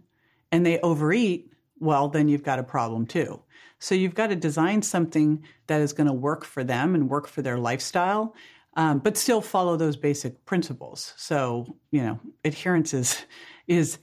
and 0.53 0.65
they 0.65 0.79
overeat, 0.81 1.53
well, 1.81 2.09
then 2.09 2.29
you've 2.29 2.45
got 2.45 2.61
a 2.61 2.65
problem 2.65 3.07
too. 3.07 3.43
So 3.79 3.95
you've 3.95 4.15
got 4.15 4.29
to 4.29 4.37
design 4.37 4.83
something 4.83 5.45
that 5.67 5.81
is 5.81 5.93
going 5.93 6.07
to 6.07 6.13
work 6.13 6.45
for 6.45 6.65
them 6.65 6.95
and 6.95 7.11
work 7.11 7.27
for 7.27 7.43
their 7.43 7.59
lifestyle, 7.59 8.35
um, 8.77 8.99
but 8.99 9.17
still 9.17 9.41
follow 9.41 9.77
those 9.77 9.97
basic 9.97 10.45
principles. 10.45 11.13
So 11.17 11.77
you 11.91 12.03
know, 12.03 12.21
adherence 12.45 12.95
is 12.95 13.25
is 13.67 13.99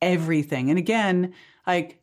everything. 0.00 0.70
And 0.70 0.78
again, 0.78 1.34
like 1.66 2.00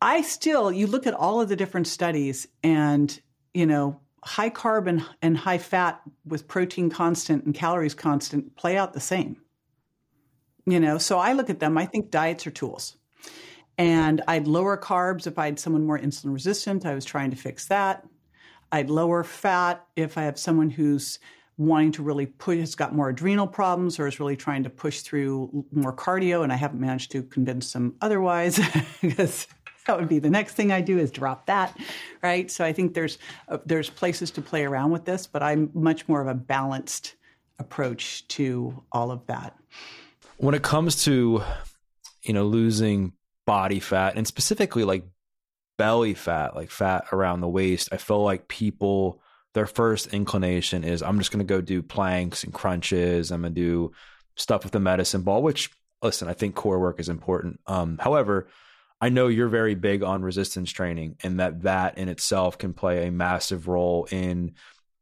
I 0.00 0.22
still, 0.22 0.72
you 0.72 0.86
look 0.86 1.06
at 1.06 1.14
all 1.14 1.40
of 1.40 1.48
the 1.48 1.56
different 1.56 1.86
studies, 1.86 2.48
and 2.62 3.20
you 3.52 3.66
know, 3.66 4.00
high 4.24 4.50
carb 4.50 4.86
and, 4.86 5.04
and 5.22 5.36
high 5.36 5.58
fat 5.58 6.00
with 6.24 6.48
protein 6.48 6.90
constant 6.90 7.44
and 7.44 7.54
calories 7.54 7.94
constant 7.94 8.56
play 8.56 8.76
out 8.76 8.92
the 8.92 9.00
same. 9.00 9.36
You 10.66 10.80
know, 10.80 10.98
so 10.98 11.18
I 11.18 11.32
look 11.32 11.50
at 11.50 11.60
them. 11.60 11.76
I 11.76 11.86
think 11.86 12.10
diets 12.10 12.46
are 12.46 12.50
tools. 12.50 12.96
And 13.80 14.20
I'd 14.28 14.46
lower 14.46 14.76
carbs 14.76 15.26
if 15.26 15.38
I 15.38 15.46
had 15.46 15.58
someone 15.58 15.86
more 15.86 15.98
insulin 15.98 16.34
resistant. 16.34 16.84
I 16.84 16.94
was 16.94 17.06
trying 17.06 17.30
to 17.30 17.36
fix 17.36 17.64
that. 17.68 18.06
I'd 18.70 18.90
lower 18.90 19.24
fat 19.24 19.86
if 19.96 20.18
I 20.18 20.24
have 20.24 20.38
someone 20.38 20.68
who's 20.68 21.18
wanting 21.56 21.92
to 21.92 22.02
really 22.02 22.26
push, 22.26 22.58
has 22.58 22.74
got 22.74 22.94
more 22.94 23.08
adrenal 23.08 23.46
problems 23.46 23.98
or 23.98 24.06
is 24.06 24.20
really 24.20 24.36
trying 24.36 24.64
to 24.64 24.70
push 24.70 25.00
through 25.00 25.64
more 25.72 25.94
cardio. 25.94 26.44
And 26.44 26.52
I 26.52 26.56
haven't 26.56 26.78
managed 26.78 27.10
to 27.12 27.22
convince 27.22 27.72
them 27.72 27.94
otherwise 28.02 28.60
because 29.00 29.46
that 29.86 29.98
would 29.98 30.10
be 30.10 30.18
the 30.18 30.28
next 30.28 30.56
thing 30.56 30.72
I 30.72 30.82
do 30.82 30.98
is 30.98 31.10
drop 31.10 31.46
that, 31.46 31.74
right? 32.22 32.50
So 32.50 32.66
I 32.66 32.74
think 32.74 32.92
there's 32.92 33.16
uh, 33.48 33.58
there's 33.64 33.88
places 33.88 34.30
to 34.32 34.42
play 34.42 34.66
around 34.66 34.90
with 34.90 35.06
this, 35.06 35.26
but 35.26 35.42
I'm 35.42 35.70
much 35.72 36.06
more 36.06 36.20
of 36.20 36.28
a 36.28 36.34
balanced 36.34 37.14
approach 37.58 38.28
to 38.28 38.82
all 38.92 39.10
of 39.10 39.26
that. 39.28 39.56
When 40.36 40.54
it 40.54 40.62
comes 40.62 41.02
to 41.04 41.42
you 42.22 42.34
know 42.34 42.44
losing 42.44 43.14
body 43.50 43.80
fat 43.80 44.14
and 44.14 44.28
specifically 44.28 44.84
like 44.84 45.02
belly 45.76 46.14
fat, 46.14 46.54
like 46.54 46.70
fat 46.70 47.06
around 47.10 47.40
the 47.40 47.48
waist, 47.48 47.88
I 47.90 47.96
feel 47.96 48.22
like 48.22 48.46
people 48.46 49.20
their 49.54 49.66
first 49.66 50.14
inclination 50.14 50.84
is 50.84 51.02
I'm 51.02 51.18
just 51.18 51.32
going 51.32 51.44
to 51.44 51.54
go 51.54 51.60
do 51.60 51.82
planks 51.82 52.44
and 52.44 52.54
crunches. 52.54 53.32
I'm 53.32 53.40
going 53.40 53.52
to 53.52 53.60
do 53.60 53.92
stuff 54.36 54.62
with 54.62 54.72
the 54.72 54.78
medicine 54.78 55.22
ball, 55.22 55.42
which 55.42 55.68
listen, 56.00 56.28
I 56.28 56.32
think 56.34 56.54
core 56.54 56.78
work 56.78 57.00
is 57.00 57.08
important. 57.08 57.58
Um, 57.66 57.98
however, 57.98 58.46
I 59.00 59.08
know 59.08 59.26
you're 59.26 59.48
very 59.48 59.74
big 59.74 60.04
on 60.04 60.22
resistance 60.22 60.70
training 60.70 61.16
and 61.24 61.40
that 61.40 61.62
that 61.62 61.98
in 61.98 62.08
itself 62.08 62.56
can 62.56 62.72
play 62.72 63.08
a 63.08 63.10
massive 63.10 63.66
role 63.66 64.06
in 64.12 64.54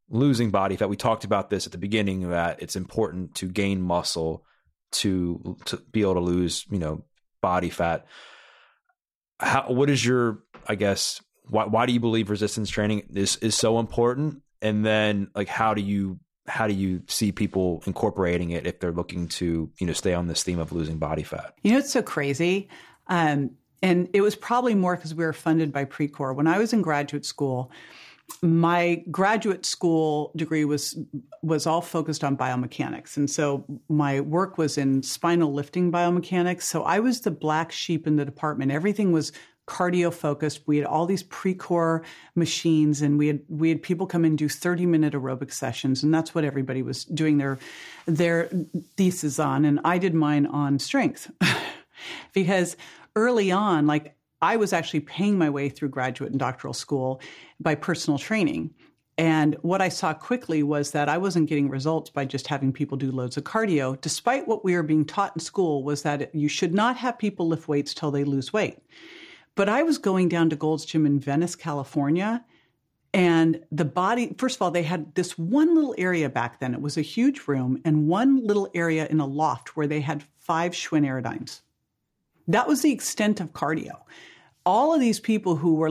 losing 0.08 0.50
body 0.50 0.76
fat. 0.76 0.88
We 0.88 0.96
talked 0.96 1.24
about 1.24 1.50
this 1.50 1.66
at 1.66 1.72
the 1.72 1.76
beginning 1.76 2.30
that 2.30 2.62
it's 2.62 2.76
important 2.76 3.34
to 3.34 3.46
gain 3.46 3.82
muscle 3.82 4.46
to 4.92 5.58
to 5.66 5.76
be 5.92 6.00
able 6.00 6.14
to 6.14 6.20
lose, 6.20 6.64
you 6.70 6.78
know, 6.78 7.04
body 7.40 7.70
fat 7.70 8.06
how 9.40 9.66
what 9.68 9.90
is 9.90 10.04
your 10.04 10.38
I 10.66 10.74
guess 10.74 11.20
why 11.48 11.64
why 11.64 11.86
do 11.86 11.92
you 11.92 12.00
believe 12.00 12.30
resistance 12.30 12.70
training 12.70 13.06
is 13.14 13.36
is 13.36 13.54
so 13.54 13.78
important? 13.78 14.42
And 14.60 14.84
then 14.84 15.30
like 15.34 15.48
how 15.48 15.74
do 15.74 15.82
you 15.82 16.18
how 16.46 16.66
do 16.66 16.74
you 16.74 17.02
see 17.08 17.30
people 17.30 17.82
incorporating 17.86 18.50
it 18.50 18.66
if 18.66 18.80
they're 18.80 18.92
looking 18.92 19.28
to 19.28 19.70
you 19.78 19.86
know 19.86 19.92
stay 19.92 20.14
on 20.14 20.26
this 20.26 20.42
theme 20.42 20.58
of 20.58 20.72
losing 20.72 20.98
body 20.98 21.22
fat? 21.22 21.54
You 21.62 21.72
know, 21.72 21.78
it's 21.78 21.92
so 21.92 22.02
crazy. 22.02 22.68
Um, 23.06 23.52
and 23.82 24.08
it 24.12 24.22
was 24.22 24.34
probably 24.34 24.74
more 24.74 24.96
because 24.96 25.14
we 25.14 25.24
were 25.24 25.32
funded 25.32 25.72
by 25.72 25.84
Precor. 25.84 26.34
When 26.34 26.48
I 26.48 26.58
was 26.58 26.72
in 26.72 26.82
graduate 26.82 27.24
school, 27.24 27.70
my 28.42 29.02
graduate 29.10 29.66
school 29.66 30.32
degree 30.36 30.64
was 30.64 30.98
was 31.42 31.66
all 31.66 31.80
focused 31.80 32.22
on 32.22 32.36
biomechanics. 32.36 33.16
And 33.16 33.28
so 33.28 33.64
my 33.88 34.20
work 34.20 34.58
was 34.58 34.78
in 34.78 35.02
spinal 35.02 35.52
lifting 35.52 35.90
biomechanics. 35.90 36.62
So 36.62 36.82
i 36.82 37.00
was 37.00 37.20
the 37.22 37.30
black 37.30 37.72
sheep 37.72 38.06
in 38.06 38.16
the 38.16 38.24
department. 38.24 38.70
Everything 38.70 39.12
was 39.12 39.32
cardio 39.66 40.12
focused 40.12 40.62
we 40.66 40.78
had 40.78 40.86
all 40.86 41.04
these 41.04 41.22
Precor 41.24 42.02
machines 42.34 43.02
and 43.02 43.18
we 43.18 43.26
had 43.26 43.40
we 43.48 43.68
had 43.68 43.82
people 43.82 44.06
come 44.06 44.24
and 44.24 44.38
do 44.38 44.48
30 44.48 44.86
minute 44.86 45.12
aerobic 45.12 45.52
sessions 45.52 46.02
and 46.02 46.14
that's 46.14 46.34
what 46.34 46.42
everybody 46.42 46.80
was 46.80 47.04
doing 47.04 47.36
their 47.38 47.58
their 48.06 48.48
thesis 48.96 49.38
on. 49.38 49.64
And 49.64 49.80
i 49.84 49.98
did 49.98 50.14
mine 50.14 50.46
on 50.46 50.78
strength. 50.78 51.30
Because 52.32 52.76
early 53.16 53.50
on 53.50 53.88
like 53.88 54.14
I 54.40 54.56
was 54.56 54.72
actually 54.72 55.00
paying 55.00 55.36
my 55.36 55.50
way 55.50 55.68
through 55.68 55.88
graduate 55.88 56.30
and 56.30 56.38
doctoral 56.38 56.74
school 56.74 57.20
by 57.60 57.74
personal 57.74 58.18
training. 58.18 58.70
And 59.16 59.56
what 59.62 59.82
I 59.82 59.88
saw 59.88 60.14
quickly 60.14 60.62
was 60.62 60.92
that 60.92 61.08
I 61.08 61.18
wasn't 61.18 61.48
getting 61.48 61.68
results 61.68 62.08
by 62.08 62.24
just 62.24 62.46
having 62.46 62.72
people 62.72 62.96
do 62.96 63.10
loads 63.10 63.36
of 63.36 63.42
cardio, 63.42 64.00
despite 64.00 64.46
what 64.46 64.64
we 64.64 64.76
were 64.76 64.84
being 64.84 65.04
taught 65.04 65.34
in 65.34 65.40
school 65.40 65.82
was 65.82 66.02
that 66.02 66.32
you 66.32 66.48
should 66.48 66.72
not 66.72 66.96
have 66.96 67.18
people 67.18 67.48
lift 67.48 67.66
weights 67.66 67.94
till 67.94 68.12
they 68.12 68.22
lose 68.22 68.52
weight. 68.52 68.78
But 69.56 69.68
I 69.68 69.82
was 69.82 69.98
going 69.98 70.28
down 70.28 70.50
to 70.50 70.56
Gold's 70.56 70.84
Gym 70.84 71.04
in 71.04 71.18
Venice, 71.18 71.56
California, 71.56 72.44
and 73.12 73.60
the 73.72 73.84
body, 73.84 74.36
first 74.38 74.56
of 74.56 74.62
all, 74.62 74.70
they 74.70 74.84
had 74.84 75.12
this 75.16 75.36
one 75.36 75.74
little 75.74 75.96
area 75.98 76.28
back 76.28 76.60
then. 76.60 76.74
It 76.74 76.80
was 76.80 76.96
a 76.96 77.02
huge 77.02 77.48
room 77.48 77.80
and 77.84 78.06
one 78.06 78.46
little 78.46 78.70
area 78.74 79.08
in 79.08 79.18
a 79.18 79.26
loft 79.26 79.76
where 79.76 79.88
they 79.88 80.00
had 80.00 80.22
five 80.38 80.72
Schwinn 80.72 81.04
airdynes. 81.04 81.62
That 82.48 82.66
was 82.66 82.82
the 82.82 82.92
extent 82.92 83.40
of 83.40 83.52
cardio 83.52 84.00
all 84.68 84.92
of 84.92 85.00
these 85.00 85.18
people 85.18 85.56
who 85.56 85.76
were 85.76 85.90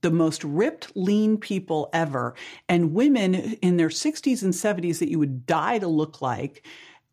the 0.00 0.10
most 0.12 0.44
ripped, 0.44 0.92
lean 0.94 1.36
people 1.36 1.90
ever, 1.92 2.36
and 2.68 2.94
women 2.94 3.34
in 3.34 3.78
their 3.78 3.88
60s 3.88 4.44
and 4.44 4.54
70s 4.54 5.00
that 5.00 5.10
you 5.10 5.18
would 5.18 5.44
die 5.44 5.80
to 5.80 5.88
look 5.88 6.22
like, 6.22 6.64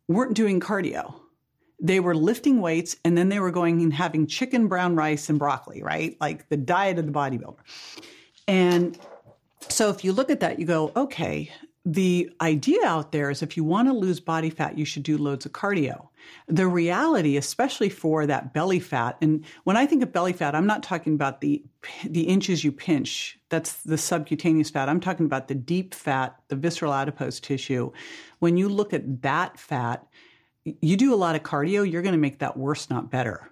weren't 0.06 0.34
doing 0.34 0.60
cardio. 0.60 1.12
They 1.80 1.98
were 1.98 2.14
lifting 2.14 2.60
weights 2.60 2.94
and 3.04 3.18
then 3.18 3.28
they 3.28 3.40
were 3.40 3.50
going 3.50 3.82
and 3.82 3.92
having 3.92 4.28
chicken, 4.28 4.68
brown 4.68 4.94
rice, 4.94 5.28
and 5.28 5.36
broccoli, 5.36 5.82
right? 5.82 6.16
Like 6.20 6.48
the 6.48 6.56
diet 6.56 7.00
of 7.00 7.06
the 7.06 7.12
bodybuilder. 7.12 7.58
And 8.46 8.96
so 9.68 9.90
if 9.90 10.04
you 10.04 10.12
look 10.12 10.30
at 10.30 10.38
that, 10.38 10.60
you 10.60 10.64
go, 10.64 10.92
okay, 10.94 11.50
the 11.84 12.30
idea 12.42 12.84
out 12.84 13.10
there 13.10 13.30
is 13.30 13.42
if 13.42 13.56
you 13.56 13.64
want 13.64 13.88
to 13.88 13.94
lose 13.94 14.20
body 14.20 14.50
fat, 14.50 14.76
you 14.76 14.84
should 14.84 15.02
do 15.02 15.16
loads 15.16 15.46
of 15.46 15.52
cardio. 15.52 16.08
The 16.46 16.68
reality, 16.68 17.38
especially 17.38 17.88
for 17.88 18.26
that 18.26 18.52
belly 18.52 18.80
fat, 18.80 19.16
and 19.22 19.44
when 19.64 19.78
I 19.78 19.86
think 19.86 20.02
of 20.02 20.12
belly 20.12 20.34
fat, 20.34 20.54
I'm 20.54 20.66
not 20.66 20.82
talking 20.82 21.14
about 21.14 21.40
the 21.40 21.62
the 22.04 22.22
inches 22.22 22.62
you 22.62 22.72
pinch. 22.72 23.38
That's 23.48 23.82
the 23.82 23.96
subcutaneous 23.96 24.68
fat. 24.68 24.90
I'm 24.90 25.00
talking 25.00 25.24
about 25.24 25.48
the 25.48 25.54
deep 25.54 25.94
fat, 25.94 26.36
the 26.48 26.56
visceral 26.56 26.92
adipose 26.92 27.40
tissue. 27.40 27.92
When 28.40 28.58
you 28.58 28.68
look 28.68 28.92
at 28.92 29.22
that 29.22 29.58
fat, 29.58 30.06
you 30.64 30.98
do 30.98 31.14
a 31.14 31.16
lot 31.16 31.34
of 31.34 31.42
cardio, 31.42 31.90
you're 31.90 32.02
going 32.02 32.12
to 32.12 32.18
make 32.18 32.40
that 32.40 32.58
worse, 32.58 32.90
not 32.90 33.10
better. 33.10 33.50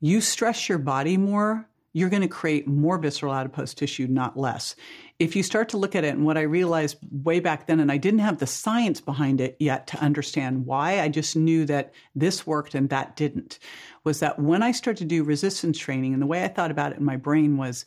You 0.00 0.22
stress 0.22 0.68
your 0.68 0.78
body 0.78 1.18
more, 1.18 1.68
you're 1.92 2.08
going 2.08 2.22
to 2.22 2.28
create 2.28 2.66
more 2.66 2.96
visceral 2.96 3.34
adipose 3.34 3.74
tissue, 3.74 4.06
not 4.06 4.38
less 4.38 4.74
if 5.18 5.34
you 5.34 5.42
start 5.42 5.68
to 5.70 5.76
look 5.76 5.96
at 5.96 6.04
it, 6.04 6.14
and 6.14 6.24
what 6.24 6.38
I 6.38 6.42
realized 6.42 6.98
way 7.10 7.40
back 7.40 7.66
then, 7.66 7.80
and 7.80 7.90
I 7.90 7.96
didn't 7.96 8.20
have 8.20 8.38
the 8.38 8.46
science 8.46 9.00
behind 9.00 9.40
it 9.40 9.56
yet 9.58 9.88
to 9.88 9.98
understand 9.98 10.64
why, 10.64 11.00
I 11.00 11.08
just 11.08 11.34
knew 11.34 11.64
that 11.66 11.92
this 12.14 12.46
worked 12.46 12.74
and 12.74 12.88
that 12.90 13.16
didn't, 13.16 13.58
was 14.04 14.20
that 14.20 14.38
when 14.38 14.62
I 14.62 14.72
started 14.72 15.00
to 15.00 15.04
do 15.06 15.24
resistance 15.24 15.76
training, 15.76 16.12
and 16.12 16.22
the 16.22 16.26
way 16.26 16.44
I 16.44 16.48
thought 16.48 16.70
about 16.70 16.92
it 16.92 16.98
in 16.98 17.04
my 17.04 17.16
brain 17.16 17.56
was 17.56 17.84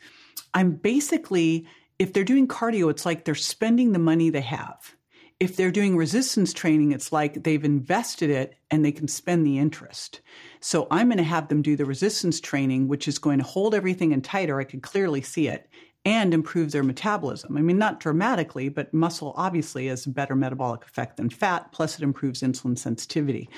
I'm 0.53 0.73
basically, 0.73 1.67
if 1.99 2.11
they're 2.11 2.25
doing 2.25 2.47
cardio, 2.47 2.91
it's 2.91 3.05
like 3.05 3.23
they're 3.23 3.35
spending 3.35 3.93
the 3.93 3.99
money 3.99 4.29
they 4.29 4.41
have. 4.41 4.95
if 5.41 5.55
they're 5.55 5.71
doing 5.71 5.97
resistance 5.97 6.53
training, 6.53 6.91
it's 6.91 7.11
like 7.11 7.41
they've 7.41 7.65
invested 7.65 8.29
it 8.29 8.53
and 8.69 8.85
they 8.85 8.91
can 8.91 9.07
spend 9.07 9.43
the 9.43 9.57
interest. 9.57 10.21
So 10.59 10.85
I'm 10.91 11.07
going 11.07 11.17
to 11.17 11.23
have 11.23 11.47
them 11.47 11.63
do 11.63 11.75
the 11.75 11.83
resistance 11.83 12.39
training, 12.39 12.87
which 12.87 13.07
is 13.07 13.17
going 13.17 13.39
to 13.39 13.43
hold 13.43 13.73
everything 13.73 14.11
in 14.11 14.21
tighter. 14.21 14.59
I 14.59 14.65
can 14.65 14.81
clearly 14.81 15.23
see 15.23 15.47
it 15.47 15.67
and 16.03 16.33
improve 16.33 16.71
their 16.71 16.83
metabolism. 16.83 17.57
I 17.57 17.61
mean, 17.61 17.77
not 17.77 17.99
dramatically, 17.99 18.69
but 18.69 18.93
muscle 18.93 19.33
obviously 19.37 19.87
has 19.87 20.05
a 20.05 20.09
better 20.09 20.35
metabolic 20.35 20.83
effect 20.83 21.17
than 21.17 21.29
fat, 21.29 21.71
plus 21.71 21.97
it 21.97 22.03
improves 22.03 22.41
insulin 22.41 22.77
sensitivity. 22.77 23.49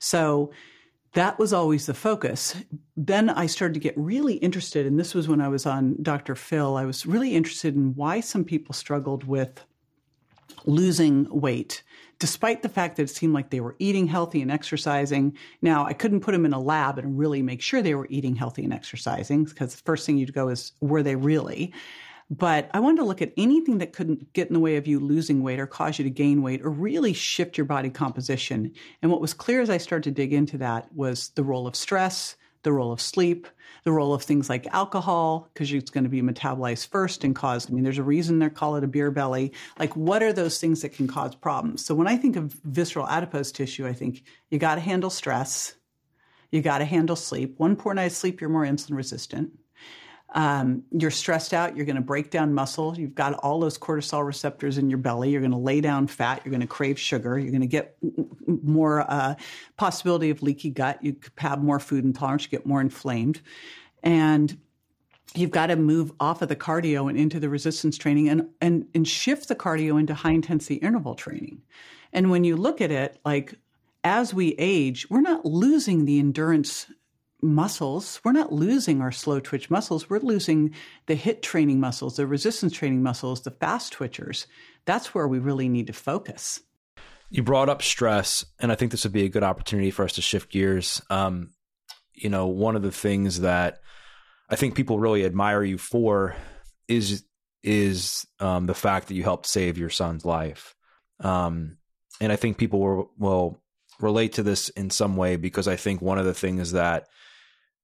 So 0.00 0.50
that 1.14 1.38
was 1.38 1.52
always 1.52 1.86
the 1.86 1.94
focus. 1.94 2.56
Then 2.96 3.30
I 3.30 3.46
started 3.46 3.74
to 3.74 3.80
get 3.80 3.96
really 3.96 4.34
interested, 4.34 4.86
and 4.86 4.98
this 4.98 5.14
was 5.14 5.28
when 5.28 5.40
I 5.40 5.48
was 5.48 5.64
on 5.66 5.96
Dr. 6.02 6.34
Phil. 6.34 6.76
I 6.76 6.86
was 6.86 7.06
really 7.06 7.36
interested 7.36 7.76
in 7.76 7.94
why 7.94 8.20
some 8.20 8.44
people 8.44 8.72
struggled 8.72 9.24
with 9.24 9.64
losing 10.64 11.28
weight, 11.30 11.82
despite 12.22 12.62
the 12.62 12.68
fact 12.68 12.94
that 12.94 13.02
it 13.02 13.10
seemed 13.10 13.34
like 13.34 13.50
they 13.50 13.58
were 13.58 13.74
eating 13.80 14.06
healthy 14.06 14.40
and 14.42 14.48
exercising. 14.48 15.36
Now, 15.60 15.84
I 15.84 15.92
couldn't 15.92 16.20
put 16.20 16.30
them 16.30 16.44
in 16.44 16.52
a 16.52 16.60
lab 16.60 16.96
and 16.96 17.18
really 17.18 17.42
make 17.42 17.60
sure 17.60 17.82
they 17.82 17.96
were 17.96 18.06
eating 18.10 18.36
healthy 18.36 18.62
and 18.62 18.72
exercising 18.72 19.42
because 19.42 19.74
the 19.74 19.82
first 19.82 20.06
thing 20.06 20.18
you'd 20.18 20.32
go 20.32 20.46
is, 20.46 20.70
were 20.80 21.02
they 21.02 21.16
really? 21.16 21.74
But 22.30 22.70
I 22.72 22.78
wanted 22.78 22.98
to 22.98 23.06
look 23.06 23.22
at 23.22 23.32
anything 23.36 23.78
that 23.78 23.92
couldn't 23.92 24.32
get 24.34 24.46
in 24.46 24.54
the 24.54 24.60
way 24.60 24.76
of 24.76 24.86
you 24.86 25.00
losing 25.00 25.42
weight 25.42 25.58
or 25.58 25.66
cause 25.66 25.98
you 25.98 26.04
to 26.04 26.10
gain 26.10 26.42
weight 26.42 26.62
or 26.62 26.70
really 26.70 27.12
shift 27.12 27.58
your 27.58 27.64
body 27.64 27.90
composition. 27.90 28.70
And 29.02 29.10
what 29.10 29.20
was 29.20 29.34
clear 29.34 29.60
as 29.60 29.68
I 29.68 29.78
started 29.78 30.04
to 30.04 30.22
dig 30.22 30.32
into 30.32 30.58
that 30.58 30.94
was 30.94 31.30
the 31.30 31.42
role 31.42 31.66
of 31.66 31.74
stress, 31.74 32.36
the 32.62 32.72
role 32.72 32.92
of 32.92 33.00
sleep, 33.00 33.46
the 33.84 33.92
role 33.92 34.14
of 34.14 34.22
things 34.22 34.48
like 34.48 34.66
alcohol, 34.68 35.48
because 35.52 35.72
it's 35.72 35.90
going 35.90 36.04
to 36.04 36.10
be 36.10 36.22
metabolized 36.22 36.88
first 36.88 37.24
and 37.24 37.34
cause, 37.34 37.68
I 37.68 37.72
mean, 37.72 37.84
there's 37.84 37.98
a 37.98 38.02
reason 38.02 38.38
they 38.38 38.48
call 38.48 38.76
it 38.76 38.84
a 38.84 38.88
beer 38.88 39.10
belly. 39.10 39.52
Like, 39.78 39.96
what 39.96 40.22
are 40.22 40.32
those 40.32 40.58
things 40.58 40.82
that 40.82 40.92
can 40.94 41.08
cause 41.08 41.34
problems? 41.34 41.84
So 41.84 41.94
when 41.94 42.06
I 42.06 42.16
think 42.16 42.36
of 42.36 42.52
visceral 42.64 43.08
adipose 43.08 43.52
tissue, 43.52 43.86
I 43.86 43.92
think 43.92 44.22
you 44.50 44.58
got 44.58 44.76
to 44.76 44.80
handle 44.80 45.10
stress. 45.10 45.74
You 46.50 46.60
got 46.60 46.78
to 46.78 46.84
handle 46.84 47.16
sleep. 47.16 47.58
One 47.58 47.76
poor 47.76 47.94
night's 47.94 48.16
sleep, 48.16 48.40
you're 48.40 48.50
more 48.50 48.64
insulin 48.64 48.96
resistant. 48.96 49.58
Um, 50.34 50.84
you're 50.90 51.10
stressed 51.10 51.52
out. 51.52 51.76
You're 51.76 51.84
going 51.84 51.96
to 51.96 52.02
break 52.02 52.30
down 52.30 52.54
muscle. 52.54 52.98
You've 52.98 53.14
got 53.14 53.34
all 53.34 53.60
those 53.60 53.78
cortisol 53.78 54.26
receptors 54.26 54.78
in 54.78 54.88
your 54.88 54.98
belly. 54.98 55.30
You're 55.30 55.42
going 55.42 55.52
to 55.52 55.58
lay 55.58 55.80
down 55.80 56.06
fat. 56.06 56.40
You're 56.44 56.50
going 56.50 56.62
to 56.62 56.66
crave 56.66 56.98
sugar. 56.98 57.38
You're 57.38 57.50
going 57.50 57.60
to 57.60 57.66
get 57.66 57.96
more 58.46 59.00
uh, 59.10 59.34
possibility 59.76 60.30
of 60.30 60.42
leaky 60.42 60.70
gut. 60.70 60.98
You 61.02 61.16
have 61.36 61.62
more 61.62 61.78
food 61.78 62.04
intolerance. 62.04 62.44
You 62.44 62.48
get 62.48 62.66
more 62.66 62.80
inflamed, 62.80 63.42
and 64.02 64.56
you've 65.34 65.50
got 65.50 65.66
to 65.66 65.76
move 65.76 66.12
off 66.18 66.40
of 66.40 66.48
the 66.48 66.56
cardio 66.56 67.08
and 67.08 67.18
into 67.18 67.38
the 67.38 67.48
resistance 67.48 67.98
training 67.98 68.28
and 68.28 68.48
and 68.60 68.86
and 68.94 69.06
shift 69.06 69.48
the 69.48 69.54
cardio 69.54 70.00
into 70.00 70.14
high 70.14 70.32
intensity 70.32 70.76
interval 70.76 71.14
training. 71.14 71.60
And 72.12 72.30
when 72.30 72.44
you 72.44 72.56
look 72.56 72.80
at 72.80 72.90
it, 72.90 73.18
like 73.24 73.54
as 74.04 74.34
we 74.34 74.54
age, 74.58 75.08
we're 75.10 75.20
not 75.20 75.44
losing 75.44 76.04
the 76.04 76.18
endurance 76.18 76.86
muscles. 77.42 78.20
We're 78.24 78.32
not 78.32 78.52
losing 78.52 79.00
our 79.00 79.12
slow 79.12 79.40
twitch 79.40 79.70
muscles. 79.70 80.08
We're 80.08 80.20
losing 80.20 80.74
the 81.06 81.16
HIIT 81.16 81.42
training 81.42 81.80
muscles, 81.80 82.16
the 82.16 82.26
resistance 82.26 82.72
training 82.72 83.02
muscles, 83.02 83.42
the 83.42 83.50
fast 83.50 83.92
twitchers. 83.92 84.46
That's 84.84 85.14
where 85.14 85.26
we 85.26 85.38
really 85.38 85.68
need 85.68 85.88
to 85.88 85.92
focus. 85.92 86.60
You 87.30 87.42
brought 87.42 87.68
up 87.68 87.82
stress, 87.82 88.44
and 88.60 88.70
I 88.70 88.74
think 88.74 88.90
this 88.90 89.04
would 89.04 89.12
be 89.12 89.24
a 89.24 89.30
good 89.30 89.42
opportunity 89.42 89.90
for 89.90 90.04
us 90.04 90.12
to 90.14 90.22
shift 90.22 90.52
gears. 90.52 91.00
Um, 91.10 91.50
you 92.14 92.28
know, 92.28 92.46
one 92.46 92.76
of 92.76 92.82
the 92.82 92.92
things 92.92 93.40
that 93.40 93.80
I 94.48 94.56
think 94.56 94.74
people 94.74 94.98
really 94.98 95.24
admire 95.24 95.64
you 95.64 95.78
for 95.78 96.36
is 96.88 97.24
is 97.62 98.26
um, 98.40 98.66
the 98.66 98.74
fact 98.74 99.08
that 99.08 99.14
you 99.14 99.22
helped 99.22 99.46
save 99.46 99.78
your 99.78 99.90
son's 99.90 100.24
life. 100.24 100.74
Um, 101.20 101.78
and 102.20 102.32
I 102.32 102.36
think 102.36 102.58
people 102.58 102.80
will, 102.80 103.10
will 103.16 103.62
relate 104.00 104.32
to 104.34 104.42
this 104.42 104.68
in 104.70 104.90
some 104.90 105.16
way 105.16 105.36
because 105.36 105.68
I 105.68 105.76
think 105.76 106.02
one 106.02 106.18
of 106.18 106.26
the 106.26 106.34
things 106.34 106.72
that 106.72 107.06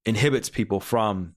inhibits 0.05 0.49
people 0.49 0.79
from 0.79 1.35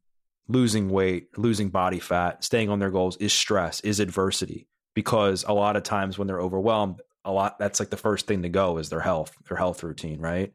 losing 0.49 0.91
weight, 0.91 1.29
losing 1.37 1.71
body 1.71 1.99
fat, 1.99 2.45
staying 2.45 2.69
on 2.69 2.79
their 2.79 2.91
goals 2.91 3.17
is 3.17 3.33
stress, 3.33 3.81
is 3.81 4.01
adversity. 4.01 4.69
Because 4.95 5.45
a 5.45 5.53
lot 5.53 5.77
of 5.77 5.85
times 5.85 6.19
when 6.19 6.29
they're 6.29 6.41
overwhelmed, 6.41 7.01
a 7.25 7.33
lot 7.33 7.59
that's 7.59 7.81
like 7.81 7.91
the 7.91 7.97
first 7.97 8.27
thing 8.27 8.43
to 8.43 8.49
go 8.49 8.79
is 8.79 8.91
their 8.91 9.01
health, 9.01 9.35
their 9.49 9.57
health 9.57 9.83
routine, 9.83 10.21
right? 10.21 10.53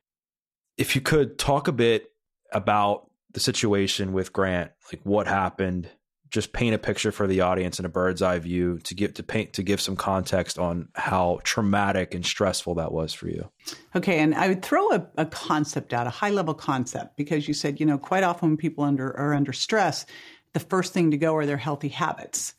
If 0.78 0.96
you 0.96 1.02
could 1.02 1.39
talk 1.39 1.67
a 1.67 1.72
bit 1.72 2.12
about 2.52 3.10
the 3.32 3.39
situation 3.39 4.13
with 4.13 4.34
Grant, 4.34 4.72
like 4.91 5.02
what 5.04 5.28
happened, 5.28 5.89
just 6.30 6.54
paint 6.54 6.76
a 6.76 6.78
picture 6.78 7.12
for 7.12 7.28
the 7.28 7.42
audience 7.42 7.80
in 7.80 7.86
a 7.86 7.90
bird's 7.90 8.22
eye 8.22 8.40
view 8.40 8.80
to 8.80 8.94
give 8.94 9.13
to 9.16 9.24
paint 9.24 9.54
to 9.54 9.63
give 9.63 9.80
some 9.80 9.96
context 9.96 10.60
on 10.60 10.90
how 10.94 11.40
traumatic 11.44 12.13
and 12.13 12.26
stressful 12.26 12.76
that 12.76 12.92
was 12.92 13.13
for 13.13 13.28
you. 13.28 13.50
Okay, 13.96 14.20
and 14.20 14.36
I 14.36 14.48
would 14.50 14.62
throw 14.62 14.92
a, 14.92 15.08
a 15.18 15.26
concept 15.26 15.94
out, 15.94 16.08
a 16.08 16.12
high 16.12 16.30
level 16.30 16.54
concept, 16.54 17.18
because 17.18 17.48
you 17.48 17.54
said, 17.54 17.80
you 17.80 17.86
know, 17.86 17.98
quite 17.98 18.24
often 18.24 18.50
when 18.50 18.58
people 18.58 18.84
under 18.84 19.16
are 19.18 19.34
under 19.34 19.54
stress, 19.54 20.06
the 20.54 20.60
first 20.60 20.94
thing 20.94 21.12
to 21.12 21.18
go 21.18 21.36
are 21.36 21.46
their 21.46 21.58
healthy 21.58 21.90
habits. 21.90 22.54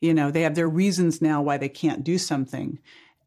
You 0.00 0.14
know, 0.14 0.30
they 0.30 0.42
have 0.42 0.54
their 0.54 0.68
reasons 0.68 1.20
now 1.20 1.42
why 1.42 1.58
they 1.58 1.68
can't 1.68 2.04
do 2.04 2.16
something. 2.16 2.78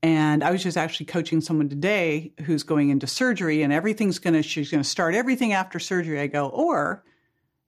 And 0.01 0.43
I 0.43 0.51
was 0.51 0.63
just 0.63 0.75
actually 0.75 1.05
coaching 1.05 1.39
someone 1.39 1.69
today 1.69 2.33
who's 2.43 2.63
going 2.63 2.89
into 2.89 3.07
surgery 3.07 3.61
and 3.63 3.71
everything's 3.71 4.19
going 4.19 4.33
to, 4.33 4.43
she's 4.43 4.69
going 4.69 4.83
to 4.83 4.89
start 4.89 5.15
everything 5.15 5.53
after 5.53 5.79
surgery. 5.79 6.19
I 6.19 6.27
go, 6.27 6.47
or 6.47 7.03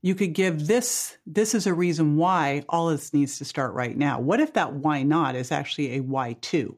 you 0.05 0.13
could 0.13 0.33
give 0.33 0.67
this 0.67 1.17
this 1.25 1.55
is 1.55 1.65
a 1.65 1.73
reason 1.73 2.15
why 2.15 2.63
all 2.69 2.89
this 2.89 3.11
needs 3.11 3.39
to 3.39 3.45
start 3.45 3.73
right 3.73 3.97
now. 3.97 4.19
What 4.19 4.39
if 4.39 4.53
that 4.53 4.73
why 4.73 5.01
not 5.01 5.35
is 5.35 5.51
actually 5.51 5.95
a 5.95 6.01
why 6.01 6.33
too? 6.41 6.77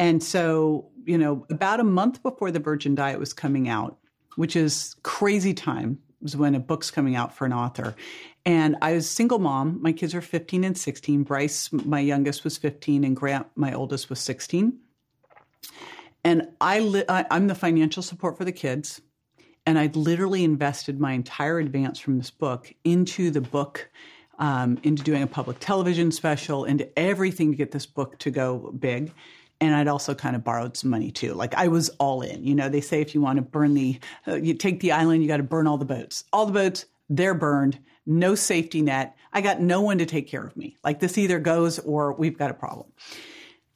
And 0.00 0.20
so 0.20 0.88
you 1.04 1.16
know 1.16 1.46
about 1.48 1.78
a 1.78 1.84
month 1.84 2.24
before 2.24 2.50
the 2.50 2.58
virgin 2.58 2.96
diet 2.96 3.20
was 3.20 3.32
coming 3.32 3.68
out 3.68 3.98
which 4.34 4.56
is 4.56 4.96
crazy 5.04 5.54
time 5.54 6.00
was 6.20 6.36
when 6.36 6.56
a 6.56 6.60
book's 6.60 6.90
coming 6.90 7.14
out 7.14 7.32
for 7.36 7.46
an 7.46 7.52
author. 7.52 7.94
And 8.44 8.74
i 8.82 8.94
was 8.94 9.08
single 9.08 9.38
mom. 9.38 9.80
My 9.80 9.92
kids 9.92 10.12
are 10.12 10.20
15 10.20 10.64
and 10.64 10.76
16 10.76 11.22
bryce 11.22 11.70
my 11.72 12.00
youngest 12.00 12.42
was 12.42 12.58
15 12.58 13.04
and 13.04 13.14
grant 13.14 13.46
my 13.54 13.72
oldest 13.72 14.10
was 14.10 14.18
16 14.18 14.76
and 16.24 16.48
i 16.60 16.80
li- 16.80 17.04
i'm 17.08 17.46
the 17.46 17.54
financial 17.54 18.02
support 18.02 18.36
for 18.36 18.44
the 18.44 18.50
kids 18.50 19.00
and 19.66 19.78
I'd 19.78 19.96
literally 19.96 20.44
invested 20.44 21.00
my 21.00 21.12
entire 21.12 21.58
advance 21.58 21.98
from 21.98 22.18
this 22.18 22.30
book 22.30 22.72
into 22.84 23.30
the 23.30 23.40
book, 23.40 23.90
um, 24.38 24.78
into 24.82 25.02
doing 25.02 25.22
a 25.22 25.26
public 25.26 25.58
television 25.60 26.10
special, 26.12 26.64
into 26.64 26.88
everything 26.98 27.50
to 27.50 27.56
get 27.56 27.70
this 27.72 27.86
book 27.86 28.18
to 28.20 28.30
go 28.30 28.72
big. 28.78 29.12
And 29.60 29.74
I'd 29.74 29.88
also 29.88 30.14
kind 30.14 30.34
of 30.34 30.42
borrowed 30.42 30.76
some 30.76 30.90
money 30.90 31.10
too. 31.10 31.34
Like 31.34 31.54
I 31.54 31.68
was 31.68 31.90
all 31.98 32.22
in. 32.22 32.44
You 32.44 32.54
know, 32.54 32.70
they 32.70 32.80
say 32.80 33.02
if 33.02 33.14
you 33.14 33.20
want 33.20 33.36
to 33.36 33.42
burn 33.42 33.74
the, 33.74 34.00
uh, 34.26 34.36
you 34.36 34.54
take 34.54 34.80
the 34.80 34.92
island, 34.92 35.22
you 35.22 35.28
got 35.28 35.36
to 35.36 35.42
burn 35.42 35.66
all 35.66 35.76
the 35.76 35.84
boats. 35.84 36.24
All 36.32 36.46
the 36.46 36.52
boats, 36.52 36.86
they're 37.10 37.34
burned. 37.34 37.78
No 38.06 38.34
safety 38.34 38.80
net. 38.80 39.16
I 39.32 39.42
got 39.42 39.60
no 39.60 39.82
one 39.82 39.98
to 39.98 40.06
take 40.06 40.28
care 40.28 40.44
of 40.44 40.56
me. 40.56 40.78
Like 40.82 41.00
this 41.00 41.18
either 41.18 41.38
goes 41.38 41.78
or 41.78 42.14
we've 42.14 42.38
got 42.38 42.50
a 42.50 42.54
problem. 42.54 42.90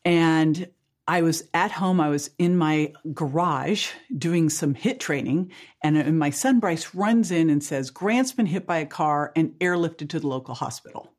And 0.06 0.68
I 1.06 1.22
was 1.22 1.46
at 1.52 1.70
home. 1.70 2.00
I 2.00 2.08
was 2.08 2.30
in 2.38 2.56
my 2.56 2.92
garage 3.12 3.90
doing 4.16 4.48
some 4.48 4.74
HIIT 4.74 5.00
training, 5.00 5.52
and 5.82 5.98
uh, 5.98 6.10
my 6.12 6.30
son 6.30 6.60
Bryce 6.60 6.94
runs 6.94 7.30
in 7.30 7.50
and 7.50 7.62
says, 7.62 7.90
Grant's 7.90 8.32
been 8.32 8.46
hit 8.46 8.66
by 8.66 8.78
a 8.78 8.86
car 8.86 9.32
and 9.36 9.50
airlifted 9.58 10.08
to 10.10 10.20
the 10.20 10.26
local 10.26 10.54
hospital. 10.54 11.10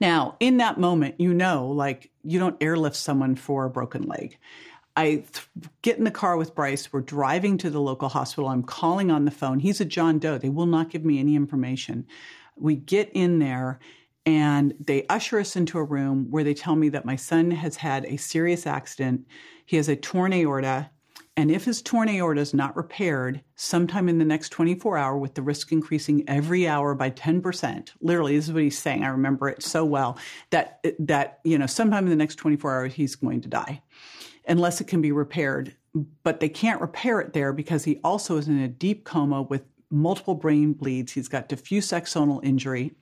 Now, 0.00 0.36
in 0.40 0.56
that 0.56 0.80
moment, 0.80 1.20
you 1.20 1.32
know, 1.32 1.68
like 1.68 2.10
you 2.24 2.38
don't 2.38 2.60
airlift 2.60 2.96
someone 2.96 3.36
for 3.36 3.64
a 3.64 3.70
broken 3.70 4.04
leg. 4.04 4.38
I 4.96 5.24
th- 5.32 5.46
get 5.82 5.98
in 5.98 6.04
the 6.04 6.10
car 6.10 6.36
with 6.36 6.54
Bryce. 6.54 6.92
We're 6.92 7.02
driving 7.02 7.58
to 7.58 7.70
the 7.70 7.80
local 7.80 8.08
hospital. 8.08 8.48
I'm 8.48 8.62
calling 8.62 9.10
on 9.10 9.26
the 9.26 9.30
phone. 9.30 9.60
He's 9.60 9.80
a 9.80 9.84
John 9.84 10.18
Doe. 10.18 10.38
They 10.38 10.48
will 10.48 10.66
not 10.66 10.90
give 10.90 11.04
me 11.04 11.20
any 11.20 11.36
information. 11.36 12.06
We 12.56 12.76
get 12.76 13.10
in 13.12 13.38
there 13.38 13.78
and 14.26 14.74
they 14.80 15.06
usher 15.06 15.38
us 15.38 15.54
into 15.54 15.78
a 15.78 15.84
room 15.84 16.26
where 16.30 16.42
they 16.42 16.52
tell 16.52 16.74
me 16.74 16.88
that 16.88 17.04
my 17.04 17.14
son 17.14 17.52
has 17.52 17.76
had 17.76 18.04
a 18.06 18.16
serious 18.16 18.66
accident. 18.66 19.24
He 19.64 19.76
has 19.76 19.88
a 19.88 19.94
torn 19.94 20.32
aorta. 20.32 20.90
And 21.36 21.50
if 21.50 21.64
his 21.64 21.80
torn 21.80 22.08
aorta 22.08 22.40
is 22.40 22.52
not 22.52 22.76
repaired 22.76 23.42
sometime 23.54 24.08
in 24.08 24.18
the 24.18 24.24
next 24.24 24.48
24 24.48 24.98
hour, 24.98 25.16
with 25.16 25.34
the 25.34 25.42
risk 25.42 25.70
increasing 25.70 26.28
every 26.28 26.66
hour 26.66 26.94
by 26.94 27.10
10%, 27.10 27.90
literally, 28.00 28.36
this 28.36 28.46
is 28.48 28.52
what 28.52 28.62
he's 28.62 28.78
saying. 28.78 29.04
I 29.04 29.08
remember 29.08 29.48
it 29.48 29.62
so 29.62 29.84
well 29.84 30.18
that, 30.50 30.84
that, 30.98 31.38
you 31.44 31.56
know, 31.56 31.66
sometime 31.66 32.04
in 32.04 32.10
the 32.10 32.16
next 32.16 32.36
24 32.36 32.74
hours, 32.74 32.94
he's 32.94 33.14
going 33.14 33.42
to 33.42 33.48
die 33.48 33.82
unless 34.48 34.80
it 34.80 34.88
can 34.88 35.00
be 35.00 35.12
repaired. 35.12 35.76
But 36.24 36.40
they 36.40 36.48
can't 36.48 36.80
repair 36.80 37.20
it 37.20 37.32
there 37.32 37.52
because 37.52 37.84
he 37.84 38.00
also 38.02 38.38
is 38.38 38.48
in 38.48 38.58
a 38.58 38.68
deep 38.68 39.04
coma 39.04 39.42
with 39.42 39.62
multiple 39.90 40.34
brain 40.34 40.72
bleeds. 40.72 41.12
He's 41.12 41.28
got 41.28 41.48
diffuse 41.48 41.88
axonal 41.88 42.42
injury 42.42 42.92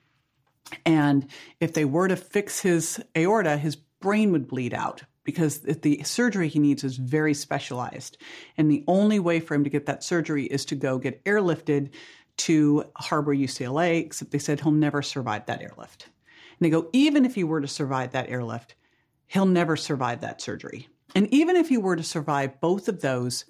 and 0.84 1.26
if 1.60 1.72
they 1.72 1.84
were 1.84 2.08
to 2.08 2.16
fix 2.16 2.60
his 2.60 3.02
aorta, 3.16 3.56
his 3.56 3.76
brain 3.76 4.32
would 4.32 4.48
bleed 4.48 4.74
out 4.74 5.02
because 5.24 5.60
the 5.60 6.02
surgery 6.02 6.48
he 6.48 6.58
needs 6.58 6.84
is 6.84 6.96
very 6.96 7.34
specialized. 7.34 8.18
And 8.56 8.70
the 8.70 8.84
only 8.86 9.18
way 9.18 9.40
for 9.40 9.54
him 9.54 9.64
to 9.64 9.70
get 9.70 9.86
that 9.86 10.04
surgery 10.04 10.44
is 10.44 10.64
to 10.66 10.74
go 10.74 10.98
get 10.98 11.24
airlifted 11.24 11.90
to 12.36 12.84
Harbor 12.96 13.34
UCLA, 13.34 14.04
except 14.04 14.30
they 14.30 14.38
said 14.38 14.60
he'll 14.60 14.72
never 14.72 15.02
survive 15.02 15.46
that 15.46 15.62
airlift. 15.62 16.08
And 16.58 16.66
they 16.66 16.70
go, 16.70 16.88
even 16.92 17.24
if 17.24 17.34
he 17.34 17.44
were 17.44 17.60
to 17.60 17.68
survive 17.68 18.12
that 18.12 18.28
airlift, 18.28 18.74
he'll 19.26 19.46
never 19.46 19.76
survive 19.76 20.20
that 20.20 20.42
surgery. 20.42 20.88
And 21.14 21.32
even 21.32 21.56
if 21.56 21.68
he 21.68 21.78
were 21.78 21.96
to 21.96 22.02
survive 22.02 22.60
both 22.60 22.88
of 22.88 23.00
those, 23.00 23.44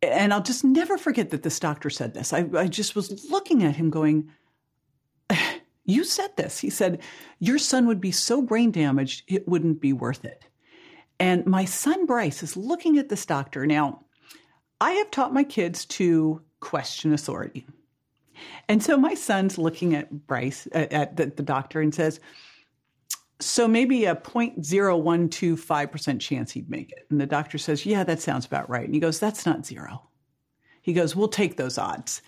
and 0.00 0.32
I'll 0.32 0.42
just 0.42 0.64
never 0.64 0.96
forget 0.96 1.30
that 1.30 1.42
this 1.42 1.60
doctor 1.60 1.90
said 1.90 2.14
this. 2.14 2.32
I, 2.32 2.48
I 2.56 2.66
just 2.66 2.96
was 2.96 3.30
looking 3.30 3.62
at 3.62 3.76
him 3.76 3.90
going, 3.90 4.30
You 5.84 6.04
said 6.04 6.36
this. 6.36 6.58
He 6.58 6.70
said, 6.70 7.00
Your 7.38 7.58
son 7.58 7.86
would 7.86 8.00
be 8.00 8.12
so 8.12 8.42
brain 8.42 8.70
damaged, 8.70 9.24
it 9.26 9.48
wouldn't 9.48 9.80
be 9.80 9.92
worth 9.92 10.24
it. 10.24 10.44
And 11.18 11.46
my 11.46 11.64
son 11.64 12.06
Bryce 12.06 12.42
is 12.42 12.56
looking 12.56 12.98
at 12.98 13.08
this 13.08 13.26
doctor. 13.26 13.66
Now, 13.66 14.04
I 14.80 14.92
have 14.92 15.10
taught 15.10 15.34
my 15.34 15.44
kids 15.44 15.84
to 15.86 16.42
question 16.60 17.12
authority. 17.12 17.66
And 18.68 18.82
so 18.82 18.96
my 18.96 19.14
son's 19.14 19.58
looking 19.58 19.94
at 19.94 20.26
Bryce, 20.26 20.66
uh, 20.74 20.86
at 20.90 21.16
the, 21.16 21.26
the 21.26 21.42
doctor, 21.42 21.80
and 21.80 21.94
says, 21.94 22.18
so 23.42 23.68
maybe 23.68 24.04
a 24.04 24.16
0.0125% 24.16 26.20
chance 26.20 26.52
he'd 26.52 26.70
make 26.70 26.92
it. 26.92 27.06
And 27.10 27.20
the 27.20 27.26
doctor 27.26 27.58
says, 27.58 27.84
Yeah, 27.84 28.04
that 28.04 28.20
sounds 28.20 28.46
about 28.46 28.70
right. 28.70 28.84
And 28.84 28.94
he 28.94 29.00
goes, 29.00 29.18
That's 29.18 29.44
not 29.44 29.66
zero. 29.66 30.08
He 30.80 30.92
goes, 30.92 31.16
We'll 31.16 31.26
take 31.28 31.56
those 31.56 31.76
odds. 31.76 32.22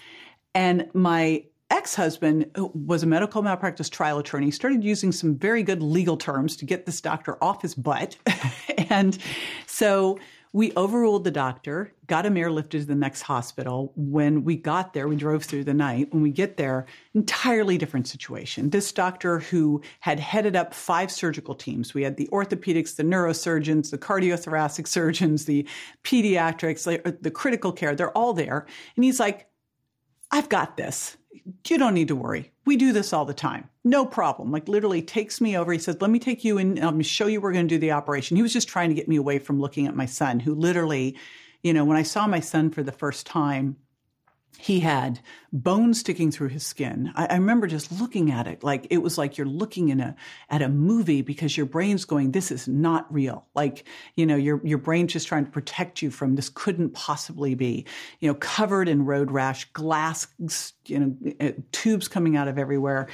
And 0.54 0.88
my 0.92 1.44
ex 1.74 1.94
husband 1.94 2.50
uh, 2.56 2.66
was 2.72 3.02
a 3.02 3.06
medical 3.06 3.42
malpractice 3.42 3.88
trial 3.88 4.18
attorney, 4.18 4.50
started 4.50 4.84
using 4.84 5.12
some 5.12 5.36
very 5.36 5.62
good 5.62 5.82
legal 5.82 6.16
terms 6.16 6.56
to 6.56 6.64
get 6.64 6.86
this 6.86 7.00
doctor 7.00 7.42
off 7.42 7.62
his 7.62 7.74
butt. 7.74 8.16
and 8.88 9.18
so 9.66 10.18
we 10.52 10.72
overruled 10.76 11.24
the 11.24 11.32
doctor, 11.32 11.92
got 12.06 12.24
him 12.24 12.36
airlifted 12.36 12.70
to 12.70 12.84
the 12.84 12.94
next 12.94 13.22
hospital. 13.22 13.92
When 13.96 14.44
we 14.44 14.54
got 14.54 14.92
there, 14.94 15.08
we 15.08 15.16
drove 15.16 15.42
through 15.42 15.64
the 15.64 15.74
night. 15.74 16.14
When 16.14 16.22
we 16.22 16.30
get 16.30 16.56
there, 16.56 16.86
entirely 17.12 17.76
different 17.76 18.06
situation. 18.06 18.70
This 18.70 18.92
doctor 18.92 19.40
who 19.40 19.82
had 19.98 20.20
headed 20.20 20.54
up 20.54 20.72
five 20.72 21.10
surgical 21.10 21.56
teams. 21.56 21.92
We 21.92 22.04
had 22.04 22.16
the 22.16 22.28
orthopedics, 22.28 22.94
the 22.94 23.02
neurosurgeons, 23.02 23.90
the 23.90 23.98
cardiothoracic 23.98 24.86
surgeons, 24.86 25.46
the 25.46 25.66
pediatrics, 26.04 26.86
uh, 27.04 27.12
the 27.20 27.32
critical 27.32 27.72
care. 27.72 27.96
They're 27.96 28.16
all 28.16 28.32
there. 28.32 28.64
And 28.94 29.04
he's 29.04 29.18
like, 29.18 29.48
I've 30.30 30.48
got 30.48 30.76
this 30.76 31.16
you 31.66 31.78
don't 31.78 31.94
need 31.94 32.08
to 32.08 32.16
worry. 32.16 32.52
We 32.64 32.76
do 32.76 32.92
this 32.92 33.12
all 33.12 33.24
the 33.24 33.34
time. 33.34 33.68
No 33.84 34.06
problem. 34.06 34.50
Like 34.50 34.68
literally 34.68 35.02
takes 35.02 35.40
me 35.40 35.56
over. 35.56 35.72
He 35.72 35.78
says, 35.78 36.00
let 36.00 36.10
me 36.10 36.18
take 36.18 36.44
you 36.44 36.58
in. 36.58 36.76
Let 36.76 36.94
me 36.94 37.04
show 37.04 37.26
you 37.26 37.40
we're 37.40 37.52
going 37.52 37.68
to 37.68 37.74
do 37.74 37.78
the 37.78 37.92
operation. 37.92 38.36
He 38.36 38.42
was 38.42 38.52
just 38.52 38.68
trying 38.68 38.88
to 38.88 38.94
get 38.94 39.08
me 39.08 39.16
away 39.16 39.38
from 39.38 39.60
looking 39.60 39.86
at 39.86 39.96
my 39.96 40.06
son 40.06 40.40
who 40.40 40.54
literally, 40.54 41.16
you 41.62 41.72
know, 41.72 41.84
when 41.84 41.96
I 41.96 42.02
saw 42.02 42.26
my 42.26 42.40
son 42.40 42.70
for 42.70 42.82
the 42.82 42.92
first 42.92 43.26
time, 43.26 43.76
he 44.58 44.80
had 44.80 45.20
bones 45.52 46.00
sticking 46.00 46.30
through 46.30 46.48
his 46.48 46.64
skin. 46.64 47.12
I, 47.14 47.26
I, 47.26 47.34
remember 47.34 47.66
just 47.66 47.92
looking 47.92 48.30
at 48.30 48.46
it 48.46 48.62
like 48.62 48.86
it 48.90 48.98
was 48.98 49.18
like 49.18 49.36
you're 49.36 49.46
looking 49.46 49.88
in 49.88 50.00
a 50.00 50.14
at 50.48 50.62
a 50.62 50.68
movie 50.68 51.22
because 51.22 51.56
your 51.56 51.66
brain's 51.66 52.04
going, 52.04 52.32
"This 52.32 52.50
is 52.50 52.68
not 52.68 53.12
real." 53.12 53.46
Like 53.54 53.84
you 54.16 54.26
know, 54.26 54.36
your 54.36 54.60
your 54.64 54.78
brain's 54.78 55.12
just 55.12 55.28
trying 55.28 55.44
to 55.44 55.50
protect 55.50 56.02
you 56.02 56.10
from 56.10 56.36
this. 56.36 56.48
Couldn't 56.48 56.90
possibly 56.90 57.54
be. 57.54 57.84
You 58.20 58.28
know, 58.28 58.34
covered 58.34 58.88
in 58.88 59.04
road 59.04 59.30
rash, 59.30 59.70
glass, 59.72 60.26
you 60.86 60.98
know, 60.98 61.16
uh, 61.40 61.52
tubes 61.72 62.08
coming 62.08 62.36
out 62.36 62.48
of 62.48 62.58
everywhere. 62.58 63.08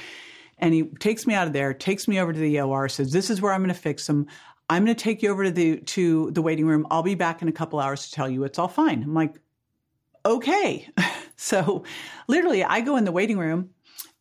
And 0.59 0.75
he 0.75 0.83
takes 0.83 1.25
me 1.25 1.33
out 1.33 1.47
of 1.47 1.53
there, 1.53 1.73
takes 1.73 2.07
me 2.07 2.19
over 2.19 2.31
to 2.31 2.39
the 2.39 2.61
OR, 2.61 2.87
says, 2.87 3.11
"This 3.11 3.29
is 3.29 3.41
where 3.41 3.51
I'm 3.51 3.61
going 3.61 3.73
to 3.73 3.79
fix 3.79 4.07
him." 4.07 4.27
I'm 4.69 4.85
going 4.85 4.95
to 4.95 5.03
take 5.03 5.21
you 5.21 5.31
over 5.31 5.43
to 5.43 5.51
the 5.51 5.77
to 5.77 6.31
the 6.31 6.41
waiting 6.41 6.65
room. 6.65 6.87
I'll 6.89 7.03
be 7.03 7.15
back 7.15 7.41
in 7.41 7.49
a 7.49 7.51
couple 7.51 7.79
hours 7.79 8.05
to 8.05 8.11
tell 8.11 8.29
you 8.29 8.45
it's 8.45 8.57
all 8.57 8.69
fine. 8.69 9.03
I'm 9.03 9.13
like, 9.13 9.35
okay. 10.25 10.89
So 11.37 11.85
literally, 12.27 12.63
I 12.63 12.81
go 12.81 12.97
in 12.97 13.03
the 13.03 13.11
waiting 13.11 13.39
room, 13.39 13.71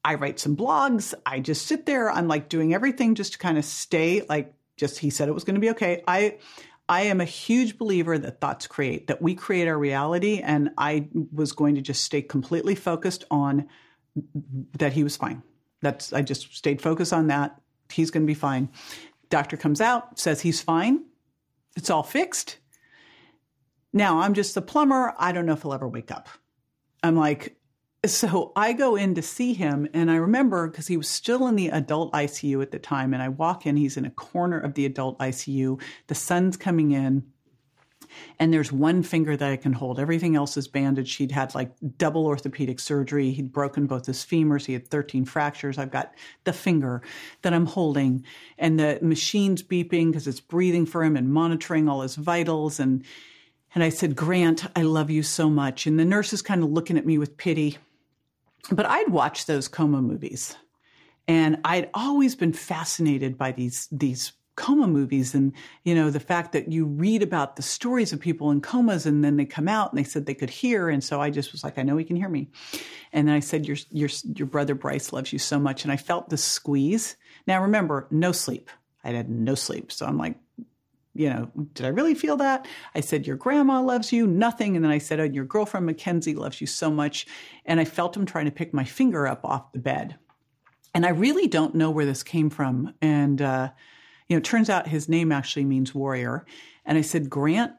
I 0.03 0.15
write 0.15 0.41
some 0.41 0.57
blogs, 0.57 1.13
I 1.27 1.39
just 1.41 1.67
sit 1.67 1.85
there, 1.85 2.11
I'm 2.11 2.29
like 2.29 2.49
doing 2.49 2.73
everything 2.73 3.15
just 3.15 3.35
to 3.35 3.39
kind 3.39 3.59
of 3.59 3.65
stay 3.67 4.23
like 4.27 4.55
just 4.79 4.99
he 4.99 5.11
said 5.11 5.29
it 5.29 5.33
was 5.33 5.45
going 5.45 5.57
to 5.57 5.61
be 5.61 5.69
okay. 5.69 6.03
I 6.09 6.39
I 6.91 7.03
am 7.03 7.21
a 7.21 7.25
huge 7.25 7.79
believer 7.79 8.19
that 8.19 8.41
thoughts 8.41 8.67
create, 8.67 9.07
that 9.07 9.23
we 9.23 9.37
create 9.37 9.69
our 9.69 9.79
reality. 9.79 10.41
And 10.41 10.71
I 10.77 11.09
was 11.33 11.53
going 11.53 11.77
to 11.77 11.81
just 11.81 12.03
stay 12.03 12.21
completely 12.21 12.75
focused 12.75 13.25
on 13.31 13.69
that 14.79 14.93
he 14.93 15.05
was 15.05 15.17
fine. 15.17 15.45
That's 15.83 16.13
I 16.13 16.23
just 16.23 16.53
stayed 16.57 16.83
focused 16.83 17.13
on 17.13 17.29
that. 17.29 17.61
He's 17.93 18.11
going 18.11 18.25
to 18.25 18.27
be 18.27 18.35
fine. 18.35 18.71
Doctor 19.29 19.57
comes 19.57 19.81
out, 19.81 20.19
says 20.19 20.41
he's 20.41 20.61
fine. 20.61 21.05
It's 21.77 21.91
all 21.91 22.03
fixed. 22.03 22.59
Now 23.93 24.21
I'm 24.21 24.35
just 24.35 24.57
a 24.57 24.63
plumber. 24.63 25.15
I 25.19 25.33
don't 25.33 25.47
know 25.47 25.55
if 25.55 25.63
he'll 25.63 25.75
ever 25.75 25.89
wake 25.89 26.11
up. 26.11 26.29
I'm 27.03 27.17
like, 27.17 27.57
so 28.07 28.53
I 28.57 28.73
go 28.73 28.97
in 28.97 29.15
to 29.17 29.23
see 29.23 29.53
him, 29.53 29.87
and 29.93 30.11
I 30.11 30.17
remember 30.17 30.69
because 30.69 30.87
he 30.87 30.97
was 30.97 31.09
still 31.09 31.47
in 31.47 31.57
the 31.57 31.69
adult 31.69 32.13
ICU 32.13 32.63
at 32.63 32.71
the 32.71 32.79
time, 32.79 33.13
and 33.13 33.23
I 33.23 33.29
walk 33.29 33.67
in, 33.67 33.77
he's 33.77 33.97
in 33.99 34.07
a 34.07 34.11
corner 34.11 34.59
of 34.59 34.75
the 34.75 34.87
adult 34.87 35.19
ICU. 35.19 35.81
The 36.07 36.15
sun's 36.15 36.57
coming 36.57 36.93
in, 36.93 37.25
and 38.39 38.55
there's 38.55 38.73
one 38.73 39.03
finger 39.03 39.37
that 39.37 39.51
I 39.51 39.57
can 39.57 39.75
hold. 39.75 40.01
Everything 40.01 40.35
else 40.35 40.57
is 40.57 40.67
bandaged. 40.67 41.19
He'd 41.19 41.33
had 41.33 41.55
like 41.55 41.73
double 41.99 42.27
orthopedic 42.27 42.81
surgery. 42.81 43.33
He'd 43.33 43.53
broken 43.53 43.87
both 43.87 44.07
his 44.07 44.25
femurs. 44.25 44.65
He 44.65 44.73
had 44.73 44.89
13 44.89 45.27
fractures. 45.27 45.77
I've 45.77 45.91
got 45.91 46.15
the 46.45 46.55
finger 46.55 47.03
that 47.43 47.53
I'm 47.53 47.67
holding, 47.67 48.25
and 48.57 48.81
the 48.81 48.99
machine's 49.03 49.63
beeping 49.63 50.07
because 50.07 50.27
it's 50.27 50.41
breathing 50.41 50.87
for 50.87 51.05
him 51.05 51.17
and 51.17 51.33
monitoring 51.33 51.87
all 51.87 52.01
his 52.01 52.17
vitals. 52.17 52.81
And 52.81 53.05
and 53.75 53.85
I 53.85 53.89
said, 53.89 54.17
Grant, 54.17 54.67
I 54.75 54.83
love 54.83 55.11
you 55.11 55.23
so 55.23 55.49
much. 55.49 55.87
And 55.87 55.99
the 55.99 56.05
nurse 56.05 56.33
is 56.33 56.43
kind 56.43 56.63
of 56.63 56.71
looking 56.71 56.99
at 56.99 57.07
me 57.07 57.19
with 57.19 57.37
pity. 57.37 57.79
But 58.71 58.87
I'd 58.87 59.09
watched 59.09 59.47
those 59.47 59.69
coma 59.69 60.03
movies. 60.03 60.57
And 61.29 61.59
I'd 61.65 61.91
always 61.95 62.35
been 62.35 62.53
fascinated 62.53 63.39
by 63.39 63.53
these, 63.53 63.89
these 63.93 64.33
coma 64.57 64.89
movies 64.89 65.35
and, 65.35 65.53
you 65.85 65.95
know, 65.95 66.11
the 66.11 66.21
fact 66.21 66.53
that 66.53 66.71
you 66.71 66.85
read 66.85 67.23
about 67.23 67.57
the 67.57 67.63
stories 67.63 68.13
of 68.13 68.21
people 68.21 68.51
in 68.51 68.61
comas 68.61 69.07
and 69.07 69.25
then 69.25 69.37
they 69.37 69.45
come 69.45 69.69
out 69.69 69.93
and 69.93 69.99
they 69.99 70.05
said 70.05 70.27
they 70.27 70.35
could 70.35 70.51
hear. 70.51 70.89
And 70.89 71.03
so 71.03 71.21
I 71.21 71.31
just 71.31 71.53
was 71.53 71.63
like, 71.63 71.79
I 71.79 71.83
know 71.83 71.97
he 71.97 72.05
can 72.05 72.17
hear 72.17 72.29
me. 72.29 72.51
And 73.13 73.29
then 73.29 73.35
I 73.35 73.41
said, 73.41 73.67
your, 73.67 73.77
your, 73.91 74.11
your 74.35 74.47
brother 74.47 74.75
Bryce 74.75 75.13
loves 75.13 75.33
you 75.33 75.39
so 75.39 75.59
much. 75.59 75.85
And 75.85 75.93
I 75.93 75.97
felt 75.97 76.29
the 76.29 76.37
squeeze. 76.37 77.17
Now 77.47 77.63
remember, 77.63 78.09
no 78.11 78.33
sleep. 78.33 78.69
I 79.05 79.11
had 79.11 79.31
no 79.31 79.55
sleep. 79.55 79.93
So 79.93 80.05
I'm 80.05 80.19
like, 80.19 80.37
you 81.21 81.29
know, 81.29 81.51
did 81.75 81.85
I 81.85 81.91
really 81.91 82.15
feel 82.15 82.39
that? 82.39 82.67
I 82.95 83.01
said, 83.01 83.27
Your 83.27 83.37
grandma 83.37 83.83
loves 83.83 84.11
you, 84.11 84.27
nothing. 84.27 84.75
And 84.75 84.83
then 84.83 84.91
I 84.91 84.97
said, 84.97 85.21
Oh, 85.21 85.25
your 85.25 85.45
girlfriend 85.45 85.85
Mackenzie 85.85 86.35
loves 86.35 86.63
you 86.63 86.67
so 86.67 86.91
much. 86.91 87.27
And 87.67 87.79
I 87.79 87.85
felt 87.85 88.17
him 88.17 88.25
trying 88.25 88.47
to 88.47 88.51
pick 88.51 88.73
my 88.73 88.85
finger 88.85 89.29
up 89.29 89.45
off 89.45 89.73
the 89.73 89.81
bed. 89.81 90.17
And 90.95 91.05
I 91.05 91.11
really 91.11 91.47
don't 91.47 91.75
know 91.75 91.91
where 91.91 92.07
this 92.07 92.23
came 92.23 92.49
from. 92.49 92.95
And, 93.03 93.43
uh, 93.43 93.71
you 94.29 94.35
know, 94.35 94.39
it 94.39 94.45
turns 94.45 94.71
out 94.71 94.89
his 94.89 95.11
name 95.11 95.31
actually 95.31 95.67
means 95.67 95.95
warrior. 95.95 96.47
And 96.87 96.97
I 96.97 97.03
said, 97.03 97.29
Grant, 97.29 97.73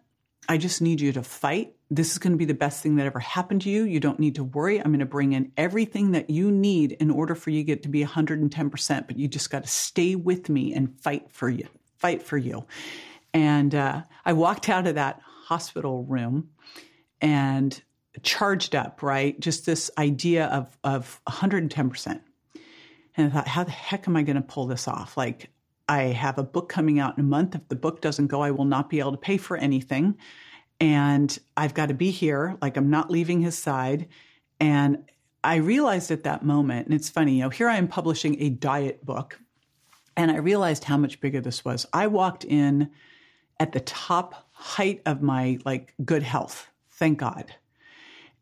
I 0.47 0.57
just 0.57 0.79
need 0.79 1.01
you 1.01 1.11
to 1.13 1.23
fight. 1.23 1.73
This 1.89 2.11
is 2.11 2.19
going 2.19 2.33
to 2.33 2.37
be 2.37 2.45
the 2.45 2.53
best 2.53 2.83
thing 2.83 2.97
that 2.97 3.07
ever 3.07 3.19
happened 3.19 3.63
to 3.63 3.71
you. 3.71 3.85
You 3.85 3.99
don't 3.99 4.19
need 4.19 4.35
to 4.35 4.43
worry. 4.43 4.77
I'm 4.77 4.91
going 4.91 4.99
to 4.99 5.05
bring 5.07 5.33
in 5.33 5.51
everything 5.57 6.11
that 6.11 6.29
you 6.29 6.51
need 6.51 6.91
in 6.91 7.09
order 7.09 7.33
for 7.33 7.49
you 7.49 7.61
to 7.61 7.63
get 7.63 7.83
to 7.83 7.89
be 7.89 8.05
110%, 8.05 9.07
but 9.07 9.17
you 9.17 9.27
just 9.27 9.49
got 9.49 9.63
to 9.63 9.69
stay 9.69 10.13
with 10.13 10.47
me 10.47 10.75
and 10.75 11.01
fight 11.01 11.31
for 11.31 11.49
you. 11.49 11.67
Fight 11.97 12.23
for 12.23 12.37
you. 12.37 12.65
And 13.33 13.73
uh, 13.73 14.03
I 14.25 14.33
walked 14.33 14.69
out 14.69 14.87
of 14.87 14.95
that 14.95 15.21
hospital 15.45 16.03
room 16.03 16.49
and 17.21 17.81
charged 18.23 18.75
up, 18.75 19.01
right? 19.03 19.39
Just 19.39 19.65
this 19.65 19.89
idea 19.97 20.47
of, 20.47 20.77
of 20.83 21.21
110%. 21.27 22.21
And 23.17 23.27
I 23.27 23.29
thought, 23.29 23.47
how 23.47 23.63
the 23.63 23.71
heck 23.71 24.07
am 24.07 24.15
I 24.15 24.23
going 24.23 24.35
to 24.35 24.41
pull 24.41 24.67
this 24.67 24.87
off? 24.87 25.17
Like, 25.17 25.49
I 25.87 26.03
have 26.03 26.37
a 26.37 26.43
book 26.43 26.69
coming 26.69 26.99
out 26.99 27.17
in 27.17 27.25
a 27.25 27.27
month. 27.27 27.55
If 27.55 27.67
the 27.67 27.75
book 27.75 28.01
doesn't 28.01 28.27
go, 28.27 28.41
I 28.41 28.51
will 28.51 28.65
not 28.65 28.89
be 28.89 28.99
able 28.99 29.11
to 29.11 29.17
pay 29.17 29.37
for 29.37 29.57
anything. 29.57 30.17
And 30.79 31.37
I've 31.55 31.73
got 31.73 31.89
to 31.89 31.93
be 31.93 32.11
here. 32.11 32.57
Like, 32.61 32.77
I'm 32.77 32.89
not 32.89 33.11
leaving 33.11 33.41
his 33.41 33.57
side. 33.57 34.07
And 34.59 35.09
I 35.43 35.55
realized 35.55 36.11
at 36.11 36.23
that 36.23 36.45
moment, 36.45 36.87
and 36.87 36.95
it's 36.95 37.09
funny, 37.09 37.35
you 37.35 37.43
know, 37.43 37.49
here 37.49 37.67
I 37.67 37.77
am 37.77 37.87
publishing 37.87 38.41
a 38.41 38.49
diet 38.49 39.05
book. 39.05 39.39
And 40.15 40.31
I 40.31 40.37
realized 40.37 40.83
how 40.83 40.97
much 40.97 41.19
bigger 41.19 41.41
this 41.41 41.65
was. 41.65 41.85
I 41.93 42.07
walked 42.07 42.45
in 42.45 42.91
at 43.61 43.73
the 43.73 43.79
top 43.81 44.49
height 44.53 45.03
of 45.05 45.21
my 45.21 45.59
like 45.65 45.93
good 46.03 46.23
health. 46.23 46.67
Thank 46.93 47.19
God. 47.19 47.53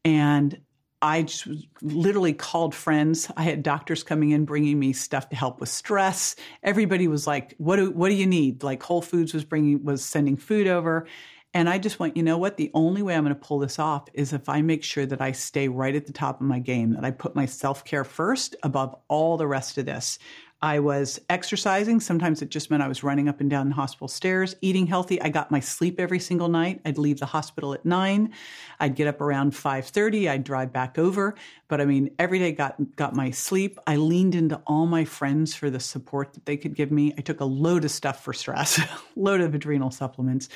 And 0.06 0.62
I 1.02 1.24
just 1.24 1.46
literally 1.82 2.32
called 2.32 2.74
friends. 2.74 3.30
I 3.36 3.44
had 3.44 3.62
doctors 3.62 4.02
coming 4.02 4.32
in 4.32 4.46
bringing 4.46 4.80
me 4.80 4.94
stuff 4.94 5.28
to 5.30 5.36
help 5.36 5.60
with 5.60 5.68
stress. 5.68 6.38
Everybody 6.64 7.10
was 7.10 7.28
like, 7.28 7.54
"What 7.58 7.76
do 7.76 7.92
what 7.92 8.08
do 8.08 8.16
you 8.16 8.28
need?" 8.28 8.64
Like 8.64 8.82
Whole 8.82 9.02
Foods 9.02 9.34
was 9.34 9.44
bringing 9.44 9.84
was 9.84 10.06
sending 10.06 10.38
food 10.38 10.68
over, 10.68 11.06
and 11.54 11.70
I 11.70 11.80
just 11.80 12.00
went, 12.00 12.16
"You 12.16 12.24
know 12.24 12.38
what? 12.38 12.56
The 12.56 12.72
only 12.74 13.02
way 13.02 13.16
I'm 13.16 13.24
going 13.24 13.36
to 13.36 13.42
pull 13.42 13.60
this 13.60 13.78
off 13.78 14.08
is 14.14 14.32
if 14.32 14.48
I 14.48 14.62
make 14.62 14.86
sure 14.86 15.06
that 15.06 15.22
I 15.22 15.34
stay 15.34 15.68
right 15.68 15.96
at 15.96 16.06
the 16.06 16.14
top 16.14 16.40
of 16.40 16.48
my 16.48 16.60
game, 16.60 16.94
that 16.94 17.04
I 17.04 17.12
put 17.12 17.36
my 17.36 17.46
self-care 17.46 18.06
first 18.06 18.56
above 18.64 18.96
all 19.10 19.36
the 19.36 19.48
rest 19.48 19.78
of 19.78 19.86
this. 19.86 20.18
I 20.62 20.80
was 20.80 21.22
exercising. 21.30 22.02
Sometimes 22.02 22.42
it 22.42 22.50
just 22.50 22.70
meant 22.70 22.84
I 22.84 22.90
was 22.90 23.02
running 23.02 23.30
up 23.30 23.40
and 23.40 23.50
down 23.50 23.70
the 23.70 23.76
hospital 23.76 24.10
stairs, 24.10 24.56
eating 24.60 24.88
healthy. 24.88 25.22
I 25.22 25.30
got 25.30 25.52
my 25.52 25.62
sleep 25.62 26.00
every 26.00 26.20
single 26.20 26.50
night. 26.50 26.82
I'd 26.84 26.98
leave 26.98 27.20
the 27.20 27.26
hospital 27.26 27.74
at 27.74 27.86
nine. 27.86 28.34
I'd 28.78 28.96
get 28.96 29.08
up 29.08 29.22
around 29.22 29.54
5.30. 29.54 30.30
I'd 30.30 30.44
drive 30.44 30.74
back 30.74 30.98
over. 30.98 31.36
But 31.70 31.80
I 31.80 31.86
mean, 31.86 32.12
every 32.20 32.40
day 32.40 32.52
got, 32.52 32.96
got 32.98 33.16
my 33.16 33.32
sleep. 33.32 33.80
I 33.88 33.96
leaned 33.96 34.36
into 34.36 34.62
all 34.68 34.86
my 34.86 35.06
friends 35.06 35.56
for 35.56 35.70
the 35.70 35.80
support 35.80 36.34
that 36.34 36.46
they 36.46 36.58
could 36.58 36.76
give 36.76 36.92
me. 36.92 37.14
I 37.18 37.22
took 37.22 37.40
a 37.40 37.46
load 37.46 37.86
of 37.86 37.92
stuff 37.92 38.22
for 38.22 38.34
stress, 38.34 38.82
load 39.16 39.40
of 39.40 39.56
adrenal 39.56 39.92
supplements. 39.92 40.50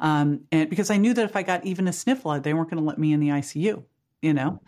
Um, 0.00 0.40
and 0.52 0.68
because 0.68 0.90
I 0.90 0.98
knew 0.98 1.14
that 1.14 1.24
if 1.24 1.34
I 1.34 1.42
got 1.42 1.64
even 1.64 1.88
a 1.88 1.94
sniffle, 1.94 2.38
they 2.40 2.52
weren't 2.52 2.68
going 2.68 2.82
to 2.82 2.86
let 2.86 2.98
me 2.98 3.14
in 3.14 3.20
the 3.20 3.28
ICU, 3.28 3.82
you 4.20 4.34
know? 4.34 4.60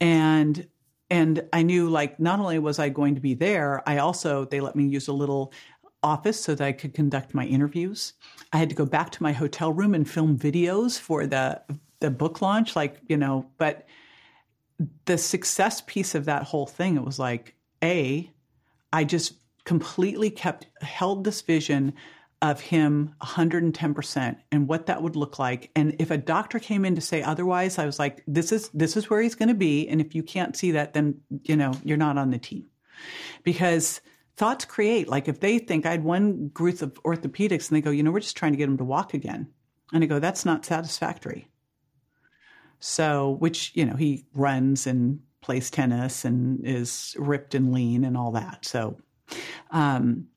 And 0.00 0.66
and 1.10 1.42
I 1.52 1.62
knew 1.62 1.88
like 1.88 2.20
not 2.20 2.40
only 2.40 2.58
was 2.58 2.78
I 2.78 2.88
going 2.88 3.14
to 3.14 3.20
be 3.20 3.34
there, 3.34 3.82
I 3.88 3.98
also 3.98 4.44
they 4.44 4.60
let 4.60 4.76
me 4.76 4.84
use 4.86 5.08
a 5.08 5.12
little 5.12 5.52
office 6.02 6.40
so 6.40 6.54
that 6.54 6.64
I 6.64 6.72
could 6.72 6.94
conduct 6.94 7.34
my 7.34 7.44
interviews. 7.44 8.12
I 8.52 8.58
had 8.58 8.68
to 8.68 8.74
go 8.74 8.86
back 8.86 9.10
to 9.12 9.22
my 9.22 9.32
hotel 9.32 9.72
room 9.72 9.94
and 9.94 10.08
film 10.08 10.38
videos 10.38 10.98
for 10.98 11.26
the 11.26 11.62
the 12.00 12.10
book 12.10 12.40
launch 12.40 12.76
like, 12.76 13.00
you 13.08 13.16
know, 13.16 13.46
but 13.58 13.86
the 15.06 15.18
success 15.18 15.82
piece 15.86 16.14
of 16.14 16.26
that 16.26 16.44
whole 16.44 16.66
thing 16.66 16.96
it 16.96 17.04
was 17.04 17.18
like 17.18 17.56
a 17.82 18.30
I 18.92 19.04
just 19.04 19.34
completely 19.64 20.30
kept 20.30 20.66
held 20.82 21.24
this 21.24 21.42
vision 21.42 21.92
of 22.40 22.60
him 22.60 23.14
110% 23.20 24.36
and 24.52 24.68
what 24.68 24.86
that 24.86 25.02
would 25.02 25.16
look 25.16 25.38
like. 25.38 25.70
And 25.74 25.96
if 25.98 26.10
a 26.10 26.18
doctor 26.18 26.58
came 26.58 26.84
in 26.84 26.94
to 26.94 27.00
say 27.00 27.22
otherwise 27.22 27.78
i 27.78 27.86
was 27.86 27.98
like 27.98 28.22
this 28.26 28.52
is 28.52 28.68
this 28.70 28.96
is 28.96 29.10
where 29.10 29.20
he's 29.20 29.34
going 29.34 29.48
to 29.48 29.54
be. 29.54 29.88
And 29.88 30.00
if 30.00 30.14
you 30.14 30.22
can't 30.22 30.56
see 30.56 30.72
that 30.72 30.94
then 30.94 31.20
you 31.42 31.56
know 31.56 31.72
you're 31.84 31.96
not 31.96 32.18
on 32.18 32.30
the 32.30 32.38
team. 32.38 32.66
Because 33.42 34.00
thoughts 34.36 34.64
create. 34.64 35.08
Like 35.08 35.26
if 35.26 35.40
they 35.40 35.58
think 35.58 35.84
i 35.84 35.90
had 35.90 36.04
one 36.04 36.48
group 36.48 36.80
of 36.80 36.94
orthopedics 37.02 37.68
and 37.68 37.76
they 37.76 37.80
go 37.80 37.90
you 37.90 38.02
know 38.02 38.12
we're 38.12 38.20
just 38.20 38.36
trying 38.36 38.52
to 38.52 38.58
get 38.58 38.68
him 38.68 38.78
to 38.78 38.84
walk 38.84 39.14
again. 39.14 39.48
And 39.92 40.04
i 40.04 40.06
go 40.06 40.20
that's 40.20 40.44
not 40.44 40.64
satisfactory. 40.64 41.48
So 42.78 43.30
which 43.40 43.72
you 43.74 43.84
know 43.84 43.96
he 43.96 44.26
runs 44.32 44.86
and 44.86 45.20
plays 45.40 45.70
tennis 45.70 46.24
and 46.24 46.64
is 46.64 47.16
ripped 47.18 47.56
and 47.56 47.72
lean 47.72 48.04
and 48.04 48.16
all 48.16 48.30
that. 48.32 48.64
So 48.64 48.96
um 49.72 50.28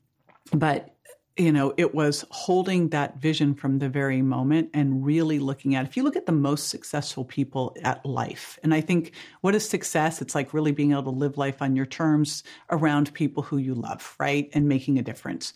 but 0.52 0.96
you 1.42 1.52
know, 1.52 1.74
it 1.76 1.96
was 1.96 2.24
holding 2.30 2.90
that 2.90 3.18
vision 3.18 3.56
from 3.56 3.80
the 3.80 3.90
very 3.90 4.22
moment 4.22 4.70
and 4.76 5.04
really 5.04 5.40
looking 5.40 5.74
at, 5.74 5.88
if 5.88 5.98
you 5.98 6.04
look 6.04 6.16
at 6.16 6.28
the 6.28 6.32
most 6.32 6.70
successful 6.70 7.26
people 7.26 7.76
at 7.84 8.06
life, 8.06 8.60
and 8.62 8.76
I 8.76 8.82
think 8.82 9.14
what 9.42 9.56
is 9.56 9.68
success? 9.68 10.22
It's 10.22 10.36
like 10.36 10.54
really 10.54 10.72
being 10.72 10.92
able 10.92 11.06
to 11.06 11.10
live 11.10 11.40
life 11.40 11.60
on 11.60 11.76
your 11.76 11.88
terms 11.88 12.44
around 12.70 13.12
people 13.16 13.42
who 13.42 13.58
you 13.58 13.74
love, 13.74 14.16
right? 14.20 14.52
And 14.54 14.68
making 14.68 15.00
a 15.00 15.02
difference. 15.02 15.54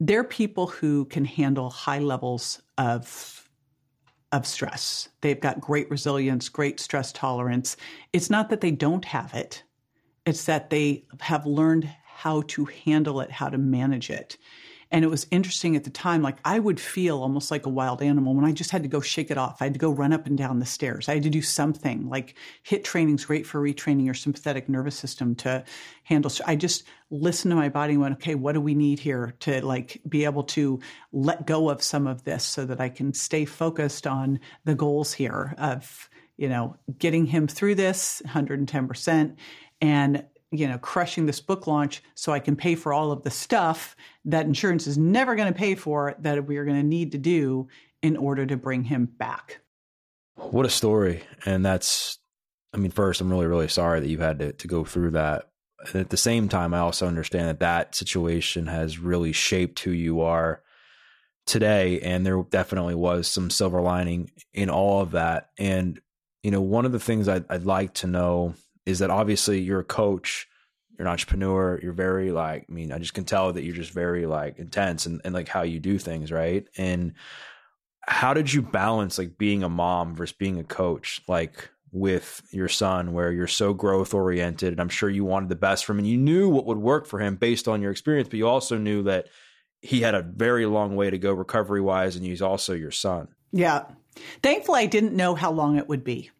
They're 0.00 0.24
people 0.24 0.68
who 0.68 1.04
can 1.04 1.26
handle 1.26 1.68
high 1.68 1.98
levels 1.98 2.62
of 2.78 3.36
of 4.32 4.46
stress. 4.46 5.08
They've 5.22 5.40
got 5.40 5.60
great 5.60 5.90
resilience, 5.90 6.48
great 6.48 6.78
stress 6.78 7.12
tolerance. 7.12 7.76
It's 8.12 8.30
not 8.30 8.48
that 8.50 8.60
they 8.60 8.70
don't 8.70 9.04
have 9.04 9.34
it. 9.34 9.64
It's 10.24 10.44
that 10.44 10.70
they 10.70 11.04
have 11.20 11.44
learned 11.46 11.90
how 12.06 12.42
to 12.42 12.64
handle 12.64 13.20
it, 13.20 13.30
how 13.32 13.48
to 13.48 13.58
manage 13.58 14.08
it. 14.08 14.38
And 14.92 15.04
it 15.04 15.08
was 15.08 15.26
interesting 15.30 15.76
at 15.76 15.84
the 15.84 15.90
time, 15.90 16.20
like 16.20 16.38
I 16.44 16.58
would 16.58 16.80
feel 16.80 17.18
almost 17.18 17.50
like 17.50 17.64
a 17.64 17.70
wild 17.70 18.02
animal 18.02 18.34
when 18.34 18.44
I 18.44 18.52
just 18.52 18.72
had 18.72 18.82
to 18.82 18.88
go 18.88 19.00
shake 19.00 19.30
it 19.30 19.38
off. 19.38 19.58
I 19.60 19.64
had 19.64 19.74
to 19.74 19.78
go 19.78 19.92
run 19.92 20.12
up 20.12 20.26
and 20.26 20.36
down 20.36 20.58
the 20.58 20.66
stairs. 20.66 21.08
I 21.08 21.14
had 21.14 21.22
to 21.22 21.30
do 21.30 21.42
something 21.42 22.08
like 22.08 22.34
HIIT 22.66 22.82
training's 22.82 23.24
great 23.24 23.46
for 23.46 23.60
retraining 23.60 24.04
your 24.04 24.14
sympathetic 24.14 24.68
nervous 24.68 24.96
system 24.96 25.36
to 25.36 25.64
handle. 26.02 26.32
I 26.44 26.56
just 26.56 26.84
listened 27.10 27.52
to 27.52 27.56
my 27.56 27.68
body 27.68 27.92
and 27.92 28.02
went, 28.02 28.14
okay, 28.14 28.34
what 28.34 28.52
do 28.52 28.60
we 28.60 28.74
need 28.74 28.98
here 28.98 29.34
to 29.40 29.64
like 29.64 30.00
be 30.08 30.24
able 30.24 30.42
to 30.44 30.80
let 31.12 31.46
go 31.46 31.70
of 31.70 31.82
some 31.82 32.08
of 32.08 32.24
this 32.24 32.44
so 32.44 32.64
that 32.64 32.80
I 32.80 32.88
can 32.88 33.14
stay 33.14 33.44
focused 33.44 34.06
on 34.08 34.40
the 34.64 34.74
goals 34.74 35.12
here 35.12 35.54
of, 35.58 36.10
you 36.36 36.48
know, 36.48 36.76
getting 36.98 37.26
him 37.26 37.46
through 37.46 37.76
this 37.76 38.22
110% 38.26 39.36
and 39.80 40.24
you 40.52 40.66
know, 40.66 40.78
crushing 40.78 41.26
this 41.26 41.40
book 41.40 41.66
launch 41.66 42.02
so 42.14 42.32
I 42.32 42.40
can 42.40 42.56
pay 42.56 42.74
for 42.74 42.92
all 42.92 43.12
of 43.12 43.22
the 43.22 43.30
stuff 43.30 43.94
that 44.24 44.46
insurance 44.46 44.86
is 44.86 44.98
never 44.98 45.36
going 45.36 45.52
to 45.52 45.58
pay 45.58 45.74
for 45.74 46.16
that 46.18 46.46
we 46.46 46.56
are 46.56 46.64
going 46.64 46.80
to 46.80 46.86
need 46.86 47.12
to 47.12 47.18
do 47.18 47.68
in 48.02 48.16
order 48.16 48.44
to 48.46 48.56
bring 48.56 48.84
him 48.84 49.06
back. 49.06 49.60
What 50.34 50.66
a 50.66 50.70
story. 50.70 51.22
And 51.44 51.64
that's, 51.64 52.18
I 52.72 52.78
mean, 52.78 52.90
first, 52.90 53.20
I'm 53.20 53.30
really, 53.30 53.46
really 53.46 53.68
sorry 53.68 54.00
that 54.00 54.08
you 54.08 54.18
had 54.18 54.38
to, 54.40 54.52
to 54.52 54.66
go 54.66 54.84
through 54.84 55.12
that. 55.12 55.50
And 55.86 55.96
at 55.96 56.10
the 56.10 56.16
same 56.16 56.48
time, 56.48 56.74
I 56.74 56.80
also 56.80 57.06
understand 57.06 57.48
that 57.48 57.60
that 57.60 57.94
situation 57.94 58.66
has 58.66 58.98
really 58.98 59.32
shaped 59.32 59.80
who 59.80 59.92
you 59.92 60.22
are 60.22 60.62
today. 61.46 62.00
And 62.00 62.26
there 62.26 62.42
definitely 62.42 62.94
was 62.94 63.28
some 63.28 63.50
silver 63.50 63.80
lining 63.80 64.30
in 64.52 64.68
all 64.68 65.00
of 65.00 65.12
that. 65.12 65.50
And, 65.58 66.00
you 66.42 66.50
know, 66.50 66.60
one 66.60 66.86
of 66.86 66.92
the 66.92 67.00
things 67.00 67.28
I'd, 67.28 67.44
I'd 67.48 67.64
like 67.64 67.94
to 67.94 68.06
know 68.06 68.54
is 68.86 69.00
that 69.00 69.10
obviously 69.10 69.60
you're 69.60 69.80
a 69.80 69.84
coach, 69.84 70.48
you're 70.98 71.06
an 71.06 71.12
entrepreneur, 71.12 71.78
you're 71.82 71.92
very 71.92 72.32
like, 72.32 72.66
I 72.68 72.72
mean, 72.72 72.92
I 72.92 72.98
just 72.98 73.14
can 73.14 73.24
tell 73.24 73.52
that 73.52 73.62
you're 73.62 73.74
just 73.74 73.92
very 73.92 74.26
like 74.26 74.58
intense 74.58 75.06
and, 75.06 75.20
and 75.24 75.34
like 75.34 75.48
how 75.48 75.62
you 75.62 75.80
do 75.80 75.98
things, 75.98 76.32
right? 76.32 76.66
And 76.76 77.14
how 78.02 78.34
did 78.34 78.52
you 78.52 78.62
balance 78.62 79.18
like 79.18 79.38
being 79.38 79.62
a 79.62 79.68
mom 79.68 80.14
versus 80.14 80.36
being 80.36 80.58
a 80.58 80.64
coach, 80.64 81.20
like 81.28 81.70
with 81.92 82.42
your 82.50 82.68
son, 82.68 83.12
where 83.12 83.32
you're 83.32 83.46
so 83.46 83.74
growth 83.74 84.14
oriented 84.14 84.72
and 84.72 84.80
I'm 84.80 84.88
sure 84.88 85.08
you 85.08 85.24
wanted 85.24 85.48
the 85.48 85.56
best 85.56 85.84
for 85.84 85.92
him 85.92 85.98
and 85.98 86.08
you 86.08 86.16
knew 86.16 86.48
what 86.48 86.66
would 86.66 86.78
work 86.78 87.06
for 87.06 87.18
him 87.18 87.36
based 87.36 87.68
on 87.68 87.82
your 87.82 87.90
experience, 87.90 88.28
but 88.28 88.38
you 88.38 88.48
also 88.48 88.78
knew 88.78 89.02
that 89.04 89.26
he 89.82 90.00
had 90.02 90.14
a 90.14 90.22
very 90.22 90.66
long 90.66 90.96
way 90.96 91.10
to 91.10 91.18
go 91.18 91.32
recovery 91.32 91.80
wise 91.80 92.16
and 92.16 92.24
he's 92.24 92.42
also 92.42 92.74
your 92.74 92.90
son. 92.90 93.28
Yeah. 93.52 93.84
Thankfully, 94.42 94.80
I 94.80 94.86
didn't 94.86 95.14
know 95.14 95.34
how 95.34 95.50
long 95.50 95.76
it 95.76 95.88
would 95.88 96.04
be. 96.04 96.30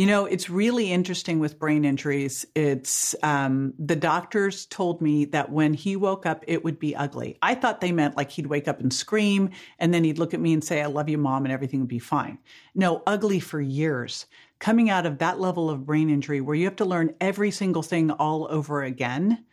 You 0.00 0.06
know, 0.06 0.24
it's 0.24 0.48
really 0.48 0.90
interesting 0.90 1.40
with 1.40 1.58
brain 1.58 1.84
injuries. 1.84 2.46
It's 2.54 3.14
um, 3.22 3.74
the 3.78 3.96
doctors 3.96 4.64
told 4.64 5.02
me 5.02 5.26
that 5.26 5.52
when 5.52 5.74
he 5.74 5.94
woke 5.94 6.24
up, 6.24 6.42
it 6.46 6.64
would 6.64 6.78
be 6.78 6.96
ugly. 6.96 7.36
I 7.42 7.54
thought 7.54 7.82
they 7.82 7.92
meant 7.92 8.16
like 8.16 8.30
he'd 8.30 8.46
wake 8.46 8.66
up 8.66 8.80
and 8.80 8.90
scream, 8.90 9.50
and 9.78 9.92
then 9.92 10.02
he'd 10.02 10.18
look 10.18 10.32
at 10.32 10.40
me 10.40 10.54
and 10.54 10.64
say, 10.64 10.80
I 10.80 10.86
love 10.86 11.10
you, 11.10 11.18
mom, 11.18 11.44
and 11.44 11.52
everything 11.52 11.80
would 11.80 11.88
be 11.90 11.98
fine. 11.98 12.38
No, 12.74 13.02
ugly 13.06 13.40
for 13.40 13.60
years. 13.60 14.24
Coming 14.58 14.88
out 14.88 15.04
of 15.04 15.18
that 15.18 15.38
level 15.38 15.68
of 15.68 15.84
brain 15.84 16.08
injury 16.08 16.40
where 16.40 16.56
you 16.56 16.64
have 16.64 16.76
to 16.76 16.86
learn 16.86 17.14
every 17.20 17.50
single 17.50 17.82
thing 17.82 18.10
all 18.10 18.46
over 18.50 18.82
again 18.82 19.44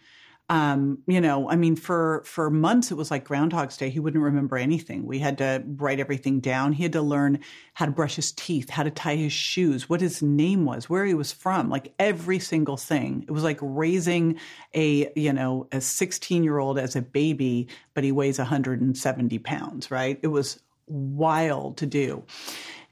um, 0.50 1.00
you 1.08 1.20
know, 1.20 1.50
I 1.50 1.58
mean, 1.58 1.76
for 1.76 2.24
for 2.26 2.50
months 2.50 2.90
it 2.90 2.96
was 2.96 3.12
like 3.12 3.26
Groundhog's 3.26 3.76
Day. 3.76 3.90
He 3.90 4.00
wouldn't 4.00 4.24
remember 4.24 4.58
anything. 4.58 5.06
We 5.06 5.20
had 5.20 5.38
to 5.40 5.62
write 5.76 6.00
everything 6.00 6.40
down. 6.40 6.72
He 6.72 6.84
had 6.84 6.94
to 6.94 7.02
learn 7.02 7.40
how 7.74 7.86
to 7.86 7.92
brush 7.92 8.16
his 8.16 8.32
teeth, 8.32 8.70
how 8.70 8.84
to 8.84 8.92
tie 8.92 9.18
his 9.18 9.34
shoes, 9.34 9.90
what 9.90 10.00
his 10.00 10.22
name 10.22 10.64
was, 10.64 10.90
where 10.90 11.06
he 11.06 11.14
was 11.14 11.34
from, 11.34 11.70
like 11.70 11.94
every 12.00 12.40
single 12.40 12.78
thing. 12.78 13.26
It 13.28 13.32
was 13.32 13.44
like 13.44 13.60
raising 13.62 14.40
a 14.74 15.12
you 15.20 15.34
know 15.34 15.68
a 15.74 15.82
16 15.82 16.44
year 16.46 16.60
old 16.60 16.80
as 16.80 16.96
a 16.96 17.02
baby, 17.02 17.68
but 17.94 18.06
he 18.06 18.14
weighs 18.14 18.40
170 18.40 19.40
pounds. 19.40 19.92
Right? 19.92 20.18
It 20.24 20.28
was 20.28 20.62
wild 20.88 21.76
to 21.78 21.86
do. 21.86 22.24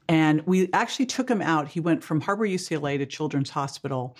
And 0.08 0.46
we 0.46 0.68
actually 0.72 1.06
took 1.06 1.28
him 1.28 1.42
out. 1.42 1.68
He 1.68 1.80
went 1.80 2.04
from 2.04 2.20
Harbor 2.20 2.46
UCLA 2.46 2.98
to 2.98 3.06
Children's 3.06 3.50
Hospital 3.50 4.16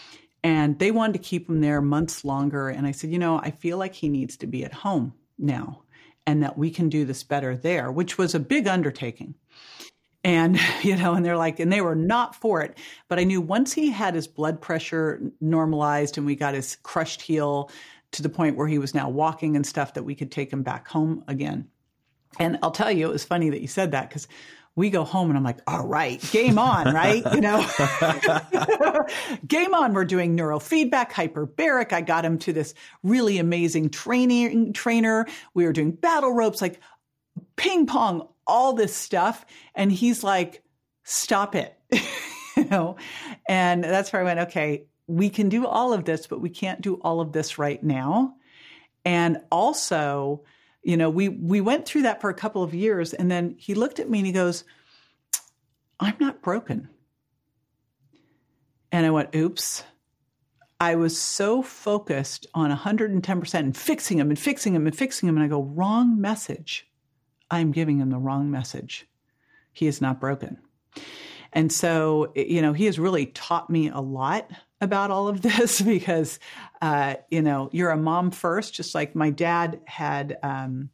and 0.47 0.79
they 0.79 0.93
wanted 0.93 1.15
to 1.15 1.29
keep 1.29 1.49
him 1.49 1.61
there 1.61 1.81
months 1.81 2.25
longer. 2.25 2.69
And 2.69 2.87
I 2.87 2.93
said, 2.93 3.11
you 3.11 3.19
know, 3.19 3.41
I 3.41 3.51
feel 3.51 3.79
like 3.79 3.95
he 3.95 4.09
needs 4.09 4.37
to 4.37 4.47
be 4.47 4.65
at 4.65 4.73
home 4.73 5.13
now 5.37 5.83
and 6.25 6.41
that 6.45 6.57
we 6.57 6.71
can 6.71 6.89
do 6.89 7.05
this 7.05 7.25
better 7.25 7.57
there, 7.57 7.91
which 7.91 8.17
was 8.17 8.33
a 8.33 8.39
big 8.39 8.69
undertaking. 8.69 9.35
And, 10.23 10.57
you 10.83 10.95
know, 10.95 11.15
and 11.15 11.27
they're 11.27 11.37
like, 11.37 11.59
and 11.59 11.73
they 11.73 11.81
were 11.81 11.97
not 11.97 12.37
for 12.37 12.63
it. 12.63 12.79
But 13.09 13.19
I 13.19 13.25
knew 13.25 13.41
once 13.41 13.73
he 13.73 13.91
had 13.91 14.15
his 14.15 14.29
blood 14.29 14.61
pressure 14.61 15.21
normalized 15.41 16.17
and 16.17 16.25
we 16.25 16.37
got 16.37 16.55
his 16.55 16.77
crushed 16.77 17.23
heel 17.23 17.69
to 18.13 18.23
the 18.23 18.29
point 18.29 18.57
where 18.57 18.69
he 18.69 18.79
was 18.79 18.95
now 18.95 19.09
walking 19.09 19.57
and 19.57 19.67
stuff, 19.67 19.95
that 19.95 20.05
we 20.05 20.15
could 20.15 20.31
take 20.31 20.53
him 20.53 20.63
back 20.63 20.87
home 20.87 21.25
again. 21.27 21.67
And 22.39 22.57
I'll 22.63 22.71
tell 22.71 22.93
you, 22.93 23.09
it 23.09 23.13
was 23.13 23.25
funny 23.25 23.51
that 23.51 23.63
you 23.63 23.67
said 23.67 23.91
that 23.91 24.11
because 24.11 24.29
we 24.77 24.91
go 24.91 25.05
home 25.05 25.31
and 25.31 25.39
I'm 25.39 25.43
like, 25.43 25.59
all 25.67 25.87
right, 25.87 26.21
game 26.31 26.59
on, 26.59 26.95
right? 26.95 27.25
You 27.35 27.41
know, 27.41 27.67
game 29.47 29.75
on. 29.75 29.95
We're 29.95 30.05
doing 30.05 30.37
neurofeedback, 30.37 31.11
hyperbaric. 31.11 31.95
I 31.95 32.03
got 32.03 32.25
him 32.25 32.39
to 32.41 32.53
this 32.53 32.75
really 33.03 33.39
amazing 33.39 33.89
training 33.89 34.75
trainer. 34.75 35.27
We 35.55 35.65
were 35.65 35.73
doing 35.73 35.93
battle 35.93 36.33
ropes, 36.33 36.61
like 36.61 36.81
ping 37.57 37.87
pong, 37.87 38.29
all 38.47 38.75
this 38.75 38.95
stuff. 38.95 39.47
And 39.75 39.91
he's 39.91 40.23
like, 40.23 40.63
stop 41.05 41.55
it, 41.55 41.75
you 42.57 42.65
know? 42.65 42.97
And 43.49 43.83
that's 43.83 44.13
where 44.13 44.21
I 44.21 44.25
went, 44.27 44.41
okay, 44.41 44.85
we 45.07 45.31
can 45.31 45.49
do 45.49 45.67
all 45.67 45.95
of 45.95 46.05
this, 46.05 46.27
but 46.27 46.43
we 46.43 46.51
can't 46.51 46.83
do 46.83 46.97
all 46.97 47.23
of 47.23 47.33
this 47.33 47.57
right 47.57 47.83
now. 47.83 48.35
And 49.07 49.39
also, 49.51 50.43
you 50.87 50.97
know, 50.97 51.11
we 51.11 51.29
we 51.29 51.61
went 51.61 51.85
through 51.85 52.03
that 52.03 52.21
for 52.21 52.31
a 52.31 52.35
couple 52.35 52.63
of 52.63 52.73
years, 52.73 53.13
and 53.13 53.29
then 53.29 53.57
he 53.59 53.75
looked 53.75 53.99
at 53.99 54.09
me 54.09 54.21
and 54.21 54.27
he 54.27 54.33
goes, 54.33 54.63
"I'm 55.99 56.15
not 56.21 56.43
broken." 56.43 56.89
And 58.93 59.05
I 59.05 59.11
went, 59.11 59.35
"Oops." 59.35 59.83
I 60.79 60.95
was 60.95 61.19
so 61.19 61.63
focused 61.63 62.47
on 62.55 62.71
110% 62.71 63.55
and 63.65 63.77
fixing 63.77 64.19
him 64.19 64.29
and 64.29 64.39
fixing 64.39 64.75
him 64.75 64.87
and 64.87 64.95
fixing 64.95 65.27
him. 65.27 65.37
And 65.37 65.43
I 65.43 65.49
go, 65.49 65.63
wrong 65.63 66.21
message. 66.21 66.87
I'm 67.51 67.73
giving 67.73 67.99
him 67.99 68.11
the 68.11 68.19
wrong 68.19 68.51
message. 68.51 69.07
He 69.73 69.87
is 69.87 70.03
not 70.03 70.21
broken. 70.21 70.59
And 71.55 71.73
so, 71.73 72.31
you 72.37 72.61
know, 72.61 72.75
he 72.75 72.85
has 72.85 72.99
really 72.99 73.27
taught 73.27 73.71
me 73.71 73.89
a 73.89 74.01
lot 74.01 74.51
about 74.81 75.11
all 75.11 75.29
of 75.29 75.43
this 75.43 75.81
because, 75.81 76.39
uh, 76.83 77.17
you 77.31 77.43
know, 77.43 77.69
you're 77.73 77.91
a 77.91 77.97
mom 77.97 78.31
first, 78.31 78.75
just 78.75 78.95
like 78.95 79.15
my 79.15 79.31
dad 79.31 79.81
had 79.87 80.39
um, 80.43 80.91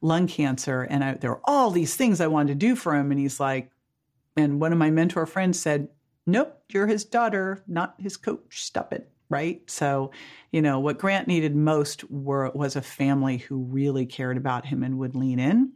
lung 0.00 0.26
cancer. 0.26 0.82
And 0.82 1.02
I, 1.02 1.14
there 1.14 1.30
were 1.30 1.40
all 1.44 1.70
these 1.70 1.96
things 1.96 2.20
I 2.20 2.26
wanted 2.26 2.48
to 2.48 2.66
do 2.66 2.76
for 2.76 2.94
him. 2.94 3.10
And 3.10 3.20
he's 3.20 3.40
like, 3.40 3.70
and 4.36 4.60
one 4.60 4.72
of 4.72 4.78
my 4.78 4.90
mentor 4.90 5.26
friends 5.26 5.58
said, 5.58 5.88
Nope, 6.26 6.58
you're 6.70 6.86
his 6.86 7.04
daughter, 7.04 7.62
not 7.66 7.94
his 7.98 8.16
coach. 8.16 8.64
Stop 8.64 8.94
it. 8.94 9.10
Right. 9.28 9.68
So, 9.68 10.10
you 10.52 10.62
know, 10.62 10.80
what 10.80 10.98
Grant 10.98 11.28
needed 11.28 11.56
most 11.56 12.08
were, 12.10 12.50
was 12.54 12.76
a 12.76 12.82
family 12.82 13.38
who 13.38 13.58
really 13.64 14.06
cared 14.06 14.36
about 14.36 14.64
him 14.64 14.82
and 14.82 14.98
would 14.98 15.14
lean 15.14 15.38
in. 15.38 15.72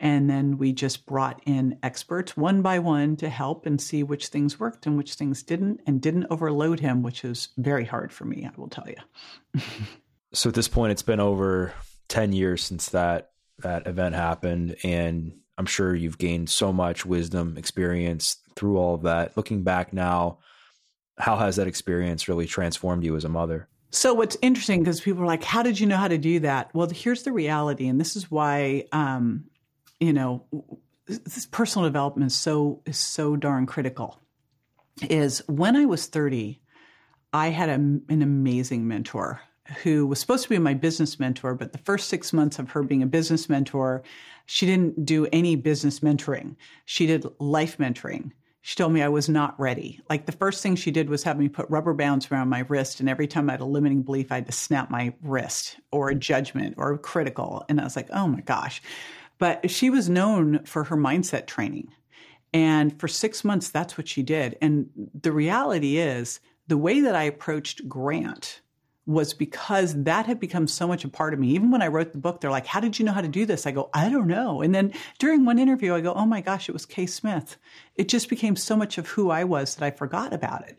And 0.00 0.28
then 0.28 0.58
we 0.58 0.72
just 0.72 1.06
brought 1.06 1.42
in 1.46 1.78
experts 1.82 2.36
one 2.36 2.62
by 2.62 2.78
one 2.78 3.16
to 3.16 3.28
help 3.28 3.66
and 3.66 3.80
see 3.80 4.02
which 4.02 4.28
things 4.28 4.58
worked 4.58 4.86
and 4.86 4.96
which 4.96 5.14
things 5.14 5.42
didn't, 5.42 5.80
and 5.86 6.00
didn't 6.00 6.26
overload 6.30 6.80
him, 6.80 7.02
which 7.02 7.24
is 7.24 7.50
very 7.58 7.84
hard 7.84 8.12
for 8.12 8.24
me, 8.24 8.46
I 8.46 8.58
will 8.58 8.68
tell 8.68 8.86
you. 8.88 9.62
so 10.32 10.48
at 10.48 10.54
this 10.54 10.68
point, 10.68 10.92
it's 10.92 11.02
been 11.02 11.20
over 11.20 11.72
10 12.08 12.32
years 12.32 12.64
since 12.64 12.88
that 12.88 13.30
that 13.58 13.86
event 13.86 14.14
happened 14.14 14.74
and 14.82 15.34
I'm 15.60 15.66
sure 15.66 15.94
you've 15.94 16.16
gained 16.16 16.48
so 16.48 16.72
much 16.72 17.04
wisdom, 17.04 17.58
experience 17.58 18.38
through 18.56 18.78
all 18.78 18.94
of 18.94 19.02
that. 19.02 19.36
Looking 19.36 19.62
back 19.62 19.92
now, 19.92 20.38
how 21.18 21.36
has 21.36 21.56
that 21.56 21.66
experience 21.66 22.28
really 22.28 22.46
transformed 22.46 23.04
you 23.04 23.14
as 23.14 23.26
a 23.26 23.28
mother? 23.28 23.68
So 23.90 24.14
what's 24.14 24.38
interesting 24.40 24.80
because 24.80 25.02
people 25.02 25.22
are 25.22 25.26
like, 25.26 25.44
"How 25.44 25.62
did 25.62 25.78
you 25.78 25.86
know 25.86 25.98
how 25.98 26.08
to 26.08 26.16
do 26.16 26.40
that?" 26.40 26.74
Well, 26.74 26.88
here's 26.88 27.24
the 27.24 27.32
reality, 27.32 27.88
and 27.88 28.00
this 28.00 28.16
is 28.16 28.30
why, 28.30 28.86
um, 28.92 29.49
you 30.00 30.12
know, 30.12 30.44
this 31.06 31.46
personal 31.46 31.86
development 31.86 32.30
is 32.30 32.36
so 32.36 32.82
is 32.86 32.98
so 32.98 33.36
darn 33.36 33.66
critical. 33.66 34.18
Is 35.02 35.42
when 35.46 35.76
I 35.76 35.86
was 35.86 36.06
30, 36.06 36.60
I 37.32 37.48
had 37.48 37.68
a, 37.68 37.74
an 37.74 38.22
amazing 38.22 38.86
mentor 38.86 39.40
who 39.82 40.06
was 40.06 40.18
supposed 40.18 40.42
to 40.42 40.48
be 40.48 40.58
my 40.58 40.74
business 40.74 41.20
mentor, 41.20 41.54
but 41.54 41.72
the 41.72 41.78
first 41.78 42.08
six 42.08 42.32
months 42.32 42.58
of 42.58 42.70
her 42.70 42.82
being 42.82 43.02
a 43.02 43.06
business 43.06 43.48
mentor, 43.48 44.02
she 44.46 44.66
didn't 44.66 45.04
do 45.04 45.26
any 45.32 45.54
business 45.56 46.00
mentoring. 46.00 46.56
She 46.84 47.06
did 47.06 47.26
life 47.38 47.78
mentoring. 47.78 48.32
She 48.62 48.76
told 48.76 48.92
me 48.92 49.00
I 49.00 49.08
was 49.08 49.28
not 49.28 49.58
ready. 49.58 50.00
Like 50.10 50.26
the 50.26 50.32
first 50.32 50.62
thing 50.62 50.76
she 50.76 50.90
did 50.90 51.08
was 51.08 51.22
have 51.22 51.38
me 51.38 51.48
put 51.48 51.70
rubber 51.70 51.94
bands 51.94 52.30
around 52.30 52.48
my 52.48 52.60
wrist. 52.68 53.00
And 53.00 53.08
every 53.08 53.26
time 53.26 53.48
I 53.48 53.54
had 53.54 53.60
a 53.60 53.64
limiting 53.64 54.02
belief, 54.02 54.30
I 54.30 54.36
had 54.36 54.46
to 54.46 54.52
snap 54.52 54.90
my 54.90 55.14
wrist 55.22 55.76
or 55.92 56.10
a 56.10 56.14
judgment 56.14 56.74
or 56.76 56.92
a 56.92 56.98
critical. 56.98 57.64
And 57.68 57.80
I 57.80 57.84
was 57.84 57.96
like, 57.96 58.08
oh 58.12 58.26
my 58.26 58.40
gosh. 58.40 58.82
But 59.40 59.68
she 59.70 59.90
was 59.90 60.08
known 60.08 60.64
for 60.64 60.84
her 60.84 60.96
mindset 60.96 61.46
training. 61.48 61.88
And 62.52 62.98
for 63.00 63.08
six 63.08 63.42
months, 63.42 63.70
that's 63.70 63.98
what 63.98 64.06
she 64.06 64.22
did. 64.22 64.56
And 64.60 64.90
the 65.20 65.32
reality 65.32 65.98
is, 65.98 66.38
the 66.68 66.78
way 66.78 67.00
that 67.00 67.16
I 67.16 67.24
approached 67.24 67.88
Grant 67.88 68.60
was 69.06 69.34
because 69.34 70.04
that 70.04 70.26
had 70.26 70.38
become 70.38 70.68
so 70.68 70.86
much 70.86 71.04
a 71.04 71.08
part 71.08 71.34
of 71.34 71.40
me. 71.40 71.48
Even 71.48 71.70
when 71.70 71.82
I 71.82 71.88
wrote 71.88 72.12
the 72.12 72.18
book, 72.18 72.40
they're 72.40 72.50
like, 72.50 72.66
How 72.66 72.80
did 72.80 72.98
you 72.98 73.04
know 73.04 73.12
how 73.12 73.22
to 73.22 73.28
do 73.28 73.44
this? 73.44 73.66
I 73.66 73.72
go, 73.72 73.90
I 73.92 74.08
don't 74.08 74.28
know. 74.28 74.62
And 74.62 74.74
then 74.74 74.92
during 75.18 75.44
one 75.44 75.58
interview, 75.58 75.94
I 75.94 76.00
go, 76.00 76.14
Oh 76.14 76.26
my 76.26 76.40
gosh, 76.40 76.68
it 76.68 76.72
was 76.72 76.86
Kay 76.86 77.06
Smith. 77.06 77.56
It 77.96 78.08
just 78.08 78.28
became 78.28 78.54
so 78.54 78.76
much 78.76 78.98
of 78.98 79.08
who 79.08 79.30
I 79.30 79.44
was 79.44 79.74
that 79.74 79.84
I 79.84 79.90
forgot 79.90 80.32
about 80.32 80.68
it. 80.68 80.78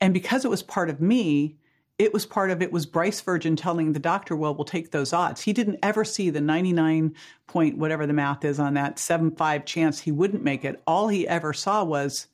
And 0.00 0.14
because 0.14 0.44
it 0.44 0.50
was 0.50 0.62
part 0.62 0.88
of 0.88 1.00
me, 1.00 1.56
it 1.98 2.12
was 2.12 2.26
part 2.26 2.50
of 2.50 2.60
it 2.60 2.72
was 2.72 2.84
Bryce 2.84 3.20
Virgin 3.20 3.56
telling 3.56 3.92
the 3.92 3.98
doctor, 3.98 4.36
well, 4.36 4.54
we'll 4.54 4.64
take 4.64 4.90
those 4.90 5.12
odds. 5.12 5.40
He 5.40 5.52
didn't 5.52 5.78
ever 5.82 6.04
see 6.04 6.28
the 6.28 6.40
99 6.40 7.14
point, 7.46 7.78
whatever 7.78 8.06
the 8.06 8.12
math 8.12 8.44
is 8.44 8.58
on 8.58 8.74
that, 8.74 8.98
7 8.98 9.30
5 9.30 9.64
chance 9.64 10.00
he 10.00 10.12
wouldn't 10.12 10.44
make 10.44 10.64
it. 10.64 10.82
All 10.86 11.08
he 11.08 11.26
ever 11.26 11.52
saw 11.52 11.84
was, 11.84 12.28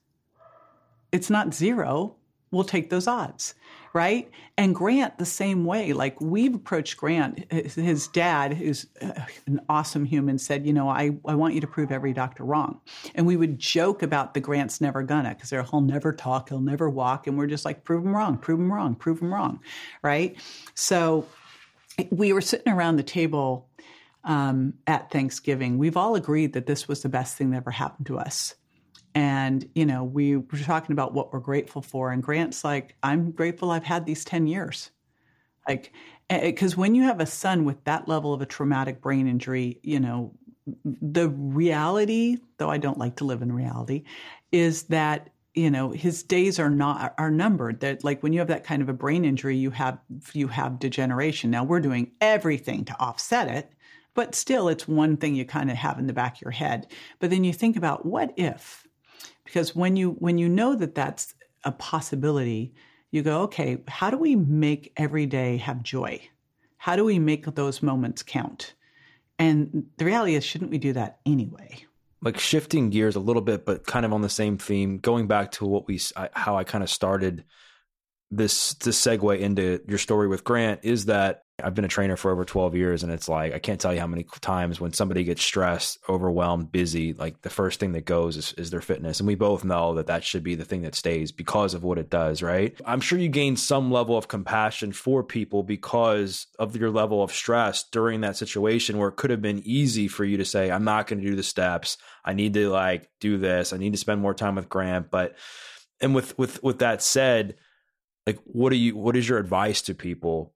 it's 1.13 1.31
not 1.31 1.55
zero. 1.55 2.17
We'll 2.51 2.65
take 2.65 2.91
those 2.91 3.07
odds 3.07 3.55
right? 3.95 4.31
And 4.57 4.75
Grant 4.75 5.19
the 5.19 5.27
same 5.27 5.65
way. 5.65 5.93
Like 5.93 6.21
we've 6.21 6.55
approached 6.55 6.97
Grant, 6.97 7.53
his 7.53 8.09
dad, 8.09 8.55
who's 8.55 8.87
uh, 9.01 9.13
an 9.47 9.61
awesome 9.69 10.05
human, 10.05 10.39
said, 10.39 10.67
you 10.67 10.73
know, 10.73 10.89
I, 10.89 11.17
I 11.27 11.35
want 11.35 11.55
you 11.55 11.61
to 11.61 11.67
prove 11.67 11.93
every 11.93 12.13
doctor 12.13 12.45
wrong. 12.45 12.81
And 13.15 13.27
we 13.27 13.37
would 13.37 13.59
joke 13.59 14.03
about 14.03 14.35
the 14.35 14.41
Grant's 14.41 14.81
never 14.81 15.03
gonna, 15.03 15.31
because 15.31 15.51
they're, 15.51 15.63
he'll 15.63 15.81
never 15.81 16.13
talk, 16.13 16.49
he'll 16.49 16.61
never 16.61 16.89
walk. 16.89 17.27
And 17.27 17.37
we're 17.37 17.47
just 17.47 17.65
like, 17.65 17.85
prove 17.85 18.05
him 18.05 18.17
wrong, 18.17 18.39
prove 18.39 18.61
him 18.61 18.73
wrong, 18.73 18.95
prove 18.95 19.21
him 19.21 19.33
wrong, 19.33 19.61
right? 20.03 20.37
So 20.75 21.27
we 22.11 22.33
were 22.33 22.41
sitting 22.41 22.73
around 22.73 22.97
the 22.97 23.03
table 23.03 23.69
um, 24.25 24.75
at 24.87 25.11
Thanksgiving. 25.11 25.79
We've 25.79 25.97
all 25.97 26.15
agreed 26.15 26.55
that 26.55 26.67
this 26.67 26.89
was 26.89 27.03
the 27.03 27.09
best 27.09 27.37
thing 27.37 27.51
that 27.51 27.59
ever 27.59 27.71
happened 27.71 28.07
to 28.07 28.19
us. 28.19 28.55
And, 29.15 29.69
you 29.75 29.85
know, 29.85 30.05
we 30.05 30.37
were 30.37 30.59
talking 30.65 30.93
about 30.93 31.13
what 31.13 31.33
we're 31.33 31.41
grateful 31.41 31.83
for. 31.83 32.11
And 32.13 32.23
Grant's 32.23 32.65
like, 32.65 32.97
I'm 33.03 33.31
grateful 33.31 33.71
I've 33.71 33.85
had 33.85 34.07
these 34.07 34.25
10 34.25 34.47
years. 34.47 34.91
Like, 35.69 35.93
because 36.29 36.77
when 36.77 36.95
you 36.95 37.03
have 37.03 37.21
a 37.21 37.27
son 37.27 37.65
with 37.65 37.83
that 37.85 38.09
level 38.09 38.33
of 38.33 38.41
a 38.41 38.47
traumatic 38.47 39.01
brain 39.01 39.29
injury, 39.29 39.79
you 39.83 40.01
know, 40.01 40.33
the 40.85 41.29
reality, 41.29 42.39
though 42.59 42.71
I 42.71 42.79
don't 42.79 42.99
like 42.99 43.17
to 43.17 43.25
live 43.25 43.43
in 43.43 43.53
reality, 43.53 44.05
is 44.51 44.85
that 44.85 45.31
you 45.55 45.71
know 45.71 45.91
his 45.91 46.23
days 46.23 46.59
are 46.59 46.71
not 46.71 47.15
are 47.19 47.31
numbered 47.31 47.81
that 47.81 48.05
like 48.05 48.23
when 48.23 48.33
you 48.33 48.39
have 48.39 48.49
that 48.49 48.65
kind 48.65 48.81
of 48.81 48.89
a 48.89 48.95
brain 48.95 49.25
injury 49.25 49.57
you 49.57 49.71
have 49.71 49.99
you 50.33 50.49
have 50.49 50.79
degeneration 50.79 51.51
now 51.51 51.63
we're 51.63 51.81
doing 51.81 52.11
everything 52.21 52.85
to 52.85 52.99
offset 52.99 53.49
it 53.49 53.71
but 54.15 54.35
still 54.35 54.69
it's 54.69 54.89
one 54.89 55.17
thing 55.17 55.35
you 55.35 55.45
kind 55.45 55.71
of 55.71 55.77
have 55.77 55.99
in 55.99 56.07
the 56.07 56.13
back 56.13 56.37
of 56.37 56.43
your 56.43 56.51
head 56.51 56.87
but 57.19 57.29
then 57.29 57.45
you 57.45 57.53
think 57.53 57.77
about 57.77 58.07
what 58.07 58.33
if 58.37 58.82
because 59.53 59.77
when 59.77 59.97
you 59.97 60.13
when 60.13 60.39
you 60.39 60.49
know 60.49 60.75
that 60.75 60.95
that's 60.95 61.35
a 61.65 61.73
possibility 61.73 62.73
you 63.11 63.23
go 63.23 63.43
okay 63.43 63.79
how 63.87 64.09
do 64.09 64.17
we 64.17 64.35
make 64.35 64.93
every 64.97 65.27
day 65.27 65.59
have 65.59 65.83
joy? 65.83 66.21
How 66.79 66.97
do 66.97 67.05
we 67.05 67.19
make 67.19 67.45
those 67.55 67.83
moments 67.83 68.23
count? 68.23 68.75
And 69.39 69.85
the 69.99 70.05
reality 70.05 70.35
is 70.35 70.45
shouldn't 70.45 70.71
we 70.71 70.79
do 70.79 70.95
that 70.95 71.19
anyway? 71.27 71.85
Like 72.23 72.39
shifting 72.41 72.91
gears 72.91 73.15
a 73.15 73.21
little 73.21 73.43
bit 73.43 73.67
but 73.67 73.87
kind 73.87 74.07
of 74.07 74.13
on 74.13 74.23
the 74.23 74.31
same 74.31 74.57
theme 74.57 74.99
going 74.99 75.27
back 75.27 75.53
to 75.53 75.67
what 75.67 75.87
we 75.87 76.01
how 76.33 76.57
i 76.57 76.65
kind 76.65 76.83
of 76.83 76.89
started 76.89 77.45
this 78.31 78.75
this 78.75 78.99
segue 78.99 79.39
into 79.39 79.81
your 79.87 79.99
story 79.99 80.29
with 80.29 80.45
grant 80.45 80.81
is 80.83 81.05
that 81.07 81.42
I've 81.63 81.75
been 81.75 81.85
a 81.85 81.89
trainer 81.89 82.17
for 82.17 82.31
over 82.31 82.45
12 82.45 82.75
years 82.75 83.03
and 83.03 83.13
it's 83.13 83.29
like 83.29 83.53
I 83.53 83.59
can't 83.59 83.81
tell 83.81 83.93
you 83.93 84.01
how 84.01 84.07
many 84.07 84.25
times 84.41 84.81
when 84.81 84.93
somebody 84.93 85.23
gets 85.23 85.43
stressed, 85.43 85.99
overwhelmed, 86.09 86.73
busy, 86.73 87.13
like 87.13 87.43
the 87.43 87.51
first 87.51 87.79
thing 87.79 87.93
that 87.93 88.05
goes 88.05 88.37
is, 88.37 88.55
is 88.55 88.71
their 88.71 88.81
fitness. 88.81 89.21
And 89.21 89.27
we 89.27 89.35
both 89.35 89.65
know 89.65 89.95
that 89.95 90.07
that 90.07 90.25
should 90.25 90.43
be 90.43 90.55
the 90.55 90.65
thing 90.65 90.83
that 90.83 90.95
stays 90.95 91.31
because 91.31 91.75
of 91.75 91.85
what 91.85 91.99
it 91.99 92.11
does, 92.11 92.43
right? 92.43 92.75
I'm 92.87 93.01
sure 93.01 93.19
you 93.19 93.29
gain 93.29 93.57
some 93.57 93.91
level 93.91 94.17
of 94.17 94.29
compassion 94.29 94.93
for 94.93 95.23
people 95.23 95.63
because 95.63 96.47
of 96.59 96.75
your 96.77 96.91
level 96.91 97.23
of 97.23 97.33
stress 97.33 97.85
during 97.85 98.23
that 98.23 98.37
situation 98.37 98.99
where 98.99 99.09
it 99.09 99.17
could 99.17 99.31
have 99.31 99.43
been 99.43 99.63
easy 99.65 100.09
for 100.09 100.25
you 100.25 100.39
to 100.39 100.45
say, 100.45 100.71
I'm 100.71 100.85
not 100.85 101.07
going 101.07 101.21
to 101.21 101.27
do 101.27 101.37
the 101.37 101.43
steps. 101.43 101.99
I 102.25 102.33
need 102.33 102.55
to 102.55 102.71
like 102.71 103.09
do 103.21 103.37
this. 103.37 103.73
I 103.73 103.77
need 103.77 103.93
to 103.93 103.99
spend 103.99 104.21
more 104.21 104.35
time 104.35 104.55
with 104.55 104.71
Grant. 104.71 105.11
But, 105.11 105.37
and 106.01 106.15
with, 106.15 106.37
with, 106.39 106.63
with 106.63 106.79
that 106.79 107.03
said, 107.03 107.57
like, 108.27 108.39
what 108.45 108.71
do 108.71 108.77
you, 108.77 108.97
what 108.97 109.17
is 109.17 109.29
your 109.29 109.39
advice 109.39 109.83
to 109.83 109.95
people 109.95 110.55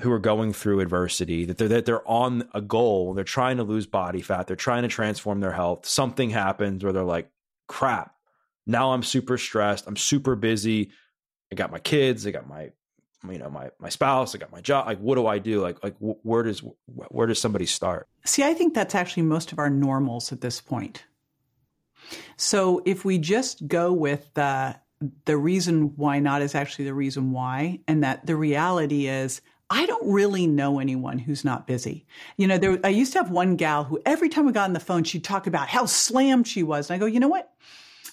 who 0.00 0.10
are 0.10 0.18
going 0.18 0.52
through 0.52 0.80
adversity 0.80 1.44
that 1.44 1.58
they're 1.58 1.68
that 1.68 1.86
they're 1.86 2.08
on 2.08 2.48
a 2.52 2.60
goal 2.60 3.14
they're 3.14 3.24
trying 3.24 3.56
to 3.56 3.62
lose 3.62 3.86
body 3.86 4.20
fat 4.20 4.46
they're 4.46 4.56
trying 4.56 4.82
to 4.82 4.88
transform 4.88 5.40
their 5.40 5.52
health 5.52 5.86
something 5.86 6.30
happens 6.30 6.82
where 6.82 6.92
they're 6.92 7.04
like 7.04 7.30
crap 7.68 8.14
now 8.66 8.92
i'm 8.92 9.02
super 9.02 9.38
stressed 9.38 9.86
i'm 9.86 9.96
super 9.96 10.34
busy 10.34 10.90
i 11.52 11.54
got 11.54 11.70
my 11.70 11.78
kids 11.78 12.26
i 12.26 12.30
got 12.30 12.48
my 12.48 12.70
you 13.30 13.38
know 13.38 13.50
my 13.50 13.70
my 13.78 13.88
spouse 13.88 14.34
i 14.34 14.38
got 14.38 14.52
my 14.52 14.60
job 14.60 14.86
like 14.86 14.98
what 14.98 15.14
do 15.16 15.26
i 15.26 15.38
do? 15.38 15.60
Like 15.60 15.82
like 15.82 15.96
where 15.98 16.42
does 16.42 16.62
where 16.86 17.26
does 17.26 17.40
somebody 17.40 17.66
start? 17.66 18.08
See 18.24 18.42
i 18.42 18.54
think 18.54 18.74
that's 18.74 18.94
actually 18.94 19.24
most 19.24 19.52
of 19.52 19.58
our 19.58 19.70
normals 19.70 20.32
at 20.32 20.40
this 20.40 20.60
point. 20.60 21.04
So 22.36 22.82
if 22.84 23.04
we 23.04 23.18
just 23.18 23.66
go 23.66 23.92
with 23.92 24.32
the 24.34 24.76
the 25.24 25.36
reason 25.36 25.94
why 25.96 26.18
not 26.18 26.42
is 26.42 26.54
actually 26.54 26.84
the 26.86 26.94
reason 26.94 27.32
why 27.32 27.80
and 27.88 28.04
that 28.04 28.26
the 28.26 28.36
reality 28.36 29.06
is 29.06 29.40
I 29.70 29.86
don't 29.86 30.12
really 30.12 30.46
know 30.46 30.78
anyone 30.78 31.18
who's 31.18 31.44
not 31.44 31.66
busy. 31.66 32.06
You 32.36 32.46
know, 32.46 32.58
there, 32.58 32.78
I 32.84 32.90
used 32.90 33.12
to 33.12 33.18
have 33.18 33.30
one 33.30 33.56
gal 33.56 33.84
who 33.84 34.00
every 34.04 34.28
time 34.28 34.46
we 34.46 34.52
got 34.52 34.64
on 34.64 34.74
the 34.74 34.80
phone, 34.80 35.04
she'd 35.04 35.24
talk 35.24 35.46
about 35.46 35.68
how 35.68 35.86
slammed 35.86 36.46
she 36.46 36.62
was. 36.62 36.90
And 36.90 36.96
I 36.96 36.98
go, 36.98 37.06
you 37.06 37.20
know 37.20 37.28
what? 37.28 37.50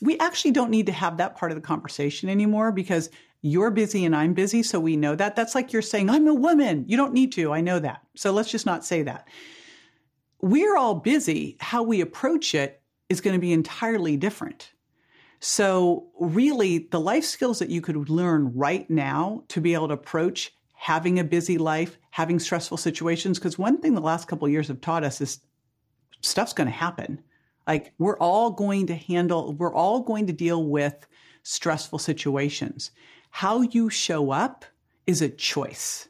We 0.01 0.17
actually 0.19 0.51
don't 0.51 0.71
need 0.71 0.85
to 0.87 0.91
have 0.91 1.17
that 1.17 1.35
part 1.35 1.51
of 1.51 1.55
the 1.55 1.61
conversation 1.61 2.29
anymore 2.29 2.71
because 2.71 3.09
you're 3.41 3.71
busy 3.71 4.05
and 4.05 4.15
I'm 4.15 4.33
busy. 4.33 4.63
So 4.63 4.79
we 4.79 4.95
know 4.95 5.15
that. 5.15 5.35
That's 5.35 5.53
like 5.53 5.73
you're 5.73 5.81
saying, 5.81 6.09
I'm 6.09 6.27
a 6.27 6.33
woman. 6.33 6.85
You 6.87 6.97
don't 6.97 7.13
need 7.13 7.33
to. 7.33 7.51
I 7.51 7.61
know 7.61 7.79
that. 7.79 8.01
So 8.15 8.31
let's 8.31 8.49
just 8.49 8.65
not 8.65 8.85
say 8.85 9.03
that. 9.03 9.27
We're 10.41 10.77
all 10.77 10.95
busy. 10.95 11.57
How 11.59 11.83
we 11.83 12.01
approach 12.01 12.55
it 12.55 12.81
is 13.09 13.21
going 13.21 13.35
to 13.35 13.41
be 13.41 13.51
entirely 13.51 14.15
different. 14.17 14.71
So, 15.43 16.07
really, 16.19 16.87
the 16.91 16.99
life 16.99 17.25
skills 17.25 17.59
that 17.59 17.69
you 17.69 17.81
could 17.81 18.09
learn 18.09 18.53
right 18.55 18.87
now 18.89 19.43
to 19.49 19.59
be 19.59 19.73
able 19.73 19.87
to 19.87 19.95
approach 19.95 20.53
having 20.81 21.19
a 21.19 21.23
busy 21.23 21.59
life, 21.59 21.99
having 22.09 22.39
stressful 22.39 22.75
situations, 22.75 23.37
because 23.37 23.55
one 23.55 23.77
thing 23.79 23.93
the 23.93 24.01
last 24.01 24.27
couple 24.27 24.49
years 24.49 24.67
have 24.67 24.81
taught 24.81 25.03
us 25.03 25.21
is 25.21 25.39
stuff's 26.21 26.53
going 26.53 26.65
to 26.65 26.73
happen. 26.73 27.21
Like, 27.67 27.93
we're 27.99 28.17
all 28.17 28.49
going 28.49 28.87
to 28.87 28.95
handle, 28.95 29.53
we're 29.53 29.75
all 29.75 29.99
going 29.99 30.25
to 30.25 30.33
deal 30.33 30.63
with 30.63 31.05
stressful 31.43 31.99
situations. 31.99 32.89
How 33.29 33.61
you 33.61 33.91
show 33.91 34.31
up 34.31 34.65
is 35.05 35.21
a 35.21 35.29
choice. 35.29 36.09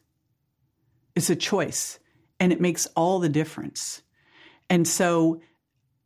It's 1.18 1.30
a 1.30 1.36
choice, 1.36 2.00
and 2.40 2.54
it 2.54 2.62
makes 2.62 2.86
all 2.96 3.20
the 3.20 3.28
difference. 3.28 4.04
And 4.70 4.88
so, 4.88 5.42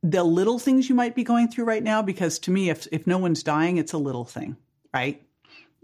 the 0.01 0.24
little 0.24 0.57
things 0.57 0.89
you 0.89 0.95
might 0.95 1.13
be 1.13 1.24
going 1.24 1.49
through 1.49 1.66
right 1.66 1.84
now, 1.84 2.01
because 2.01 2.39
to 2.39 2.49
me, 2.49 2.72
if, 2.72 2.88
if 2.91 3.05
no 3.05 3.20
one's 3.20 3.43
dying, 3.43 3.78
it's 3.78 3.93
a 3.93 3.99
little 3.99 4.26
thing, 4.26 4.57
right? 4.91 5.22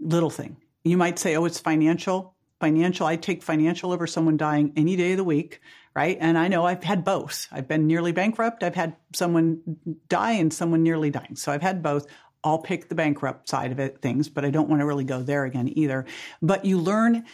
Little 0.00 0.30
thing. 0.30 0.56
You 0.82 0.96
might 0.96 1.20
say, 1.20 1.36
oh, 1.36 1.44
it's 1.44 1.60
financial. 1.60 2.34
Financial, 2.62 3.08
I 3.08 3.16
take 3.16 3.42
financial 3.42 3.90
over 3.90 4.06
someone 4.06 4.36
dying 4.36 4.72
any 4.76 4.94
day 4.94 5.10
of 5.10 5.16
the 5.16 5.24
week, 5.24 5.60
right? 5.96 6.16
And 6.20 6.38
I 6.38 6.46
know 6.46 6.64
I've 6.64 6.84
had 6.84 7.02
both. 7.02 7.48
I've 7.50 7.66
been 7.66 7.88
nearly 7.88 8.12
bankrupt. 8.12 8.62
I've 8.62 8.76
had 8.76 8.94
someone 9.12 9.60
die 10.08 10.34
and 10.34 10.54
someone 10.54 10.84
nearly 10.84 11.10
dying. 11.10 11.34
So 11.34 11.50
I've 11.50 11.60
had 11.60 11.82
both. 11.82 12.06
I'll 12.44 12.60
pick 12.60 12.88
the 12.88 12.94
bankrupt 12.94 13.48
side 13.48 13.72
of 13.72 13.80
it, 13.80 14.00
things, 14.00 14.28
but 14.28 14.44
I 14.44 14.50
don't 14.50 14.68
want 14.68 14.78
to 14.78 14.86
really 14.86 15.02
go 15.02 15.24
there 15.24 15.42
again 15.42 15.76
either. 15.76 16.06
But 16.40 16.64
you 16.64 16.78
learn 16.78 17.24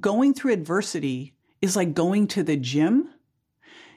going 0.00 0.32
through 0.32 0.54
adversity 0.54 1.34
is 1.60 1.76
like 1.76 1.92
going 1.92 2.28
to 2.28 2.42
the 2.42 2.56
gym 2.56 3.10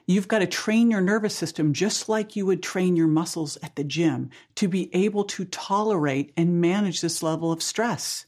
You've 0.06 0.28
got 0.28 0.40
to 0.40 0.46
train 0.46 0.90
your 0.90 1.00
nervous 1.00 1.34
system 1.34 1.72
just 1.72 2.10
like 2.10 2.36
you 2.36 2.44
would 2.44 2.62
train 2.62 2.94
your 2.94 3.06
muscles 3.06 3.56
at 3.62 3.74
the 3.74 3.84
gym 3.84 4.28
to 4.56 4.68
be 4.68 4.94
able 4.94 5.24
to 5.24 5.46
tolerate 5.46 6.30
and 6.36 6.60
manage 6.60 7.00
this 7.00 7.22
level 7.22 7.50
of 7.50 7.62
stress. 7.62 8.26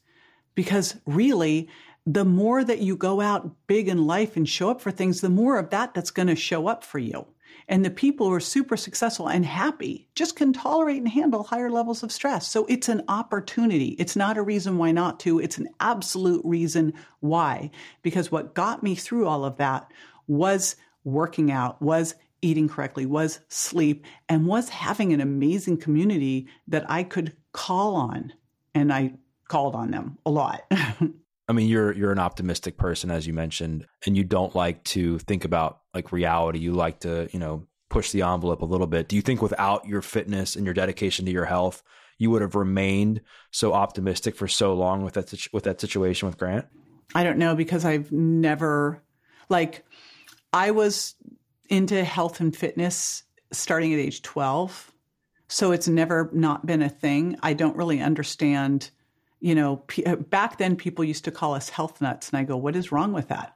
Because 0.54 0.96
really, 1.04 1.68
the 2.06 2.24
more 2.24 2.62
that 2.62 2.78
you 2.78 2.96
go 2.96 3.20
out 3.20 3.50
big 3.66 3.88
in 3.88 4.06
life 4.06 4.36
and 4.36 4.48
show 4.48 4.70
up 4.70 4.80
for 4.80 4.92
things, 4.92 5.20
the 5.20 5.28
more 5.28 5.58
of 5.58 5.70
that 5.70 5.92
that's 5.92 6.12
going 6.12 6.28
to 6.28 6.36
show 6.36 6.68
up 6.68 6.84
for 6.84 7.00
you. 7.00 7.26
And 7.68 7.84
the 7.84 7.90
people 7.90 8.28
who 8.28 8.32
are 8.32 8.40
super 8.40 8.76
successful 8.76 9.28
and 9.28 9.44
happy 9.44 10.08
just 10.14 10.36
can 10.36 10.52
tolerate 10.52 10.98
and 10.98 11.08
handle 11.08 11.42
higher 11.42 11.68
levels 11.68 12.04
of 12.04 12.12
stress. 12.12 12.46
So 12.46 12.64
it's 12.66 12.88
an 12.88 13.02
opportunity. 13.08 13.96
It's 13.98 14.14
not 14.14 14.36
a 14.36 14.42
reason 14.42 14.78
why 14.78 14.92
not 14.92 15.18
to. 15.20 15.40
It's 15.40 15.58
an 15.58 15.68
absolute 15.80 16.42
reason 16.44 16.94
why. 17.18 17.72
Because 18.02 18.30
what 18.30 18.54
got 18.54 18.84
me 18.84 18.94
through 18.94 19.26
all 19.26 19.44
of 19.44 19.56
that 19.56 19.90
was 20.28 20.76
working 21.02 21.50
out, 21.50 21.82
was 21.82 22.14
eating 22.40 22.68
correctly, 22.68 23.04
was 23.04 23.40
sleep, 23.48 24.04
and 24.28 24.46
was 24.46 24.68
having 24.68 25.12
an 25.12 25.20
amazing 25.20 25.78
community 25.78 26.46
that 26.68 26.88
I 26.88 27.02
could 27.02 27.32
call 27.52 27.96
on. 27.96 28.32
And 28.76 28.92
I 28.92 29.14
called 29.48 29.74
on 29.74 29.90
them 29.90 30.18
a 30.24 30.30
lot. 30.30 30.70
I 31.48 31.52
mean, 31.52 31.68
you're 31.68 31.92
you're 31.92 32.12
an 32.12 32.18
optimistic 32.18 32.76
person, 32.76 33.10
as 33.10 33.26
you 33.26 33.32
mentioned, 33.32 33.86
and 34.04 34.16
you 34.16 34.24
don't 34.24 34.54
like 34.54 34.82
to 34.84 35.18
think 35.20 35.44
about 35.44 35.80
like 35.94 36.12
reality. 36.12 36.58
You 36.58 36.72
like 36.72 37.00
to, 37.00 37.28
you 37.32 37.38
know, 37.38 37.66
push 37.88 38.10
the 38.10 38.22
envelope 38.22 38.62
a 38.62 38.66
little 38.66 38.86
bit. 38.86 39.08
Do 39.08 39.16
you 39.16 39.22
think 39.22 39.40
without 39.40 39.86
your 39.86 40.02
fitness 40.02 40.56
and 40.56 40.64
your 40.64 40.74
dedication 40.74 41.24
to 41.24 41.30
your 41.30 41.44
health, 41.44 41.82
you 42.18 42.30
would 42.30 42.42
have 42.42 42.54
remained 42.54 43.20
so 43.52 43.72
optimistic 43.72 44.34
for 44.34 44.48
so 44.48 44.74
long 44.74 45.02
with 45.02 45.14
that 45.14 45.32
with 45.52 45.64
that 45.64 45.80
situation 45.80 46.26
with 46.26 46.38
Grant? 46.38 46.66
I 47.14 47.22
don't 47.22 47.38
know 47.38 47.54
because 47.54 47.84
I've 47.84 48.10
never 48.10 49.02
like 49.48 49.84
I 50.52 50.72
was 50.72 51.14
into 51.68 52.02
health 52.04 52.40
and 52.40 52.56
fitness 52.56 53.22
starting 53.52 53.92
at 53.92 54.00
age 54.00 54.22
12. 54.22 54.92
So 55.48 55.72
it's 55.72 55.86
never 55.86 56.28
not 56.32 56.66
been 56.66 56.82
a 56.82 56.88
thing. 56.88 57.38
I 57.42 57.52
don't 57.54 57.76
really 57.76 58.00
understand, 58.00 58.90
you 59.40 59.54
know, 59.54 59.76
p- 59.88 60.04
uh, 60.04 60.16
back 60.16 60.58
then 60.58 60.76
people 60.76 61.04
used 61.04 61.24
to 61.24 61.30
call 61.30 61.54
us 61.54 61.68
health 61.68 62.00
nuts 62.00 62.30
and 62.30 62.38
I 62.38 62.44
go, 62.44 62.56
"What 62.56 62.76
is 62.76 62.92
wrong 62.92 63.12
with 63.12 63.28
that?" 63.28 63.54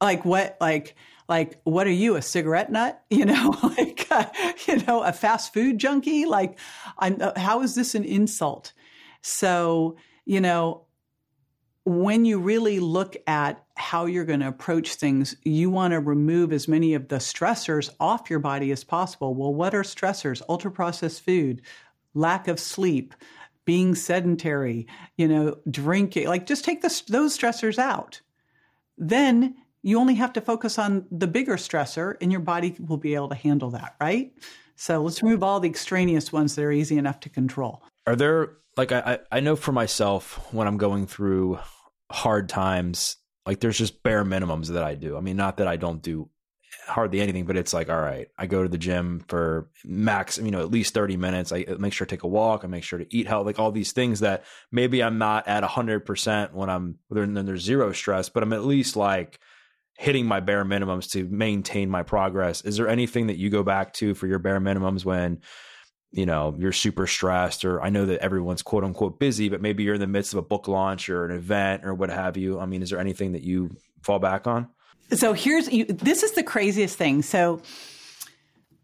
Like 0.00 0.24
what 0.24 0.56
like 0.60 0.94
like 1.28 1.60
what 1.64 1.86
are 1.86 1.92
you 1.92 2.16
a 2.16 2.22
cigarette 2.22 2.70
nut 2.70 3.02
you 3.10 3.24
know 3.24 3.54
like 3.62 4.06
uh, 4.10 4.26
you 4.66 4.76
know 4.84 5.02
a 5.02 5.12
fast 5.12 5.52
food 5.52 5.78
junkie 5.78 6.24
like 6.24 6.58
i'm 6.98 7.20
uh, 7.20 7.38
how 7.38 7.62
is 7.62 7.74
this 7.74 7.94
an 7.94 8.04
insult 8.04 8.72
so 9.22 9.96
you 10.24 10.40
know 10.40 10.86
when 11.86 12.24
you 12.24 12.40
really 12.40 12.80
look 12.80 13.16
at 13.28 13.64
how 13.76 14.06
you're 14.06 14.24
going 14.24 14.40
to 14.40 14.48
approach 14.48 14.96
things, 14.96 15.36
you 15.44 15.70
want 15.70 15.92
to 15.92 16.00
remove 16.00 16.52
as 16.52 16.66
many 16.66 16.94
of 16.94 17.06
the 17.06 17.16
stressors 17.16 17.90
off 18.00 18.28
your 18.28 18.40
body 18.40 18.72
as 18.72 18.82
possible. 18.82 19.36
Well, 19.36 19.54
what 19.54 19.72
are 19.72 19.84
stressors? 19.84 20.42
Ultra 20.48 20.72
processed 20.72 21.24
food, 21.24 21.62
lack 22.12 22.48
of 22.48 22.58
sleep, 22.58 23.14
being 23.66 23.94
sedentary, 23.94 24.86
you 25.16 25.28
know, 25.28 25.58
drinking. 25.70 26.28
Like 26.28 26.46
just 26.46 26.64
take 26.64 26.80
the, 26.80 27.02
those 27.08 27.36
stressors 27.36 27.78
out. 27.78 28.22
Then 28.96 29.56
you 29.82 29.98
only 29.98 30.14
have 30.14 30.32
to 30.32 30.40
focus 30.40 30.78
on 30.78 31.06
the 31.10 31.26
bigger 31.26 31.56
stressor 31.56 32.14
and 32.22 32.32
your 32.32 32.40
body 32.40 32.74
will 32.80 32.96
be 32.96 33.14
able 33.14 33.28
to 33.28 33.34
handle 33.34 33.70
that, 33.70 33.96
right? 34.00 34.32
So 34.76 35.02
let's 35.02 35.22
remove 35.22 35.42
all 35.42 35.60
the 35.60 35.68
extraneous 35.68 36.32
ones 36.32 36.54
that 36.54 36.62
are 36.62 36.72
easy 36.72 36.96
enough 36.96 37.20
to 37.20 37.28
control. 37.28 37.82
Are 38.06 38.16
there 38.16 38.56
like 38.76 38.92
I 38.92 39.18
I 39.32 39.40
know 39.40 39.56
for 39.56 39.72
myself 39.72 40.52
when 40.52 40.66
I'm 40.66 40.76
going 40.76 41.06
through 41.06 41.58
hard 42.10 42.48
times, 42.48 43.16
like 43.46 43.60
there's 43.60 43.78
just 43.78 44.02
bare 44.02 44.24
minimums 44.24 44.68
that 44.68 44.82
I 44.82 44.94
do. 44.94 45.16
I 45.16 45.20
mean, 45.20 45.36
not 45.36 45.56
that 45.56 45.66
I 45.66 45.76
don't 45.76 46.02
do 46.02 46.28
hardly 46.86 47.20
anything, 47.20 47.44
but 47.44 47.56
it's 47.56 47.72
like, 47.72 47.88
all 47.88 48.00
right, 48.00 48.28
I 48.38 48.46
go 48.46 48.62
to 48.62 48.68
the 48.68 48.78
gym 48.78 49.24
for 49.28 49.68
max, 49.84 50.38
you 50.38 50.50
know, 50.50 50.60
at 50.60 50.70
least 50.70 50.94
30 50.94 51.16
minutes. 51.16 51.52
I 51.52 51.64
make 51.78 51.92
sure 51.92 52.06
to 52.06 52.10
take 52.14 52.22
a 52.22 52.28
walk. 52.28 52.64
I 52.64 52.68
make 52.68 52.84
sure 52.84 52.98
to 52.98 53.16
eat 53.16 53.26
health, 53.26 53.46
like 53.46 53.58
all 53.58 53.72
these 53.72 53.92
things 53.92 54.20
that 54.20 54.44
maybe 54.70 55.02
I'm 55.02 55.18
not 55.18 55.48
at 55.48 55.64
hundred 55.64 56.06
percent 56.06 56.54
when 56.54 56.70
I'm, 56.70 56.98
then 57.10 57.34
there's 57.34 57.62
zero 57.62 57.92
stress, 57.92 58.28
but 58.28 58.42
I'm 58.42 58.52
at 58.52 58.64
least 58.64 58.96
like 58.96 59.40
hitting 59.98 60.26
my 60.26 60.40
bare 60.40 60.64
minimums 60.64 61.10
to 61.12 61.24
maintain 61.24 61.90
my 61.90 62.02
progress. 62.02 62.62
Is 62.62 62.76
there 62.76 62.88
anything 62.88 63.28
that 63.28 63.38
you 63.38 63.50
go 63.50 63.62
back 63.62 63.94
to 63.94 64.14
for 64.14 64.26
your 64.26 64.38
bare 64.38 64.60
minimums 64.60 65.04
when 65.04 65.40
you 66.12 66.24
know 66.26 66.54
you're 66.58 66.72
super 66.72 67.06
stressed 67.06 67.64
or 67.64 67.82
i 67.82 67.90
know 67.90 68.06
that 68.06 68.20
everyone's 68.20 68.62
quote 68.62 68.84
unquote 68.84 69.18
busy 69.18 69.48
but 69.48 69.60
maybe 69.60 69.82
you're 69.82 69.94
in 69.94 70.00
the 70.00 70.06
midst 70.06 70.32
of 70.32 70.38
a 70.38 70.42
book 70.42 70.68
launch 70.68 71.08
or 71.08 71.24
an 71.26 71.36
event 71.36 71.84
or 71.84 71.94
what 71.94 72.10
have 72.10 72.36
you 72.36 72.60
i 72.60 72.66
mean 72.66 72.80
is 72.80 72.90
there 72.90 73.00
anything 73.00 73.32
that 73.32 73.42
you 73.42 73.76
fall 74.02 74.18
back 74.18 74.46
on 74.46 74.68
so 75.12 75.32
here's 75.32 75.70
you, 75.72 75.84
this 75.84 76.22
is 76.22 76.32
the 76.32 76.42
craziest 76.42 76.96
thing 76.96 77.22
so 77.22 77.60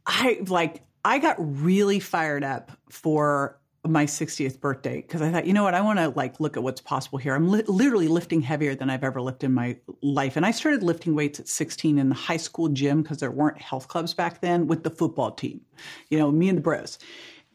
i 0.07 0.39
like 0.47 0.83
i 1.05 1.19
got 1.19 1.37
really 1.39 2.01
fired 2.01 2.45
up 2.45 2.73
for 2.91 3.59
my 3.85 4.07
60th 4.07 4.61
birthday 4.61 5.01
because 5.01 5.21
I 5.21 5.33
thought, 5.33 5.45
you 5.45 5.53
know 5.53 5.65
what, 5.65 5.75
I 5.75 5.81
want 5.81 5.99
to 5.99 6.11
like 6.11 6.39
look 6.39 6.57
at 6.57 6.63
what's 6.63 6.81
possible 6.81 7.19
here. 7.19 7.35
I'm 7.35 7.49
li- 7.49 7.65
literally 7.67 8.07
lifting 8.07 8.41
heavier 8.41 8.77
than 8.77 8.89
I've 8.89 9.03
ever 9.03 9.21
lifted 9.21 9.47
in 9.47 9.55
my 9.55 9.77
life. 10.03 10.37
And 10.37 10.47
I 10.47 10.53
started 10.53 10.85
lifting 10.85 11.17
weights 11.17 11.41
at 11.41 11.49
16 11.49 11.99
in 11.99 12.09
the 12.09 12.15
high 12.15 12.37
school 12.37 12.69
gym 12.69 13.03
because 13.03 13.19
there 13.19 13.33
weren't 13.33 13.61
health 13.61 13.89
clubs 13.89 14.15
back 14.15 14.41
then 14.41 14.69
with 14.69 14.85
the 14.85 14.91
football 14.91 15.33
team, 15.33 15.63
you 16.11 16.19
know, 16.19 16.31
me 16.31 16.49
and 16.49 16.59
the 16.59 16.63
bros. 16.63 16.99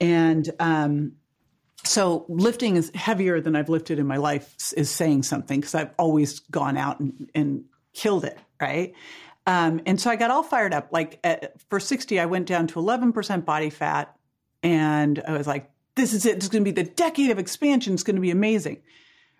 And 0.02 0.50
um, 0.60 1.14
so 1.86 2.26
lifting 2.28 2.76
is 2.76 2.92
heavier 2.94 3.40
than 3.40 3.56
I've 3.56 3.70
lifted 3.70 3.98
in 3.98 4.06
my 4.06 4.18
life 4.18 4.54
is 4.76 4.90
saying 4.92 5.24
something 5.24 5.62
because 5.62 5.76
I've 5.76 5.94
always 5.98 6.40
gone 6.40 6.76
out 6.76 7.00
and, 7.00 7.30
and 7.34 7.64
killed 7.98 8.24
it, 8.24 8.38
right? 8.62 8.94
Um, 9.48 9.82
and 9.86 10.00
so 10.00 10.12
I 10.12 10.16
got 10.16 10.30
all 10.30 10.44
fired 10.44 10.74
up. 10.74 10.90
Like 10.92 11.20
at, 11.24 11.60
for 11.70 11.80
60, 11.80 12.20
I 12.20 12.26
went 12.26 12.48
down 12.48 12.68
to 12.68 12.76
11% 12.76 13.46
body 13.46 13.70
fat. 13.70 14.16
And 14.62 15.22
I 15.28 15.38
was 15.38 15.48
like, 15.48 15.72
this 15.96 16.14
is 16.14 16.26
it. 16.26 16.38
It's 16.38 16.50
going 16.50 16.64
to 16.64 16.72
be 16.72 16.84
the 16.84 16.90
decade 16.90 17.32
of 17.32 17.40
expansion. 17.40 17.94
It's 17.94 18.04
going 18.04 18.16
to 18.16 18.22
be 18.22 18.32
amazing. 18.32 18.82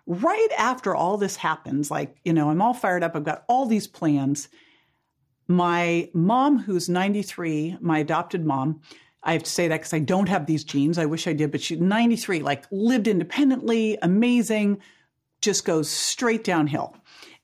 Right 0.06 0.48
after 0.56 0.94
all 0.94 1.18
this 1.18 1.36
happens, 1.36 1.90
like, 1.90 2.16
you 2.24 2.32
know, 2.32 2.50
I'm 2.50 2.62
all 2.62 2.74
fired 2.74 3.04
up. 3.04 3.14
I've 3.14 3.24
got 3.24 3.44
all 3.48 3.66
these 3.66 3.86
plans. 3.86 4.48
My 5.46 6.10
mom, 6.14 6.58
who's 6.58 6.88
93, 6.88 7.76
my 7.80 7.98
adopted 7.98 8.44
mom, 8.44 8.80
I 9.22 9.34
have 9.34 9.42
to 9.42 9.50
say 9.50 9.68
that 9.68 9.80
because 9.80 9.92
I 9.92 9.98
don't 9.98 10.28
have 10.28 10.46
these 10.46 10.64
genes. 10.64 10.98
I 10.98 11.04
wish 11.04 11.26
I 11.26 11.32
did, 11.34 11.50
but 11.50 11.60
she's 11.60 11.78
93, 11.78 12.40
like 12.40 12.64
lived 12.70 13.08
independently, 13.08 13.98
amazing, 14.00 14.80
just 15.42 15.64
goes 15.64 15.90
straight 15.90 16.44
downhill. 16.44 16.96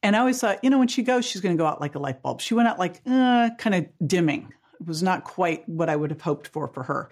And 0.05 0.15
I 0.15 0.19
always 0.19 0.39
thought, 0.39 0.63
you 0.63 0.69
know, 0.69 0.79
when 0.79 0.87
she 0.87 1.03
goes, 1.03 1.25
she's 1.25 1.41
going 1.41 1.57
to 1.57 1.61
go 1.61 1.67
out 1.67 1.81
like 1.81 1.95
a 1.95 1.99
light 1.99 2.21
bulb. 2.21 2.43
She 2.43 2.53
went 2.53 2.69
out 2.69 2.79
like 2.79 3.01
uh, 3.07 3.49
kind 3.57 3.75
of 3.75 3.87
dimming. 4.07 4.53
It 4.79 4.87
was 4.87 5.03
not 5.03 5.25
quite 5.25 5.67
what 5.67 5.89
I 5.89 5.97
would 5.97 6.11
have 6.11 6.21
hoped 6.21 6.47
for 6.49 6.69
for 6.69 6.83
her. 6.83 7.09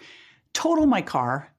Total 0.53 0.85
my 0.85 1.01
car, 1.01 1.51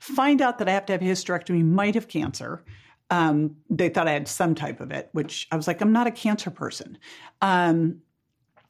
find 0.00 0.42
out 0.42 0.58
that 0.58 0.68
I 0.68 0.72
have 0.72 0.84
to 0.86 0.92
have 0.92 1.02
a 1.02 1.04
hysterectomy, 1.04 1.64
might 1.64 1.94
have 1.94 2.08
cancer. 2.08 2.64
Um, 3.10 3.54
they 3.70 3.88
thought 3.88 4.08
I 4.08 4.12
had 4.12 4.26
some 4.26 4.56
type 4.56 4.80
of 4.80 4.90
it, 4.90 5.08
which 5.12 5.46
I 5.52 5.56
was 5.56 5.68
like, 5.68 5.80
I'm 5.80 5.92
not 5.92 6.08
a 6.08 6.10
cancer 6.10 6.50
person. 6.50 6.98
Um, 7.40 8.00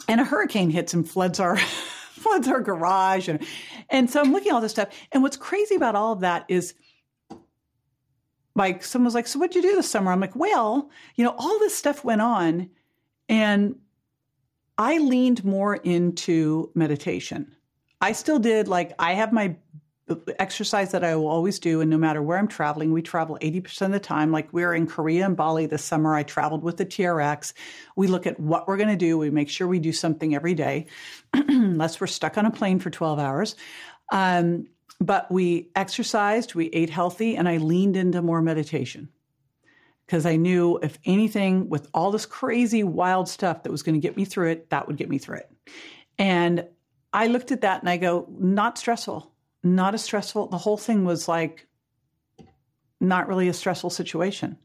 and 0.06 0.20
a 0.20 0.24
hurricane 0.24 0.68
hits 0.68 0.92
and 0.92 1.08
floods 1.08 1.40
our 1.40 1.56
floods 2.12 2.46
our 2.46 2.60
garage, 2.60 3.26
and 3.28 3.42
and 3.88 4.10
so 4.10 4.20
I'm 4.20 4.32
looking 4.32 4.50
at 4.50 4.54
all 4.54 4.60
this 4.60 4.72
stuff. 4.72 4.88
And 5.12 5.22
what's 5.22 5.38
crazy 5.38 5.74
about 5.74 5.94
all 5.94 6.12
of 6.12 6.20
that 6.20 6.44
is, 6.48 6.74
like, 8.56 8.82
someone 8.82 9.04
was 9.04 9.14
like, 9.14 9.26
"So 9.28 9.38
what'd 9.38 9.54
you 9.54 9.62
do 9.62 9.76
this 9.76 9.90
summer?" 9.90 10.10
I'm 10.10 10.20
like, 10.20 10.34
"Well, 10.34 10.90
you 11.14 11.24
know, 11.24 11.34
all 11.38 11.58
this 11.60 11.74
stuff 11.74 12.02
went 12.02 12.22
on, 12.22 12.70
and 13.28 13.76
I 14.78 14.98
leaned 14.98 15.44
more 15.44 15.76
into 15.76 16.70
meditation. 16.74 17.54
I 18.00 18.12
still 18.12 18.38
did 18.38 18.68
like 18.68 18.92
I 18.98 19.14
have 19.14 19.32
my 19.32 19.56
exercise 20.38 20.92
that 20.92 21.02
I 21.02 21.16
will 21.16 21.26
always 21.26 21.58
do, 21.58 21.80
and 21.80 21.90
no 21.90 21.98
matter 21.98 22.22
where 22.22 22.38
I'm 22.38 22.46
traveling, 22.46 22.92
we 22.92 23.02
travel 23.02 23.38
80% 23.40 23.86
of 23.86 23.92
the 23.92 24.00
time. 24.00 24.30
Like 24.30 24.52
we 24.52 24.62
are 24.62 24.74
in 24.74 24.86
Korea 24.86 25.26
and 25.26 25.36
Bali 25.36 25.66
this 25.66 25.84
summer, 25.84 26.14
I 26.14 26.22
traveled 26.22 26.62
with 26.62 26.76
the 26.76 26.86
TRX. 26.86 27.52
We 27.96 28.06
look 28.06 28.26
at 28.26 28.38
what 28.38 28.68
we're 28.68 28.76
going 28.76 28.90
to 28.90 28.96
do. 28.96 29.18
We 29.18 29.30
make 29.30 29.48
sure 29.48 29.66
we 29.66 29.80
do 29.80 29.92
something 29.92 30.34
every 30.34 30.54
day, 30.54 30.86
unless 31.34 32.00
we're 32.00 32.06
stuck 32.06 32.38
on 32.38 32.46
a 32.46 32.50
plane 32.50 32.78
for 32.78 32.90
12 32.90 33.18
hours. 33.18 33.56
Um, 34.12 34.68
but 35.00 35.30
we 35.30 35.70
exercised, 35.74 36.54
we 36.54 36.66
ate 36.66 36.90
healthy, 36.90 37.36
and 37.36 37.48
I 37.48 37.58
leaned 37.58 37.96
into 37.96 38.22
more 38.22 38.40
meditation 38.40 39.08
because 40.06 40.24
I 40.24 40.36
knew 40.36 40.78
if 40.78 40.98
anything 41.04 41.68
with 41.68 41.88
all 41.92 42.10
this 42.10 42.26
crazy, 42.26 42.84
wild 42.84 43.28
stuff 43.28 43.62
that 43.64 43.72
was 43.72 43.82
going 43.82 43.94
to 43.94 44.00
get 44.00 44.16
me 44.16 44.24
through 44.24 44.50
it, 44.50 44.70
that 44.70 44.86
would 44.86 44.96
get 44.96 45.08
me 45.08 45.18
through 45.18 45.38
it. 45.38 45.50
And 46.18 46.66
I 47.12 47.26
looked 47.26 47.52
at 47.52 47.62
that 47.62 47.80
and 47.80 47.88
I 47.90 47.96
go, 47.96 48.26
not 48.38 48.78
stressful, 48.78 49.32
not 49.62 49.94
as 49.94 50.04
stressful. 50.04 50.48
The 50.48 50.58
whole 50.58 50.76
thing 50.76 51.04
was 51.04 51.28
like 51.28 51.66
not 53.00 53.28
really 53.28 53.48
a 53.48 53.52
stressful 53.52 53.90
situation 53.90 54.58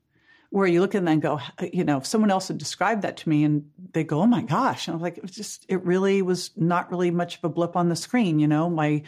where 0.52 0.68
you 0.68 0.82
look 0.82 0.94
and 0.94 1.22
go, 1.22 1.40
you 1.72 1.86
know, 1.86 1.98
if 1.98 2.06
someone 2.06 2.30
else 2.30 2.50
had 2.50 2.58
described 2.58 3.04
that 3.04 3.16
to 3.18 3.30
me 3.30 3.46
and 3.46 3.70
they 3.94 4.04
go, 4.04 4.20
oh 4.22 4.28
my 4.28 4.42
gosh. 4.42 4.88
And 4.88 4.94
I 4.94 4.96
was 4.96 5.02
like, 5.02 5.18
it 5.18 5.24
was 5.24 5.32
just, 5.32 5.66
it 5.70 5.84
really 5.86 6.22
was 6.22 6.52
not 6.58 6.92
really 6.92 7.10
much 7.10 7.38
of 7.38 7.44
a 7.46 7.50
blip 7.50 7.78
on 7.78 7.88
the 7.88 7.96
screen. 7.96 8.38
You 8.38 8.48
know, 8.48 8.70
my 8.70 9.04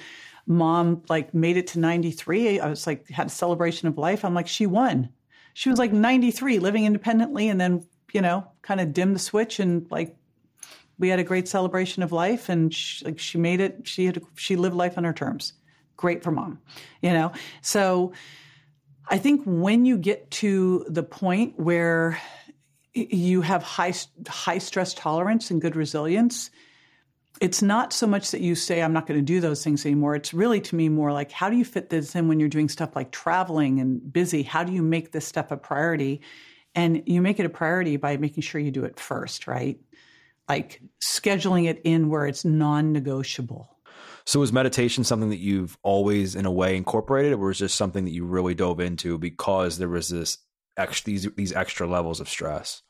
mom 0.47 1.03
like 1.09 1.33
made 1.33 1.57
it 1.57 1.67
to 1.67 1.79
93. 1.79 2.61
I 2.61 2.69
was 2.69 2.87
like, 2.87 3.09
had 3.09 3.27
a 3.27 3.29
celebration 3.29 3.89
of 3.89 3.97
life. 3.97 4.23
I'm 4.23 4.33
like, 4.33 4.47
she 4.47 4.65
won. 4.65 5.09
She 5.53 5.69
was 5.69 5.77
like 5.77 5.91
93 5.91 6.59
living 6.59 6.85
independently 6.85 7.49
and 7.49 7.59
then, 7.59 7.85
you 8.13 8.21
know, 8.21 8.47
kind 8.61 8.79
of 8.79 8.93
dimmed 8.93 9.13
the 9.13 9.19
switch 9.19 9.59
and 9.59 9.85
like 9.91 10.15
we 10.97 11.09
had 11.09 11.19
a 11.19 11.23
great 11.23 11.49
celebration 11.49 12.03
of 12.03 12.13
life 12.13 12.47
and 12.47 12.73
she, 12.73 13.03
like 13.03 13.19
she 13.19 13.37
made 13.37 13.59
it 13.59 13.81
she 13.85 14.05
had 14.05 14.21
she 14.35 14.55
lived 14.55 14.75
life 14.75 14.97
on 14.97 15.03
her 15.03 15.11
terms 15.11 15.53
great 15.97 16.23
for 16.23 16.31
mom 16.31 16.59
you 17.01 17.11
know 17.11 17.31
so 17.61 18.13
i 19.09 19.17
think 19.17 19.41
when 19.45 19.85
you 19.85 19.97
get 19.97 20.29
to 20.31 20.85
the 20.87 21.03
point 21.03 21.59
where 21.59 22.19
you 22.93 23.41
have 23.41 23.63
high 23.63 23.93
high 24.27 24.57
stress 24.57 24.93
tolerance 24.93 25.49
and 25.49 25.61
good 25.61 25.75
resilience 25.75 26.49
it's 27.41 27.61
not 27.61 27.91
so 27.93 28.05
much 28.05 28.31
that 28.31 28.41
you 28.41 28.55
say 28.55 28.81
i'm 28.81 28.93
not 28.93 29.07
going 29.07 29.19
to 29.19 29.25
do 29.25 29.41
those 29.41 29.63
things 29.63 29.85
anymore. 29.85 30.15
It's 30.15 30.33
really 30.33 30.61
to 30.61 30.75
me 30.75 30.89
more 30.89 31.11
like 31.11 31.31
how 31.31 31.49
do 31.49 31.57
you 31.57 31.65
fit 31.65 31.89
this 31.89 32.15
in 32.15 32.27
when 32.27 32.39
you're 32.39 32.49
doing 32.49 32.69
stuff 32.69 32.95
like 32.95 33.11
traveling 33.11 33.79
and 33.79 34.11
busy? 34.11 34.43
How 34.43 34.63
do 34.63 34.71
you 34.71 34.81
make 34.81 35.11
this 35.11 35.27
stuff 35.27 35.51
a 35.51 35.57
priority? 35.57 36.21
And 36.75 37.03
you 37.05 37.21
make 37.21 37.39
it 37.39 37.45
a 37.45 37.49
priority 37.49 37.97
by 37.97 38.17
making 38.17 38.43
sure 38.43 38.61
you 38.61 38.71
do 38.71 38.85
it 38.85 38.99
first 38.99 39.47
right? 39.47 39.79
Like 40.47 40.81
scheduling 41.03 41.69
it 41.69 41.81
in 41.83 42.09
where 42.09 42.27
it's 42.27 42.45
non-negotiable. 42.45 43.72
So 44.25 44.39
was 44.39 44.53
meditation 44.53 45.03
something 45.03 45.29
that 45.29 45.39
you've 45.39 45.77
always 45.83 46.35
in 46.35 46.45
a 46.45 46.51
way 46.51 46.77
incorporated 46.77 47.33
or 47.33 47.37
was 47.37 47.59
just 47.59 47.75
something 47.75 48.05
that 48.05 48.11
you 48.11 48.25
really 48.25 48.55
dove 48.55 48.79
into 48.79 49.17
because 49.17 49.77
there 49.77 49.89
was 49.89 50.09
this 50.09 50.37
extra, 50.77 51.05
these 51.11 51.27
these 51.35 51.53
extra 51.53 51.87
levels 51.87 52.19
of 52.19 52.29
stress? 52.29 52.81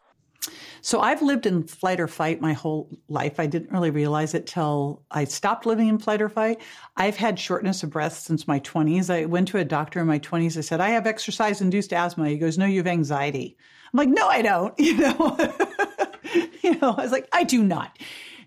So 0.82 1.00
I've 1.00 1.22
lived 1.22 1.46
in 1.46 1.64
flight 1.64 2.00
or 2.00 2.08
fight 2.08 2.42
my 2.42 2.54
whole 2.54 2.90
life. 3.08 3.40
I 3.40 3.46
didn't 3.46 3.72
really 3.72 3.92
realize 3.92 4.34
it 4.34 4.46
till 4.46 5.04
I 5.10 5.24
stopped 5.24 5.66
living 5.66 5.88
in 5.88 6.00
flight 6.00 6.22
or 6.22 6.28
fight. 6.28 6.62
I've 6.98 7.16
had 7.16 7.40
shortness 7.40 7.84
of 7.84 7.92
breath 7.92 8.18
since 8.18 8.48
my 8.48 8.60
20s. 8.60 9.10
I 9.10 9.26
went 9.26 9.48
to 9.50 9.58
a 9.58 9.64
doctor 9.64 10.02
in 10.02 10.08
my 10.08 10.20
20s. 10.20 10.58
I 10.58 10.62
said, 10.62 10.82
I 10.82 10.90
have 10.90 11.08
exercise 11.08 11.62
induced 11.62 11.94
asthma. 11.94 12.28
He 12.28 12.38
goes, 12.38 12.58
No, 12.58 12.66
you 12.66 12.80
have 12.80 12.88
anxiety. 12.88 13.58
I'm 13.94 13.98
like, 13.98 14.10
No, 14.10 14.28
I 14.28 14.42
don't. 14.42 14.78
You 14.84 14.98
know? 14.98 15.38
you 16.62 16.76
know, 16.80 16.92
I 16.98 17.04
was 17.04 17.12
like, 17.12 17.28
I 17.32 17.44
do 17.44 17.64
not. 17.64 17.98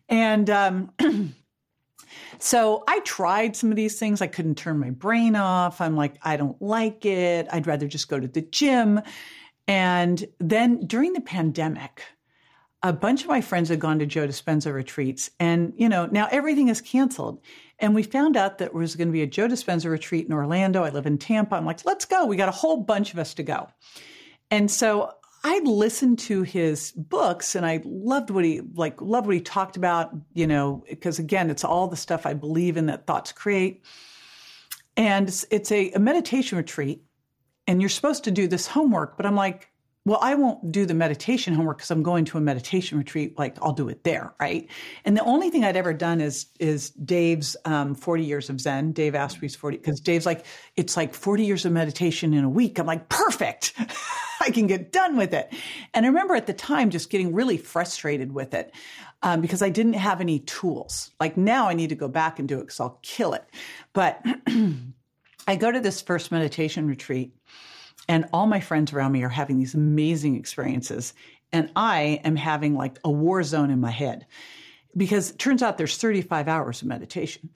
And 0.08 0.50
um, 0.50 0.92
so 2.38 2.84
I 2.88 3.00
tried 3.00 3.56
some 3.56 3.70
of 3.70 3.76
these 3.76 3.98
things. 3.98 4.20
I 4.20 4.26
couldn't 4.26 4.56
turn 4.56 4.78
my 4.78 4.90
brain 4.90 5.36
off. 5.36 5.80
I'm 5.80 5.96
like, 5.96 6.16
I 6.22 6.36
don't 6.36 6.60
like 6.60 7.04
it. 7.04 7.46
I'd 7.50 7.66
rather 7.66 7.86
just 7.88 8.08
go 8.08 8.18
to 8.18 8.28
the 8.28 8.42
gym. 8.42 9.00
And 9.68 10.24
then 10.38 10.86
during 10.86 11.12
the 11.12 11.20
pandemic, 11.20 12.02
a 12.82 12.92
bunch 12.92 13.22
of 13.22 13.28
my 13.28 13.40
friends 13.40 13.68
had 13.68 13.80
gone 13.80 13.98
to 13.98 14.06
Joe 14.06 14.28
Dispenza 14.28 14.72
retreats. 14.72 15.30
And, 15.40 15.72
you 15.76 15.88
know, 15.88 16.06
now 16.06 16.28
everything 16.30 16.68
is 16.68 16.80
canceled. 16.80 17.40
And 17.78 17.94
we 17.94 18.02
found 18.02 18.36
out 18.36 18.58
that 18.58 18.70
there 18.70 18.78
was 18.80 18.96
going 18.96 19.08
to 19.08 19.12
be 19.12 19.22
a 19.22 19.26
Joe 19.26 19.48
Dispenza 19.48 19.90
retreat 19.90 20.26
in 20.26 20.32
Orlando. 20.32 20.84
I 20.84 20.90
live 20.90 21.06
in 21.06 21.18
Tampa. 21.18 21.56
I'm 21.56 21.66
like, 21.66 21.84
let's 21.84 22.04
go. 22.04 22.26
We 22.26 22.36
got 22.36 22.48
a 22.48 22.52
whole 22.52 22.82
bunch 22.82 23.12
of 23.12 23.18
us 23.18 23.34
to 23.34 23.42
go. 23.42 23.68
And 24.50 24.70
so 24.70 25.12
I 25.48 25.60
listened 25.60 26.18
to 26.18 26.42
his 26.42 26.90
books 26.90 27.54
and 27.54 27.64
I 27.64 27.80
loved 27.84 28.30
what 28.30 28.44
he 28.44 28.62
like 28.74 29.00
loved 29.00 29.28
what 29.28 29.36
he 29.36 29.40
talked 29.40 29.76
about, 29.76 30.10
you 30.34 30.44
know, 30.44 30.84
because 30.90 31.20
again, 31.20 31.50
it's 31.50 31.62
all 31.62 31.86
the 31.86 31.96
stuff 31.96 32.26
I 32.26 32.34
believe 32.34 32.76
in 32.76 32.86
that 32.86 33.06
thoughts 33.06 33.30
create. 33.30 33.84
And 34.96 35.28
it's, 35.28 35.46
it's 35.52 35.70
a, 35.70 35.92
a 35.92 36.00
meditation 36.00 36.58
retreat 36.58 37.00
and 37.68 37.80
you're 37.80 37.88
supposed 37.88 38.24
to 38.24 38.32
do 38.32 38.48
this 38.48 38.66
homework, 38.66 39.16
but 39.16 39.24
I'm 39.24 39.36
like, 39.36 39.70
well, 40.06 40.20
I 40.22 40.36
won't 40.36 40.70
do 40.70 40.86
the 40.86 40.94
meditation 40.94 41.52
homework 41.52 41.78
because 41.78 41.90
I'm 41.90 42.04
going 42.04 42.24
to 42.26 42.38
a 42.38 42.40
meditation 42.40 42.96
retreat. 42.96 43.36
Like 43.36 43.60
I'll 43.60 43.72
do 43.72 43.88
it 43.88 44.04
there, 44.04 44.32
right? 44.40 44.68
And 45.04 45.16
the 45.16 45.24
only 45.24 45.50
thing 45.50 45.64
I'd 45.64 45.76
ever 45.76 45.92
done 45.92 46.20
is 46.20 46.46
is 46.60 46.90
Dave's 46.90 47.56
um, 47.64 47.96
40 47.96 48.22
years 48.22 48.48
of 48.48 48.60
Zen. 48.60 48.92
Dave 48.92 49.16
Asprey's 49.16 49.56
40 49.56 49.78
because 49.78 49.98
Dave's 49.98 50.24
like 50.24 50.46
it's 50.76 50.96
like 50.96 51.12
40 51.12 51.44
years 51.44 51.64
of 51.64 51.72
meditation 51.72 52.34
in 52.34 52.44
a 52.44 52.48
week. 52.48 52.78
I'm 52.78 52.86
like 52.86 53.08
perfect. 53.08 53.74
I 54.40 54.50
can 54.50 54.68
get 54.68 54.92
done 54.92 55.16
with 55.16 55.34
it. 55.34 55.52
And 55.92 56.06
I 56.06 56.08
remember 56.08 56.36
at 56.36 56.46
the 56.46 56.52
time 56.52 56.90
just 56.90 57.10
getting 57.10 57.34
really 57.34 57.56
frustrated 57.56 58.32
with 58.32 58.54
it 58.54 58.72
um, 59.22 59.40
because 59.40 59.60
I 59.60 59.70
didn't 59.70 59.94
have 59.94 60.20
any 60.20 60.38
tools. 60.38 61.10
Like 61.18 61.36
now 61.36 61.68
I 61.68 61.74
need 61.74 61.88
to 61.88 61.96
go 61.96 62.06
back 62.06 62.38
and 62.38 62.48
do 62.48 62.58
it 62.58 62.62
because 62.62 62.78
I'll 62.78 63.00
kill 63.02 63.34
it. 63.34 63.44
But 63.92 64.24
I 65.48 65.56
go 65.56 65.72
to 65.72 65.80
this 65.80 66.00
first 66.00 66.30
meditation 66.30 66.86
retreat 66.86 67.35
and 68.08 68.26
all 68.32 68.46
my 68.46 68.60
friends 68.60 68.92
around 68.92 69.12
me 69.12 69.22
are 69.22 69.28
having 69.28 69.58
these 69.58 69.74
amazing 69.74 70.36
experiences. 70.36 71.14
And 71.52 71.70
I 71.76 72.20
am 72.24 72.36
having 72.36 72.74
like 72.74 72.98
a 73.04 73.10
war 73.10 73.42
zone 73.42 73.70
in 73.70 73.80
my 73.80 73.90
head 73.90 74.26
because 74.96 75.30
it 75.30 75.38
turns 75.38 75.62
out 75.62 75.78
there's 75.78 75.96
35 75.96 76.48
hours 76.48 76.82
of 76.82 76.88
meditation. 76.88 77.50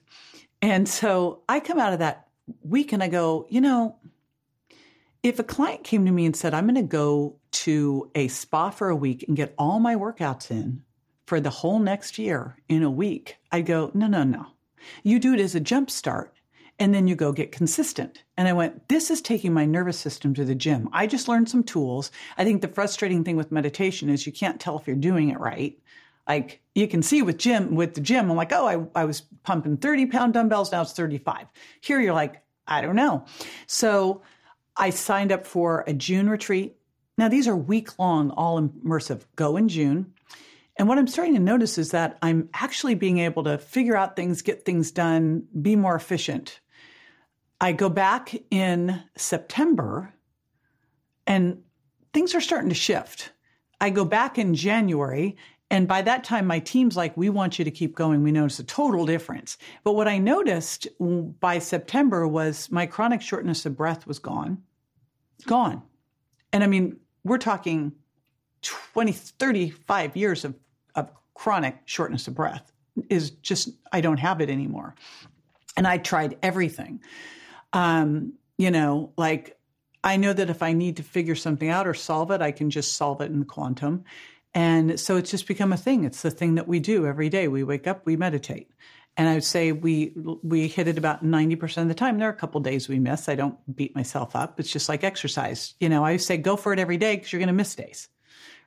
And 0.61 0.87
so 0.87 1.41
I 1.49 1.59
come 1.59 1.79
out 1.79 1.93
of 1.93 1.99
that 1.99 2.27
week 2.63 2.93
and 2.93 3.01
I 3.01 3.07
go, 3.07 3.47
you 3.49 3.61
know, 3.61 3.97
if 5.23 5.39
a 5.39 5.43
client 5.43 5.83
came 5.83 6.05
to 6.05 6.11
me 6.11 6.25
and 6.25 6.35
said, 6.35 6.53
I'm 6.53 6.65
going 6.65 6.75
to 6.75 6.81
go 6.81 7.37
to 7.51 8.09
a 8.15 8.27
spa 8.27 8.69
for 8.69 8.89
a 8.89 8.95
week 8.95 9.25
and 9.27 9.37
get 9.37 9.53
all 9.57 9.79
my 9.79 9.95
workouts 9.95 10.51
in 10.51 10.83
for 11.25 11.39
the 11.39 11.49
whole 11.49 11.79
next 11.79 12.17
year 12.17 12.57
in 12.67 12.83
a 12.83 12.89
week, 12.89 13.37
I'd 13.51 13.65
go, 13.65 13.91
no, 13.93 14.07
no, 14.07 14.23
no. 14.23 14.47
You 15.03 15.19
do 15.19 15.33
it 15.33 15.39
as 15.39 15.53
a 15.53 15.59
jump 15.59 15.91
start 15.91 16.33
and 16.81 16.95
then 16.95 17.07
you 17.07 17.13
go 17.13 17.31
get 17.31 17.51
consistent. 17.51 18.23
And 18.37 18.47
I 18.47 18.53
went, 18.53 18.89
this 18.89 19.11
is 19.11 19.21
taking 19.21 19.53
my 19.53 19.65
nervous 19.65 19.99
system 19.99 20.33
to 20.33 20.43
the 20.43 20.55
gym. 20.55 20.89
I 20.91 21.05
just 21.05 21.27
learned 21.27 21.47
some 21.47 21.63
tools. 21.63 22.11
I 22.39 22.43
think 22.43 22.63
the 22.63 22.67
frustrating 22.67 23.23
thing 23.23 23.35
with 23.35 23.51
meditation 23.51 24.09
is 24.09 24.25
you 24.25 24.31
can't 24.31 24.59
tell 24.59 24.79
if 24.79 24.87
you're 24.87 24.95
doing 24.95 25.29
it 25.29 25.39
right. 25.39 25.77
Like 26.27 26.59
you 26.73 26.87
can 26.87 27.03
see 27.03 27.21
with 27.21 27.37
gym, 27.37 27.75
with 27.75 27.93
the 27.93 28.01
gym, 28.01 28.31
I'm 28.31 28.35
like, 28.35 28.51
oh, 28.51 28.89
I, 28.95 29.01
I 29.01 29.05
was 29.05 29.21
pumping 29.43 29.77
30 29.77 30.07
pound 30.07 30.33
dumbbells. 30.33 30.71
Now 30.71 30.81
it's 30.81 30.93
35. 30.93 31.45
Here 31.81 31.99
you're 31.99 32.15
like, 32.15 32.41
I 32.65 32.81
don't 32.81 32.95
know. 32.95 33.25
So 33.67 34.23
I 34.75 34.89
signed 34.89 35.31
up 35.31 35.45
for 35.45 35.83
a 35.85 35.93
June 35.93 36.31
retreat. 36.31 36.77
Now, 37.15 37.27
these 37.27 37.47
are 37.47 37.55
week 37.55 37.99
long, 37.99 38.31
all 38.31 38.59
immersive, 38.59 39.21
go 39.35 39.55
in 39.55 39.69
June. 39.69 40.15
And 40.77 40.87
what 40.87 40.97
I'm 40.97 41.05
starting 41.05 41.35
to 41.35 41.39
notice 41.39 41.77
is 41.77 41.91
that 41.91 42.17
I'm 42.23 42.49
actually 42.55 42.95
being 42.95 43.19
able 43.19 43.43
to 43.43 43.59
figure 43.59 43.95
out 43.95 44.15
things, 44.15 44.41
get 44.41 44.65
things 44.65 44.89
done, 44.89 45.43
be 45.61 45.75
more 45.75 45.95
efficient. 45.95 46.60
I 47.61 47.71
go 47.73 47.89
back 47.89 48.33
in 48.49 49.03
September 49.15 50.11
and 51.27 51.61
things 52.11 52.33
are 52.33 52.41
starting 52.41 52.69
to 52.69 52.75
shift. 52.75 53.31
I 53.79 53.91
go 53.91 54.03
back 54.03 54.39
in 54.39 54.55
January 54.55 55.37
and 55.69 55.87
by 55.87 56.01
that 56.01 56.25
time, 56.25 56.47
my 56.47 56.59
team's 56.59 56.97
like, 56.97 57.15
we 57.15 57.29
want 57.29 57.57
you 57.57 57.63
to 57.63 57.71
keep 57.71 57.95
going. 57.95 58.23
We 58.23 58.33
notice 58.33 58.59
a 58.59 58.63
total 58.65 59.05
difference. 59.05 59.57
But 59.85 59.93
what 59.93 60.05
I 60.05 60.17
noticed 60.17 60.85
by 60.99 61.59
September 61.59 62.27
was 62.27 62.69
my 62.69 62.85
chronic 62.85 63.21
shortness 63.21 63.65
of 63.65 63.77
breath 63.77 64.05
was 64.05 64.19
gone. 64.19 64.61
Gone. 65.45 65.81
And 66.51 66.61
I 66.61 66.67
mean, 66.67 66.99
we're 67.23 67.37
talking 67.37 67.93
20, 68.63 69.13
35 69.13 70.17
years 70.17 70.43
of, 70.43 70.55
of 70.95 71.09
chronic 71.35 71.77
shortness 71.85 72.27
of 72.27 72.35
breath 72.35 72.73
is 73.09 73.29
just, 73.29 73.69
I 73.93 74.01
don't 74.01 74.19
have 74.19 74.41
it 74.41 74.49
anymore. 74.49 74.95
And 75.77 75.87
I 75.87 75.99
tried 75.99 76.37
everything. 76.43 76.99
Um, 77.73 78.33
you 78.57 78.71
know, 78.71 79.13
like 79.17 79.57
I 80.03 80.17
know 80.17 80.33
that 80.33 80.49
if 80.49 80.63
I 80.63 80.73
need 80.73 80.97
to 80.97 81.03
figure 81.03 81.35
something 81.35 81.69
out 81.69 81.87
or 81.87 81.93
solve 81.93 82.31
it, 82.31 82.41
I 82.41 82.51
can 82.51 82.69
just 82.69 82.95
solve 82.95 83.21
it 83.21 83.31
in 83.31 83.45
quantum. 83.45 84.03
And 84.53 84.99
so 84.99 85.15
it's 85.17 85.31
just 85.31 85.47
become 85.47 85.71
a 85.71 85.77
thing. 85.77 86.03
It's 86.03 86.21
the 86.21 86.31
thing 86.31 86.55
that 86.55 86.67
we 86.67 86.79
do 86.79 87.05
every 87.05 87.29
day. 87.29 87.47
We 87.47 87.63
wake 87.63 87.87
up, 87.87 88.05
we 88.05 88.17
meditate. 88.17 88.69
And 89.17 89.27
I 89.27 89.33
would 89.33 89.43
say 89.43 89.71
we 89.71 90.13
we 90.41 90.67
hit 90.67 90.87
it 90.87 90.97
about 90.97 91.23
90% 91.23 91.81
of 91.81 91.87
the 91.87 91.93
time. 91.93 92.17
There 92.17 92.29
are 92.29 92.31
a 92.31 92.35
couple 92.35 92.61
days 92.61 92.87
we 92.87 92.99
miss. 92.99 93.27
I 93.27 93.35
don't 93.35 93.57
beat 93.75 93.95
myself 93.95 94.35
up. 94.35 94.59
It's 94.59 94.71
just 94.71 94.89
like 94.89 95.03
exercise. 95.03 95.75
You 95.79 95.89
know, 95.89 96.03
I 96.03 96.17
say 96.17 96.37
go 96.37 96.55
for 96.55 96.71
it 96.73 96.79
every 96.79 96.97
day 96.97 97.15
because 97.15 97.31
you're 97.31 97.39
going 97.39 97.47
to 97.47 97.53
miss 97.53 97.75
days. 97.75 98.07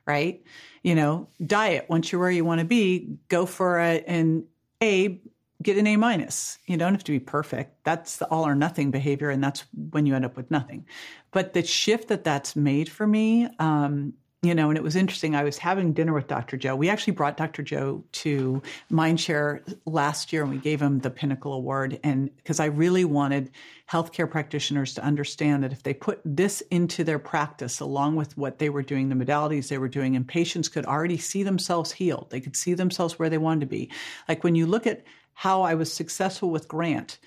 Right? 0.05 0.43
You 0.83 0.93
know, 0.93 1.29
diet, 1.43 1.87
once 1.89 2.11
you're 2.11 2.21
where 2.21 2.29
you 2.29 2.45
want 2.45 2.59
to 2.59 2.65
be, 2.65 3.17
go 3.27 3.47
for 3.47 3.79
it 3.79 4.03
and 4.07 4.43
A, 4.83 5.19
get 5.61 5.77
an 5.77 5.87
A 5.87 5.95
minus. 5.97 6.57
You 6.65 6.77
don't 6.77 6.93
have 6.93 7.03
to 7.05 7.11
be 7.11 7.19
perfect. 7.19 7.83
That's 7.83 8.17
the 8.17 8.27
all 8.27 8.45
or 8.45 8.55
nothing 8.55 8.91
behavior, 8.91 9.29
and 9.29 9.43
that's 9.43 9.65
when 9.91 10.05
you 10.05 10.15
end 10.15 10.25
up 10.25 10.37
with 10.37 10.51
nothing. 10.51 10.85
But 11.31 11.53
the 11.53 11.63
shift 11.63 12.09
that 12.09 12.23
that's 12.23 12.55
made 12.55 12.89
for 12.89 13.07
me, 13.07 13.47
um, 13.59 14.13
you 14.45 14.53
know, 14.53 14.69
and 14.69 14.77
it 14.77 14.83
was 14.83 14.95
interesting. 14.95 15.35
I 15.35 15.43
was 15.43 15.57
having 15.57 15.91
dinner 15.91 16.13
with 16.13 16.27
Dr. 16.27 16.55
Joe. 16.55 16.75
We 16.75 16.89
actually 16.89 17.13
brought 17.13 17.35
Dr. 17.35 17.63
Joe 17.63 18.03
to 18.11 18.61
Mindshare 18.91 19.75
last 19.85 20.31
year 20.31 20.43
and 20.43 20.51
we 20.51 20.57
gave 20.57 20.79
him 20.79 20.99
the 20.99 21.09
Pinnacle 21.09 21.53
Award. 21.53 21.99
And 22.03 22.35
because 22.37 22.59
I 22.59 22.65
really 22.65 23.05
wanted 23.05 23.49
healthcare 23.89 24.29
practitioners 24.29 24.93
to 24.95 25.03
understand 25.03 25.63
that 25.63 25.71
if 25.71 25.81
they 25.81 25.95
put 25.95 26.21
this 26.23 26.61
into 26.69 27.03
their 27.03 27.17
practice 27.17 27.79
along 27.79 28.17
with 28.17 28.37
what 28.37 28.59
they 28.59 28.69
were 28.69 28.83
doing, 28.83 29.09
the 29.09 29.15
modalities 29.15 29.67
they 29.67 29.79
were 29.79 29.87
doing, 29.87 30.15
and 30.15 30.27
patients 30.27 30.69
could 30.69 30.85
already 30.85 31.17
see 31.17 31.41
themselves 31.41 31.91
healed, 31.91 32.27
they 32.29 32.39
could 32.39 32.55
see 32.55 32.75
themselves 32.75 33.17
where 33.17 33.29
they 33.29 33.39
wanted 33.39 33.61
to 33.61 33.65
be. 33.65 33.89
Like 34.29 34.43
when 34.43 34.53
you 34.53 34.67
look 34.67 34.85
at 34.85 35.03
how 35.35 35.61
I 35.61 35.75
was 35.75 35.93
successful 35.93 36.49
with 36.49 36.67
Grant, 36.67 37.19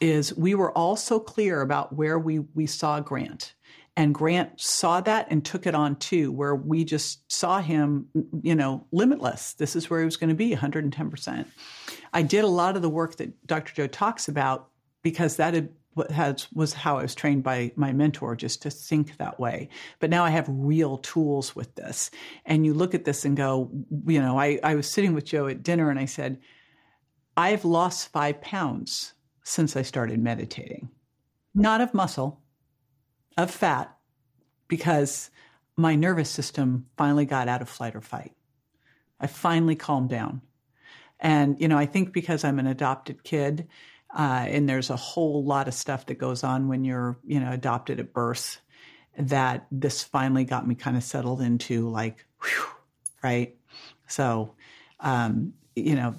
is 0.00 0.34
we 0.36 0.54
were 0.54 0.72
all 0.72 0.96
so 0.96 1.18
clear 1.20 1.60
about 1.60 1.92
where 1.92 2.18
we, 2.18 2.38
we 2.38 2.66
saw 2.66 3.00
Grant 3.00 3.54
and 3.96 4.14
Grant 4.14 4.60
saw 4.60 5.00
that 5.02 5.28
and 5.30 5.44
took 5.44 5.66
it 5.66 5.74
on 5.74 5.96
too, 5.96 6.32
where 6.32 6.54
we 6.54 6.84
just 6.84 7.30
saw 7.30 7.60
him, 7.60 8.08
you 8.42 8.54
know, 8.54 8.86
limitless. 8.90 9.52
This 9.54 9.76
is 9.76 9.88
where 9.88 10.00
he 10.00 10.04
was 10.04 10.16
going 10.16 10.30
to 10.30 10.34
be 10.34 10.54
110%. 10.54 11.46
I 12.12 12.22
did 12.22 12.44
a 12.44 12.48
lot 12.48 12.76
of 12.76 12.82
the 12.82 12.88
work 12.88 13.16
that 13.16 13.46
Dr. 13.46 13.72
Joe 13.74 13.86
talks 13.86 14.26
about 14.26 14.68
because 15.02 15.36
that 15.36 15.54
had, 15.54 15.68
has, 16.10 16.48
was 16.52 16.72
how 16.72 16.98
I 16.98 17.02
was 17.02 17.14
trained 17.14 17.44
by 17.44 17.70
my 17.76 17.92
mentor 17.92 18.34
just 18.34 18.62
to 18.62 18.70
think 18.70 19.16
that 19.18 19.38
way. 19.38 19.68
But 20.00 20.10
now 20.10 20.24
I 20.24 20.30
have 20.30 20.46
real 20.48 20.98
tools 20.98 21.54
with 21.54 21.72
this. 21.76 22.10
And 22.46 22.66
you 22.66 22.74
look 22.74 22.94
at 22.94 23.04
this 23.04 23.24
and 23.24 23.36
go, 23.36 23.70
you 24.06 24.20
know, 24.20 24.38
I, 24.38 24.58
I 24.64 24.74
was 24.74 24.90
sitting 24.90 25.14
with 25.14 25.24
Joe 25.24 25.46
at 25.46 25.62
dinner 25.62 25.88
and 25.88 26.00
I 26.00 26.06
said, 26.06 26.40
I've 27.36 27.64
lost 27.64 28.12
five 28.12 28.40
pounds 28.40 29.14
since 29.44 29.76
I 29.76 29.82
started 29.82 30.20
meditating. 30.20 30.90
Not 31.54 31.80
of 31.80 31.94
muscle, 31.94 32.40
of 33.36 33.50
fat 33.50 33.96
because 34.68 35.30
my 35.76 35.94
nervous 35.94 36.30
system 36.30 36.86
finally 36.96 37.26
got 37.26 37.48
out 37.48 37.62
of 37.62 37.68
flight 37.68 37.96
or 37.96 38.00
fight. 38.00 38.32
I 39.20 39.26
finally 39.26 39.76
calmed 39.76 40.10
down. 40.10 40.42
And, 41.20 41.60
you 41.60 41.68
know, 41.68 41.78
I 41.78 41.86
think 41.86 42.12
because 42.12 42.44
I'm 42.44 42.58
an 42.58 42.66
adopted 42.66 43.22
kid, 43.24 43.68
uh, 44.16 44.46
and 44.48 44.68
there's 44.68 44.90
a 44.90 44.96
whole 44.96 45.44
lot 45.44 45.68
of 45.68 45.74
stuff 45.74 46.06
that 46.06 46.18
goes 46.18 46.44
on 46.44 46.68
when 46.68 46.84
you're, 46.84 47.18
you 47.24 47.40
know, 47.40 47.50
adopted 47.50 47.98
at 47.98 48.12
birth, 48.12 48.60
that 49.18 49.66
this 49.70 50.02
finally 50.02 50.44
got 50.44 50.66
me 50.66 50.74
kind 50.74 50.96
of 50.96 51.02
settled 51.02 51.40
into 51.40 51.88
like, 51.88 52.24
whew, 52.42 52.66
right? 53.22 53.56
So, 54.06 54.54
um, 55.00 55.54
you 55.76 55.96
know, 55.96 56.14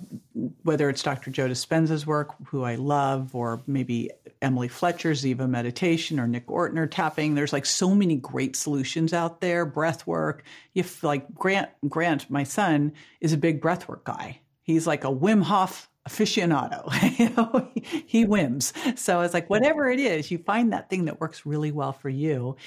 whether 0.63 0.89
it's 0.89 1.01
Dr. 1.01 1.31
Joe 1.31 1.47
Dispenza's 1.47 2.05
work, 2.05 2.35
who 2.47 2.63
I 2.63 2.75
love, 2.75 3.33
or 3.33 3.61
maybe 3.67 4.09
Emily 4.41 4.67
Fletcher's 4.67 5.23
Ziva 5.23 5.49
Meditation 5.49 6.19
or 6.19 6.27
Nick 6.27 6.47
Ortner 6.47 6.89
tapping, 6.89 7.35
there's 7.35 7.53
like 7.53 7.65
so 7.65 7.95
many 7.95 8.15
great 8.17 8.55
solutions 8.55 9.13
out 9.13 9.39
there. 9.41 9.65
Breath 9.65 10.05
work. 10.05 10.43
If 10.73 11.03
like 11.03 11.33
Grant, 11.33 11.69
Grant, 11.87 12.29
my 12.29 12.43
son, 12.43 12.93
is 13.21 13.31
a 13.31 13.37
big 13.37 13.61
breath 13.61 13.87
work 13.87 14.03
guy. 14.03 14.39
He's 14.61 14.87
like 14.87 15.03
a 15.03 15.07
Wim 15.07 15.43
Hof 15.43 15.89
aficionado. 16.07 16.91
you 17.19 17.29
know, 17.29 17.69
he, 17.73 18.03
he 18.05 18.25
whims. 18.25 18.73
So 18.95 19.21
it's 19.21 19.33
like 19.33 19.49
whatever 19.49 19.89
it 19.89 19.99
is, 19.99 20.31
you 20.31 20.37
find 20.39 20.73
that 20.73 20.89
thing 20.89 21.05
that 21.05 21.21
works 21.21 21.45
really 21.45 21.71
well 21.71 21.93
for 21.93 22.09
you 22.09 22.57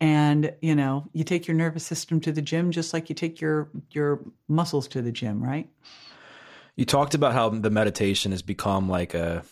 and 0.00 0.52
you 0.60 0.74
know 0.74 1.08
you 1.12 1.24
take 1.24 1.46
your 1.46 1.56
nervous 1.56 1.84
system 1.84 2.20
to 2.20 2.30
the 2.30 2.42
gym 2.42 2.70
just 2.70 2.92
like 2.92 3.08
you 3.08 3.14
take 3.14 3.40
your 3.40 3.70
your 3.90 4.20
muscles 4.48 4.86
to 4.88 5.00
the 5.00 5.10
gym 5.10 5.42
right 5.42 5.70
you 6.76 6.84
talked 6.84 7.14
about 7.14 7.32
how 7.32 7.48
the 7.48 7.70
meditation 7.70 8.32
has 8.32 8.42
become 8.42 8.88
like 8.88 9.14
a 9.14 9.42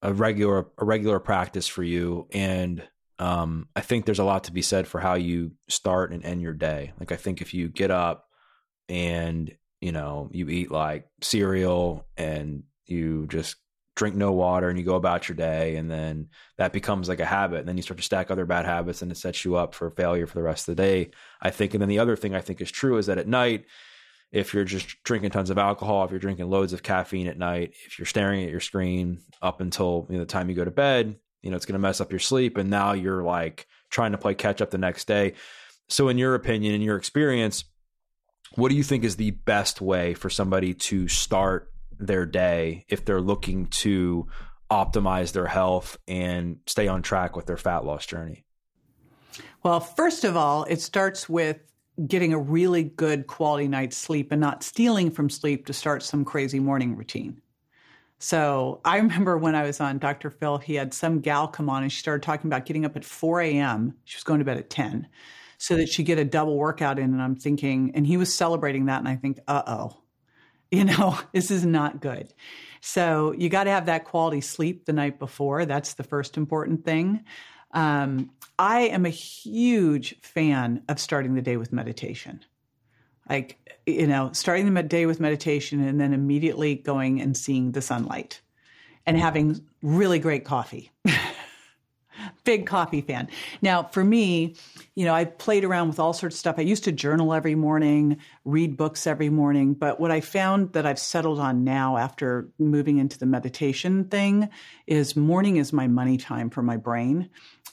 a 0.00 0.12
regular 0.12 0.66
a 0.78 0.84
regular 0.84 1.18
practice 1.18 1.68
for 1.68 1.82
you, 1.82 2.28
and 2.32 2.82
um, 3.18 3.68
I 3.76 3.80
think 3.80 4.04
there's 4.04 4.18
a 4.18 4.24
lot 4.24 4.44
to 4.44 4.52
be 4.52 4.62
said 4.62 4.86
for 4.86 5.00
how 5.00 5.14
you 5.14 5.52
start 5.68 6.12
and 6.12 6.24
end 6.24 6.42
your 6.42 6.54
day. 6.54 6.92
Like 6.98 7.12
I 7.12 7.16
think 7.16 7.40
if 7.40 7.54
you 7.54 7.68
get 7.68 7.90
up 7.90 8.26
and 8.88 9.54
you 9.80 9.92
know 9.92 10.28
you 10.32 10.48
eat 10.48 10.70
like 10.70 11.06
cereal 11.20 12.06
and 12.16 12.62
you 12.86 13.26
just 13.28 13.56
drink 13.94 14.16
no 14.16 14.32
water 14.32 14.68
and 14.68 14.78
you 14.78 14.84
go 14.84 14.94
about 14.94 15.28
your 15.28 15.36
day 15.36 15.76
and 15.76 15.90
then 15.90 16.28
that 16.56 16.72
becomes 16.72 17.08
like 17.08 17.20
a 17.20 17.26
habit 17.26 17.60
and 17.60 17.68
then 17.68 17.76
you 17.76 17.82
start 17.82 17.98
to 17.98 18.02
stack 18.02 18.30
other 18.30 18.46
bad 18.46 18.64
habits 18.64 19.02
and 19.02 19.12
it 19.12 19.16
sets 19.16 19.44
you 19.44 19.54
up 19.54 19.74
for 19.74 19.90
failure 19.90 20.26
for 20.26 20.38
the 20.38 20.42
rest 20.42 20.66
of 20.66 20.74
the 20.74 20.82
day 20.82 21.10
i 21.42 21.50
think 21.50 21.74
and 21.74 21.82
then 21.82 21.90
the 21.90 21.98
other 21.98 22.16
thing 22.16 22.34
i 22.34 22.40
think 22.40 22.62
is 22.62 22.70
true 22.70 22.96
is 22.96 23.04
that 23.04 23.18
at 23.18 23.28
night 23.28 23.66
if 24.32 24.54
you're 24.54 24.64
just 24.64 25.02
drinking 25.04 25.30
tons 25.30 25.50
of 25.50 25.58
alcohol, 25.58 26.04
if 26.04 26.10
you're 26.10 26.18
drinking 26.18 26.48
loads 26.48 26.72
of 26.72 26.82
caffeine 26.82 27.26
at 27.26 27.38
night, 27.38 27.74
if 27.86 27.98
you're 27.98 28.06
staring 28.06 28.42
at 28.42 28.50
your 28.50 28.60
screen 28.60 29.20
up 29.42 29.60
until 29.60 30.06
you 30.08 30.16
know, 30.16 30.20
the 30.20 30.26
time 30.26 30.48
you 30.48 30.56
go 30.56 30.64
to 30.64 30.70
bed, 30.70 31.16
you 31.42 31.50
know, 31.50 31.56
it's 31.56 31.66
going 31.66 31.74
to 31.74 31.78
mess 31.78 32.00
up 32.00 32.10
your 32.10 32.18
sleep. 32.18 32.56
And 32.56 32.70
now 32.70 32.92
you're 32.92 33.22
like 33.22 33.66
trying 33.90 34.12
to 34.12 34.18
play 34.18 34.34
catch 34.34 34.62
up 34.62 34.70
the 34.70 34.78
next 34.78 35.06
day. 35.06 35.34
So, 35.88 36.08
in 36.08 36.16
your 36.16 36.34
opinion, 36.34 36.74
in 36.74 36.80
your 36.80 36.96
experience, 36.96 37.64
what 38.54 38.70
do 38.70 38.74
you 38.74 38.82
think 38.82 39.04
is 39.04 39.16
the 39.16 39.32
best 39.32 39.80
way 39.80 40.14
for 40.14 40.30
somebody 40.30 40.74
to 40.74 41.08
start 41.08 41.70
their 41.98 42.24
day 42.24 42.86
if 42.88 43.04
they're 43.04 43.20
looking 43.20 43.66
to 43.66 44.26
optimize 44.70 45.32
their 45.32 45.46
health 45.46 45.98
and 46.08 46.58
stay 46.66 46.88
on 46.88 47.02
track 47.02 47.36
with 47.36 47.44
their 47.44 47.58
fat 47.58 47.84
loss 47.84 48.06
journey? 48.06 48.44
Well, 49.62 49.80
first 49.80 50.24
of 50.24 50.36
all, 50.36 50.64
it 50.64 50.80
starts 50.80 51.28
with 51.28 51.71
getting 52.06 52.32
a 52.32 52.38
really 52.38 52.84
good 52.84 53.26
quality 53.26 53.68
night's 53.68 53.96
sleep 53.96 54.32
and 54.32 54.40
not 54.40 54.62
stealing 54.62 55.10
from 55.10 55.28
sleep 55.28 55.66
to 55.66 55.72
start 55.72 56.02
some 56.02 56.24
crazy 56.24 56.58
morning 56.58 56.96
routine. 56.96 57.40
So 58.18 58.80
I 58.84 58.96
remember 58.98 59.36
when 59.36 59.54
I 59.54 59.64
was 59.64 59.80
on 59.80 59.98
Dr. 59.98 60.30
Phil, 60.30 60.58
he 60.58 60.74
had 60.74 60.94
some 60.94 61.20
gal 61.20 61.48
come 61.48 61.68
on 61.68 61.82
and 61.82 61.92
she 61.92 61.98
started 61.98 62.22
talking 62.22 62.48
about 62.48 62.66
getting 62.66 62.84
up 62.84 62.96
at 62.96 63.04
4 63.04 63.40
a.m. 63.42 63.94
She 64.04 64.16
was 64.16 64.24
going 64.24 64.38
to 64.38 64.44
bed 64.44 64.56
at 64.56 64.70
10 64.70 65.08
so 65.58 65.76
that 65.76 65.88
she'd 65.88 66.06
get 66.06 66.18
a 66.18 66.24
double 66.24 66.56
workout 66.56 66.98
in. 66.98 67.12
And 67.12 67.22
I'm 67.22 67.36
thinking, 67.36 67.92
and 67.94 68.06
he 68.06 68.16
was 68.16 68.34
celebrating 68.34 68.86
that. 68.86 68.98
And 68.98 69.08
I 69.08 69.16
think, 69.16 69.38
uh 69.46 69.62
oh, 69.66 69.96
you 70.70 70.84
know, 70.84 71.18
this 71.32 71.50
is 71.50 71.66
not 71.66 72.00
good. 72.00 72.32
So 72.80 73.32
you 73.36 73.48
got 73.48 73.64
to 73.64 73.70
have 73.70 73.86
that 73.86 74.04
quality 74.04 74.40
sleep 74.40 74.86
the 74.86 74.92
night 74.92 75.18
before. 75.18 75.66
That's 75.66 75.94
the 75.94 76.02
first 76.02 76.36
important 76.36 76.84
thing. 76.84 77.24
Um, 77.72 78.30
I 78.58 78.82
am 78.82 79.06
a 79.06 79.10
huge 79.10 80.20
fan 80.20 80.82
of 80.88 81.00
starting 81.00 81.34
the 81.34 81.42
day 81.42 81.56
with 81.56 81.72
meditation. 81.72 82.44
Like, 83.28 83.58
you 83.86 84.06
know, 84.06 84.30
starting 84.32 84.72
the 84.72 84.82
day 84.82 85.06
with 85.06 85.20
meditation 85.20 85.82
and 85.82 86.00
then 86.00 86.12
immediately 86.12 86.74
going 86.74 87.20
and 87.20 87.36
seeing 87.36 87.72
the 87.72 87.82
sunlight 87.82 88.40
and 89.06 89.16
having 89.16 89.64
really 89.82 90.18
great 90.18 90.44
coffee. 90.44 90.90
Big 92.44 92.66
coffee 92.66 93.00
fan. 93.00 93.28
Now, 93.62 93.84
for 93.84 94.04
me, 94.04 94.54
you 94.94 95.04
know, 95.04 95.14
I 95.14 95.24
played 95.24 95.64
around 95.64 95.88
with 95.88 95.98
all 95.98 96.12
sorts 96.12 96.36
of 96.36 96.38
stuff. 96.40 96.56
I 96.58 96.62
used 96.62 96.84
to 96.84 96.92
journal 96.92 97.32
every 97.32 97.54
morning, 97.54 98.18
read 98.44 98.76
books 98.76 99.06
every 99.06 99.28
morning. 99.28 99.74
But 99.74 99.98
what 99.98 100.10
I 100.10 100.20
found 100.20 100.72
that 100.72 100.84
I've 100.84 100.98
settled 100.98 101.40
on 101.40 101.64
now 101.64 101.96
after 101.96 102.48
moving 102.58 102.98
into 102.98 103.18
the 103.18 103.26
meditation 103.26 104.04
thing 104.04 104.50
is 104.86 105.16
morning 105.16 105.56
is 105.56 105.72
my 105.72 105.88
money 105.88 106.16
time 106.16 106.50
for 106.50 106.62
my 106.62 106.76
brain. 106.76 107.30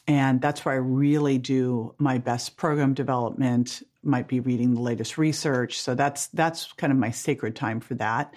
And 0.10 0.42
that's 0.42 0.66
where 0.66 0.74
I 0.74 0.80
really 0.80 1.38
do 1.38 1.94
my 2.00 2.18
best 2.18 2.58
program 2.58 2.96
development, 2.96 3.84
might 4.02 4.28
be 4.28 4.40
reading 4.40 4.74
the 4.74 4.82
latest 4.82 5.20
research. 5.20 5.80
So 5.80 5.94
that's 5.94 6.28
that's 6.28 6.74
kind 6.74 6.92
of 6.92 6.98
my 6.98 7.12
sacred 7.12 7.56
time 7.56 7.80
for 7.80 7.94
that 7.96 8.34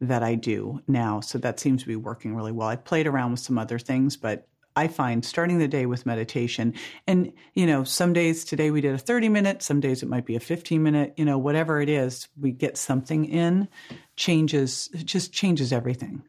that 0.00 0.22
I 0.22 0.36
do 0.36 0.80
now. 0.86 1.18
So 1.18 1.38
that 1.38 1.58
seems 1.58 1.82
to 1.82 1.88
be 1.88 1.96
working 1.96 2.36
really 2.36 2.52
well. 2.52 2.68
I 2.68 2.76
played 2.76 3.08
around 3.08 3.32
with 3.32 3.40
some 3.40 3.58
other 3.58 3.80
things, 3.80 4.16
but 4.16 4.46
I 4.76 4.86
find 4.86 5.24
starting 5.24 5.58
the 5.58 5.66
day 5.66 5.86
with 5.86 6.06
meditation 6.06 6.74
and, 7.08 7.32
you 7.54 7.66
know, 7.66 7.82
some 7.82 8.12
days 8.12 8.44
today 8.44 8.70
we 8.70 8.80
did 8.80 8.94
a 8.94 8.98
30 8.98 9.28
minute, 9.28 9.62
some 9.64 9.80
days 9.80 10.04
it 10.04 10.08
might 10.08 10.26
be 10.26 10.36
a 10.36 10.40
15 10.40 10.80
minute, 10.80 11.14
you 11.16 11.24
know, 11.24 11.38
whatever 11.38 11.80
it 11.80 11.88
is, 11.88 12.28
we 12.40 12.52
get 12.52 12.76
something 12.76 13.24
in 13.24 13.66
changes, 14.14 14.90
just 15.02 15.32
changes 15.32 15.72
everything. 15.72 16.22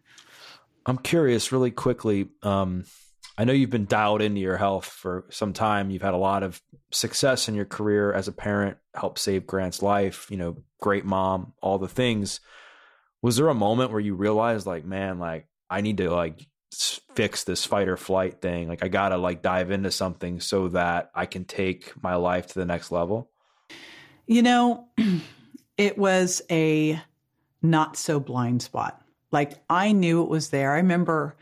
I'm 0.88 0.98
curious 0.98 1.52
really 1.52 1.72
quickly. 1.72 2.30
Um, 2.42 2.86
I 3.38 3.44
know 3.44 3.54
you've 3.54 3.70
been 3.70 3.86
dialed 3.86 4.22
into 4.22 4.42
your 4.42 4.58
health 4.58 4.86
for 4.86 5.26
some 5.30 5.54
time. 5.54 5.92
You've 5.92 6.02
had 6.02 6.16
a 6.16 6.18
lot 6.18 6.42
of 6.42 6.60
success 6.92 7.48
in 7.48 7.54
your 7.54 7.66
career 7.66 8.12
as 8.12 8.28
a 8.28 8.32
parent, 8.32 8.78
helped 8.96 9.20
save 9.20 9.46
Grant's 9.46 9.84
life, 9.84 10.26
you 10.32 10.38
know, 10.38 10.58
great 10.82 11.06
mom, 11.06 11.54
all 11.62 11.78
the 11.78 11.88
things. 11.88 12.40
Was 13.22 13.36
there 13.36 13.50
a 13.50 13.54
moment 13.54 13.92
where 13.92 14.00
you 14.00 14.16
realized 14.16 14.66
like, 14.66 14.86
man, 14.86 15.20
like 15.20 15.48
I 15.70 15.82
need 15.82 15.98
to 15.98 16.10
like 16.10 16.48
fix 17.16 17.44
this 17.44 17.64
fight 17.64 17.88
or 17.88 17.98
flight 17.98 18.42
thing? 18.42 18.68
Like 18.68 18.84
I 18.84 18.88
got 18.88 19.10
to 19.10 19.18
like 19.18 19.44
dive 19.44 19.70
into 19.70 19.92
something 19.92 20.40
so 20.40 20.70
that 20.70 21.12
I 21.14 21.28
can 21.28 21.46
take 21.46 21.94
my 22.02 22.16
life 22.16 22.48
to 22.48 22.60
the 22.60 22.66
next 22.66 22.92
level? 22.92 23.30
You 24.26 24.42
know, 24.42 24.88
it 25.78 25.96
was 25.96 26.42
a 26.50 27.00
not 27.62 27.98
so 27.98 28.20
blind 28.20 28.64
spot. 28.64 29.00
Like 29.32 29.54
I 29.70 29.92
knew 29.92 30.24
it 30.24 30.30
was 30.30 30.50
there. 30.50 30.74
I 30.74 30.78
remember 30.78 31.36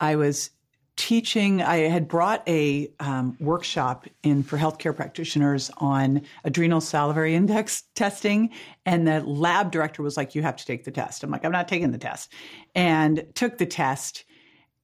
I 0.00 0.16
was 0.16 0.50
teaching. 0.96 1.62
I 1.62 1.76
had 1.88 2.08
brought 2.08 2.46
a 2.48 2.90
um, 3.00 3.36
workshop 3.40 4.06
in 4.22 4.42
for 4.42 4.58
healthcare 4.58 4.94
practitioners 4.94 5.70
on 5.78 6.22
adrenal 6.44 6.80
salivary 6.80 7.34
index 7.42 7.84
testing, 7.94 8.50
and 8.84 9.06
the 9.06 9.20
lab 9.20 9.70
director 9.70 10.02
was 10.02 10.16
like, 10.16 10.34
"You 10.34 10.42
have 10.42 10.56
to 10.56 10.66
take 10.66 10.84
the 10.84 10.90
test." 10.90 11.22
I'm 11.22 11.30
like, 11.30 11.44
"I'm 11.44 11.52
not 11.52 11.68
taking 11.68 11.90
the 11.90 11.98
test," 11.98 12.32
and 12.74 13.26
took 13.34 13.58
the 13.58 13.66
test. 13.66 14.24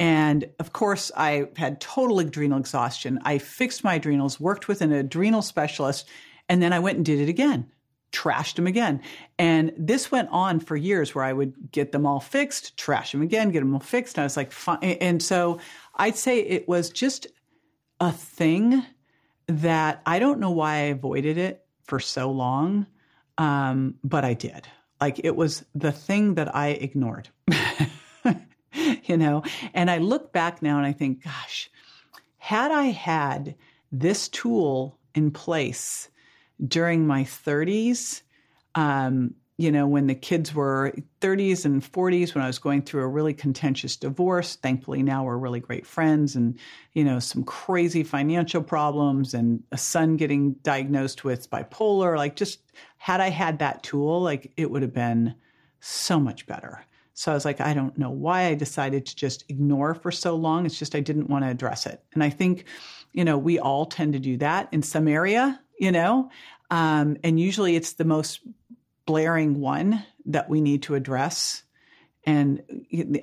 And 0.00 0.48
of 0.60 0.72
course, 0.72 1.10
I 1.16 1.48
had 1.56 1.80
total 1.80 2.20
adrenal 2.20 2.58
exhaustion. 2.58 3.18
I 3.24 3.38
fixed 3.38 3.82
my 3.82 3.94
adrenals, 3.94 4.38
worked 4.38 4.68
with 4.68 4.80
an 4.80 4.92
adrenal 4.92 5.42
specialist, 5.42 6.08
and 6.48 6.62
then 6.62 6.72
I 6.72 6.78
went 6.78 6.96
and 6.96 7.04
did 7.04 7.20
it 7.20 7.28
again 7.28 7.70
trashed 8.12 8.54
them 8.54 8.66
again. 8.66 9.02
And 9.38 9.72
this 9.76 10.10
went 10.10 10.28
on 10.30 10.60
for 10.60 10.76
years 10.76 11.14
where 11.14 11.24
I 11.24 11.32
would 11.32 11.70
get 11.70 11.92
them 11.92 12.06
all 12.06 12.20
fixed, 12.20 12.76
trash 12.76 13.12
them 13.12 13.22
again, 13.22 13.50
get 13.50 13.60
them 13.60 13.74
all 13.74 13.80
fixed. 13.80 14.16
And 14.16 14.22
I 14.22 14.24
was 14.24 14.36
like, 14.36 14.50
fine. 14.50 14.78
And 14.82 15.22
so 15.22 15.58
I'd 15.98 16.16
say 16.16 16.40
it 16.40 16.68
was 16.68 16.90
just 16.90 17.26
a 18.00 18.12
thing 18.12 18.84
that 19.46 20.02
I 20.06 20.18
don't 20.18 20.40
know 20.40 20.50
why 20.50 20.74
I 20.74 20.82
avoided 20.94 21.38
it 21.38 21.64
for 21.84 21.98
so 21.98 22.30
long, 22.30 22.86
um, 23.38 23.94
but 24.04 24.24
I 24.24 24.34
did. 24.34 24.68
Like 25.00 25.20
it 25.24 25.36
was 25.36 25.64
the 25.74 25.92
thing 25.92 26.34
that 26.34 26.54
I 26.54 26.68
ignored, 26.68 27.30
you 29.04 29.16
know? 29.16 29.42
And 29.74 29.90
I 29.90 29.98
look 29.98 30.32
back 30.32 30.60
now 30.60 30.76
and 30.76 30.86
I 30.86 30.92
think, 30.92 31.24
gosh, 31.24 31.70
had 32.36 32.70
I 32.70 32.84
had 32.84 33.54
this 33.90 34.28
tool 34.28 34.98
in 35.14 35.30
place 35.30 36.08
during 36.66 37.06
my 37.06 37.24
30s, 37.24 38.22
um, 38.74 39.34
you 39.58 39.72
know, 39.72 39.88
when 39.88 40.06
the 40.06 40.14
kids 40.14 40.54
were 40.54 40.94
30s 41.20 41.64
and 41.64 41.82
40s, 41.82 42.32
when 42.32 42.44
I 42.44 42.46
was 42.46 42.60
going 42.60 42.80
through 42.80 43.02
a 43.02 43.08
really 43.08 43.34
contentious 43.34 43.96
divorce. 43.96 44.54
Thankfully, 44.54 45.02
now 45.02 45.24
we're 45.24 45.36
really 45.36 45.58
great 45.58 45.84
friends, 45.84 46.36
and, 46.36 46.56
you 46.92 47.02
know, 47.02 47.18
some 47.18 47.42
crazy 47.42 48.04
financial 48.04 48.62
problems, 48.62 49.34
and 49.34 49.64
a 49.72 49.76
son 49.76 50.16
getting 50.16 50.52
diagnosed 50.62 51.24
with 51.24 51.50
bipolar. 51.50 52.16
Like, 52.16 52.36
just 52.36 52.60
had 52.98 53.20
I 53.20 53.30
had 53.30 53.58
that 53.58 53.82
tool, 53.82 54.22
like, 54.22 54.52
it 54.56 54.70
would 54.70 54.82
have 54.82 54.94
been 54.94 55.34
so 55.80 56.20
much 56.20 56.46
better. 56.46 56.84
So 57.14 57.32
I 57.32 57.34
was 57.34 57.44
like, 57.44 57.60
I 57.60 57.74
don't 57.74 57.98
know 57.98 58.10
why 58.10 58.46
I 58.46 58.54
decided 58.54 59.06
to 59.06 59.16
just 59.16 59.44
ignore 59.48 59.92
for 59.92 60.12
so 60.12 60.36
long. 60.36 60.66
It's 60.66 60.78
just 60.78 60.94
I 60.94 61.00
didn't 61.00 61.30
want 61.30 61.44
to 61.44 61.50
address 61.50 61.84
it. 61.84 62.00
And 62.14 62.22
I 62.22 62.30
think, 62.30 62.64
you 63.12 63.24
know, 63.24 63.36
we 63.36 63.58
all 63.58 63.86
tend 63.86 64.12
to 64.12 64.20
do 64.20 64.36
that 64.36 64.68
in 64.70 64.84
some 64.84 65.08
area, 65.08 65.60
you 65.80 65.90
know, 65.90 66.30
um, 66.70 67.16
and 67.24 67.40
usually 67.40 67.76
it's 67.76 67.94
the 67.94 68.04
most 68.04 68.40
blaring 69.08 69.58
one 69.58 70.04
that 70.26 70.50
we 70.50 70.60
need 70.60 70.82
to 70.82 70.94
address. 70.94 71.62
And 72.26 72.62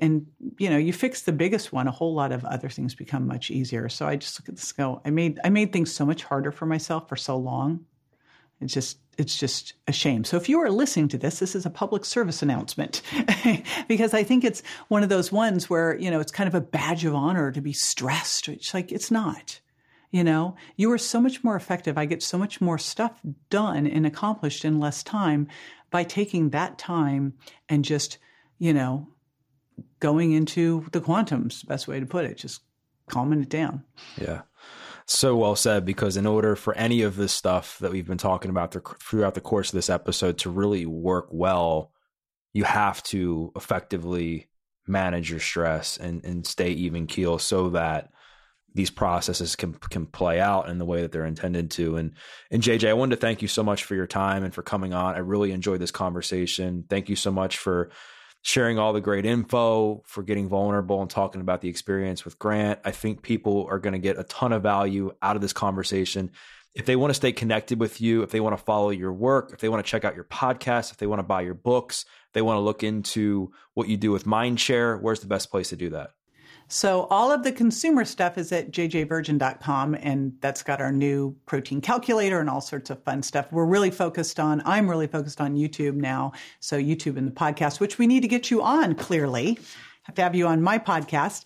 and 0.02 0.26
you 0.58 0.68
know, 0.72 0.78
you 0.78 0.92
fix 0.92 1.22
the 1.22 1.32
biggest 1.32 1.72
one, 1.72 1.88
a 1.88 1.92
whole 1.92 2.16
lot 2.16 2.32
of 2.32 2.44
other 2.44 2.70
things 2.70 2.96
become 2.96 3.28
much 3.28 3.52
easier. 3.52 3.88
So 3.88 4.08
I 4.08 4.16
just 4.16 4.40
look 4.40 4.50
at 4.50 4.56
this 4.56 4.72
go, 4.72 5.00
I 5.06 5.12
made 5.12 5.40
I 5.44 5.50
made 5.50 5.72
things 5.72 5.94
so 5.94 6.04
much 6.04 6.24
harder 6.24 6.52
for 6.52 6.66
myself 6.66 7.08
for 7.08 7.16
so 7.16 7.38
long. 7.38 7.86
It's 8.60 8.74
just 8.74 8.98
it's 9.16 9.38
just 9.38 9.74
a 9.88 9.92
shame. 9.92 10.24
So 10.24 10.38
if 10.38 10.50
you 10.50 10.60
are 10.60 10.72
listening 10.72 11.08
to 11.10 11.20
this, 11.20 11.38
this 11.38 11.54
is 11.54 11.68
a 11.68 11.70
public 11.70 12.04
service 12.04 12.42
announcement 12.42 13.04
because 13.88 14.16
I 14.16 14.24
think 14.24 14.44
it's 14.44 14.64
one 14.88 15.04
of 15.04 15.10
those 15.10 15.32
ones 15.32 15.70
where, 15.70 15.96
you 16.00 16.10
know, 16.10 16.20
it's 16.20 16.32
kind 16.32 16.48
of 16.48 16.56
a 16.56 16.62
badge 16.62 17.06
of 17.06 17.14
honor 17.14 17.52
to 17.52 17.62
be 17.62 17.74
stressed. 17.74 18.50
It's 18.50 18.74
like 18.74 18.92
it's 18.92 19.12
not. 19.12 19.60
You 20.16 20.24
know, 20.24 20.56
you 20.78 20.90
are 20.94 20.98
so 20.98 21.20
much 21.20 21.44
more 21.44 21.58
effective. 21.58 21.98
I 21.98 22.06
get 22.06 22.24
so 22.24 22.38
much 22.38 22.62
more 22.62 22.78
stuff 22.78 23.20
done 23.50 23.86
and 23.86 24.08
accomplished 24.08 24.64
in 24.64 24.80
less 24.80 25.04
time 25.04 25.50
by 25.92 26.06
taking 26.06 26.52
that 26.52 26.78
time 26.78 27.34
and 27.68 27.84
just, 27.84 28.18
you 28.58 28.72
know, 28.72 29.10
going 30.00 30.32
into 30.32 30.86
the 30.94 31.02
quantums, 31.02 31.68
best 31.68 31.90
way 31.90 32.00
to 32.00 32.06
put 32.06 32.24
it, 32.24 32.38
just 32.38 32.62
calming 33.10 33.42
it 33.42 33.50
down. 33.50 33.84
Yeah. 34.18 34.44
So 35.06 35.36
well 35.36 35.58
said, 35.58 35.84
because 35.84 36.16
in 36.16 36.26
order 36.26 36.56
for 36.56 36.74
any 36.76 37.02
of 37.02 37.18
this 37.18 37.34
stuff 37.34 37.78
that 37.80 37.92
we've 37.92 38.08
been 38.08 38.18
talking 38.18 38.50
about 38.50 38.74
throughout 39.02 39.34
the 39.34 39.42
course 39.42 39.68
of 39.68 39.76
this 39.76 39.90
episode 39.90 40.38
to 40.38 40.50
really 40.50 40.86
work 40.86 41.28
well, 41.30 41.92
you 42.54 42.64
have 42.64 43.04
to 43.04 43.52
effectively 43.54 44.48
manage 44.88 45.30
your 45.30 45.42
stress 45.42 45.98
and, 45.98 46.24
and 46.24 46.48
stay 46.48 46.70
even 46.70 47.06
keel 47.06 47.38
so 47.38 47.72
that 47.72 48.12
these 48.76 48.92
processes 48.92 49.56
can 49.56 49.74
can 49.74 50.06
play 50.06 50.40
out 50.40 50.70
in 50.70 50.78
the 50.78 50.86
way 50.86 51.02
that 51.02 51.12
they're 51.12 51.26
intended 51.26 51.72
to. 51.72 51.96
And 51.96 52.12
and 52.52 52.62
JJ, 52.62 52.90
I 52.90 52.94
wanted 52.94 53.16
to 53.16 53.22
thank 53.22 53.42
you 53.42 53.48
so 53.48 53.64
much 53.64 53.86
for 53.86 53.96
your 53.96 54.06
time 54.06 54.44
and 54.44 54.54
for 54.54 54.62
coming 54.62 54.94
on. 54.94 55.16
I 55.16 55.20
really 55.20 55.54
enjoyed 55.54 55.80
this 55.80 55.92
conversation. 55.92 56.84
Thank 56.90 57.10
you 57.10 57.16
so 57.16 57.32
much 57.32 57.58
for 57.58 57.90
sharing 58.42 58.78
all 58.78 58.94
the 58.94 59.02
great 59.02 59.26
info, 59.26 60.04
for 60.06 60.22
getting 60.22 60.50
vulnerable 60.50 61.02
and 61.02 61.10
talking 61.10 61.42
about 61.42 61.62
the 61.62 61.70
experience 61.70 62.26
with 62.26 62.38
Grant. 62.38 62.80
I 62.84 62.92
think 62.92 63.24
people 63.24 63.66
are 63.72 63.80
going 63.80 63.94
to 63.94 64.00
get 64.00 64.20
a 64.20 64.24
ton 64.26 64.52
of 64.52 64.62
value 64.62 65.12
out 65.22 65.36
of 65.36 65.42
this 65.42 65.54
conversation. 65.54 66.30
If 66.76 66.86
they 66.86 66.98
want 66.98 67.12
to 67.12 67.16
stay 67.16 67.32
connected 67.32 67.80
with 67.80 68.02
you, 68.02 68.24
if 68.24 68.32
they 68.32 68.42
want 68.42 68.56
to 68.58 68.64
follow 68.64 68.90
your 68.90 69.14
work, 69.14 69.52
if 69.54 69.62
they 69.62 69.70
want 69.70 69.84
to 69.84 69.90
check 69.90 70.04
out 70.04 70.16
your 70.16 70.26
podcast, 70.26 70.92
if 70.92 70.98
they 70.98 71.08
want 71.08 71.20
to 71.20 71.24
buy 71.24 71.42
your 71.42 71.54
books, 71.54 72.06
if 72.28 72.34
they 72.34 72.42
want 72.42 72.58
to 72.58 72.62
look 72.62 72.84
into 72.84 73.52
what 73.74 73.88
you 73.88 73.96
do 73.96 74.12
with 74.12 74.26
Mindshare, 74.26 75.02
where's 75.02 75.22
the 75.22 75.28
best 75.28 75.50
place 75.50 75.70
to 75.70 75.78
do 75.78 75.90
that? 75.92 76.12
So 76.68 77.04
all 77.12 77.32
of 77.32 77.44
the 77.44 77.52
consumer 77.52 78.06
stuff 78.06 78.38
is 78.38 78.52
at 78.52 78.72
jjvirgin.com 78.72 79.96
and 79.96 80.34
that's 80.42 80.64
got 80.64 80.82
our 80.82 80.92
new 80.92 81.36
protein 81.46 81.80
calculator 81.80 82.40
and 82.40 82.50
all 82.50 82.62
sorts 82.62 82.90
of 82.90 83.04
fun 83.04 83.22
stuff. 83.22 83.52
We're 83.52 83.66
really 83.66 83.92
focused 83.92 84.40
on 84.40 84.62
I'm 84.66 84.90
really 84.90 85.08
focused 85.08 85.40
on 85.40 85.56
YouTube 85.56 85.96
now. 85.96 86.32
So 86.60 86.78
YouTube 86.78 87.18
and 87.18 87.28
the 87.28 87.32
podcast, 87.32 87.80
which 87.80 88.00
we 88.00 88.08
need 88.08 88.22
to 88.22 88.28
get 88.28 88.50
you 88.50 88.64
on 88.64 88.96
clearly. 88.96 89.60
Have 90.04 90.16
to 90.16 90.22
have 90.24 90.36
you 90.36 90.48
on 90.48 90.62
my 90.62 90.80
podcast. 90.80 91.46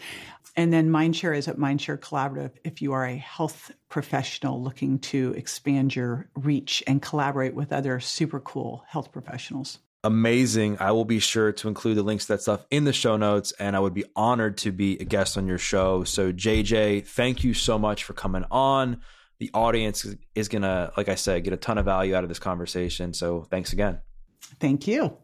And 0.55 0.73
then 0.73 0.89
Mindshare 0.89 1.37
is 1.37 1.47
at 1.47 1.57
Mindshare 1.57 1.99
Collaborative 1.99 2.51
if 2.63 2.81
you 2.81 2.93
are 2.93 3.05
a 3.05 3.15
health 3.15 3.71
professional 3.87 4.61
looking 4.61 4.99
to 4.99 5.33
expand 5.37 5.95
your 5.95 6.29
reach 6.35 6.83
and 6.87 7.01
collaborate 7.01 7.53
with 7.53 7.71
other 7.71 7.99
super 7.99 8.39
cool 8.39 8.83
health 8.87 9.11
professionals 9.11 9.79
amazing. 10.03 10.77
I 10.79 10.91
will 10.91 11.05
be 11.05 11.19
sure 11.19 11.51
to 11.51 11.67
include 11.67 11.97
the 11.97 12.03
links 12.03 12.25
to 12.25 12.33
that 12.33 12.41
stuff 12.41 12.65
in 12.69 12.83
the 12.83 12.93
show 12.93 13.17
notes, 13.17 13.51
and 13.59 13.75
I 13.75 13.79
would 13.79 13.93
be 13.93 14.05
honored 14.15 14.57
to 14.59 14.71
be 14.71 14.97
a 14.99 15.05
guest 15.05 15.37
on 15.37 15.47
your 15.47 15.57
show. 15.57 16.03
So, 16.03 16.31
JJ, 16.31 17.05
thank 17.05 17.43
you 17.43 17.53
so 17.53 17.77
much 17.77 18.03
for 18.03 18.13
coming 18.13 18.45
on. 18.51 19.01
The 19.39 19.49
audience 19.53 20.05
is 20.35 20.47
going 20.47 20.63
to, 20.63 20.91
like 20.97 21.09
I 21.09 21.15
said, 21.15 21.43
get 21.43 21.53
a 21.53 21.57
ton 21.57 21.77
of 21.77 21.85
value 21.85 22.15
out 22.15 22.23
of 22.23 22.29
this 22.29 22.39
conversation. 22.39 23.13
So, 23.13 23.43
thanks 23.49 23.73
again. 23.73 23.99
Thank 24.59 24.87
you. 24.87 25.17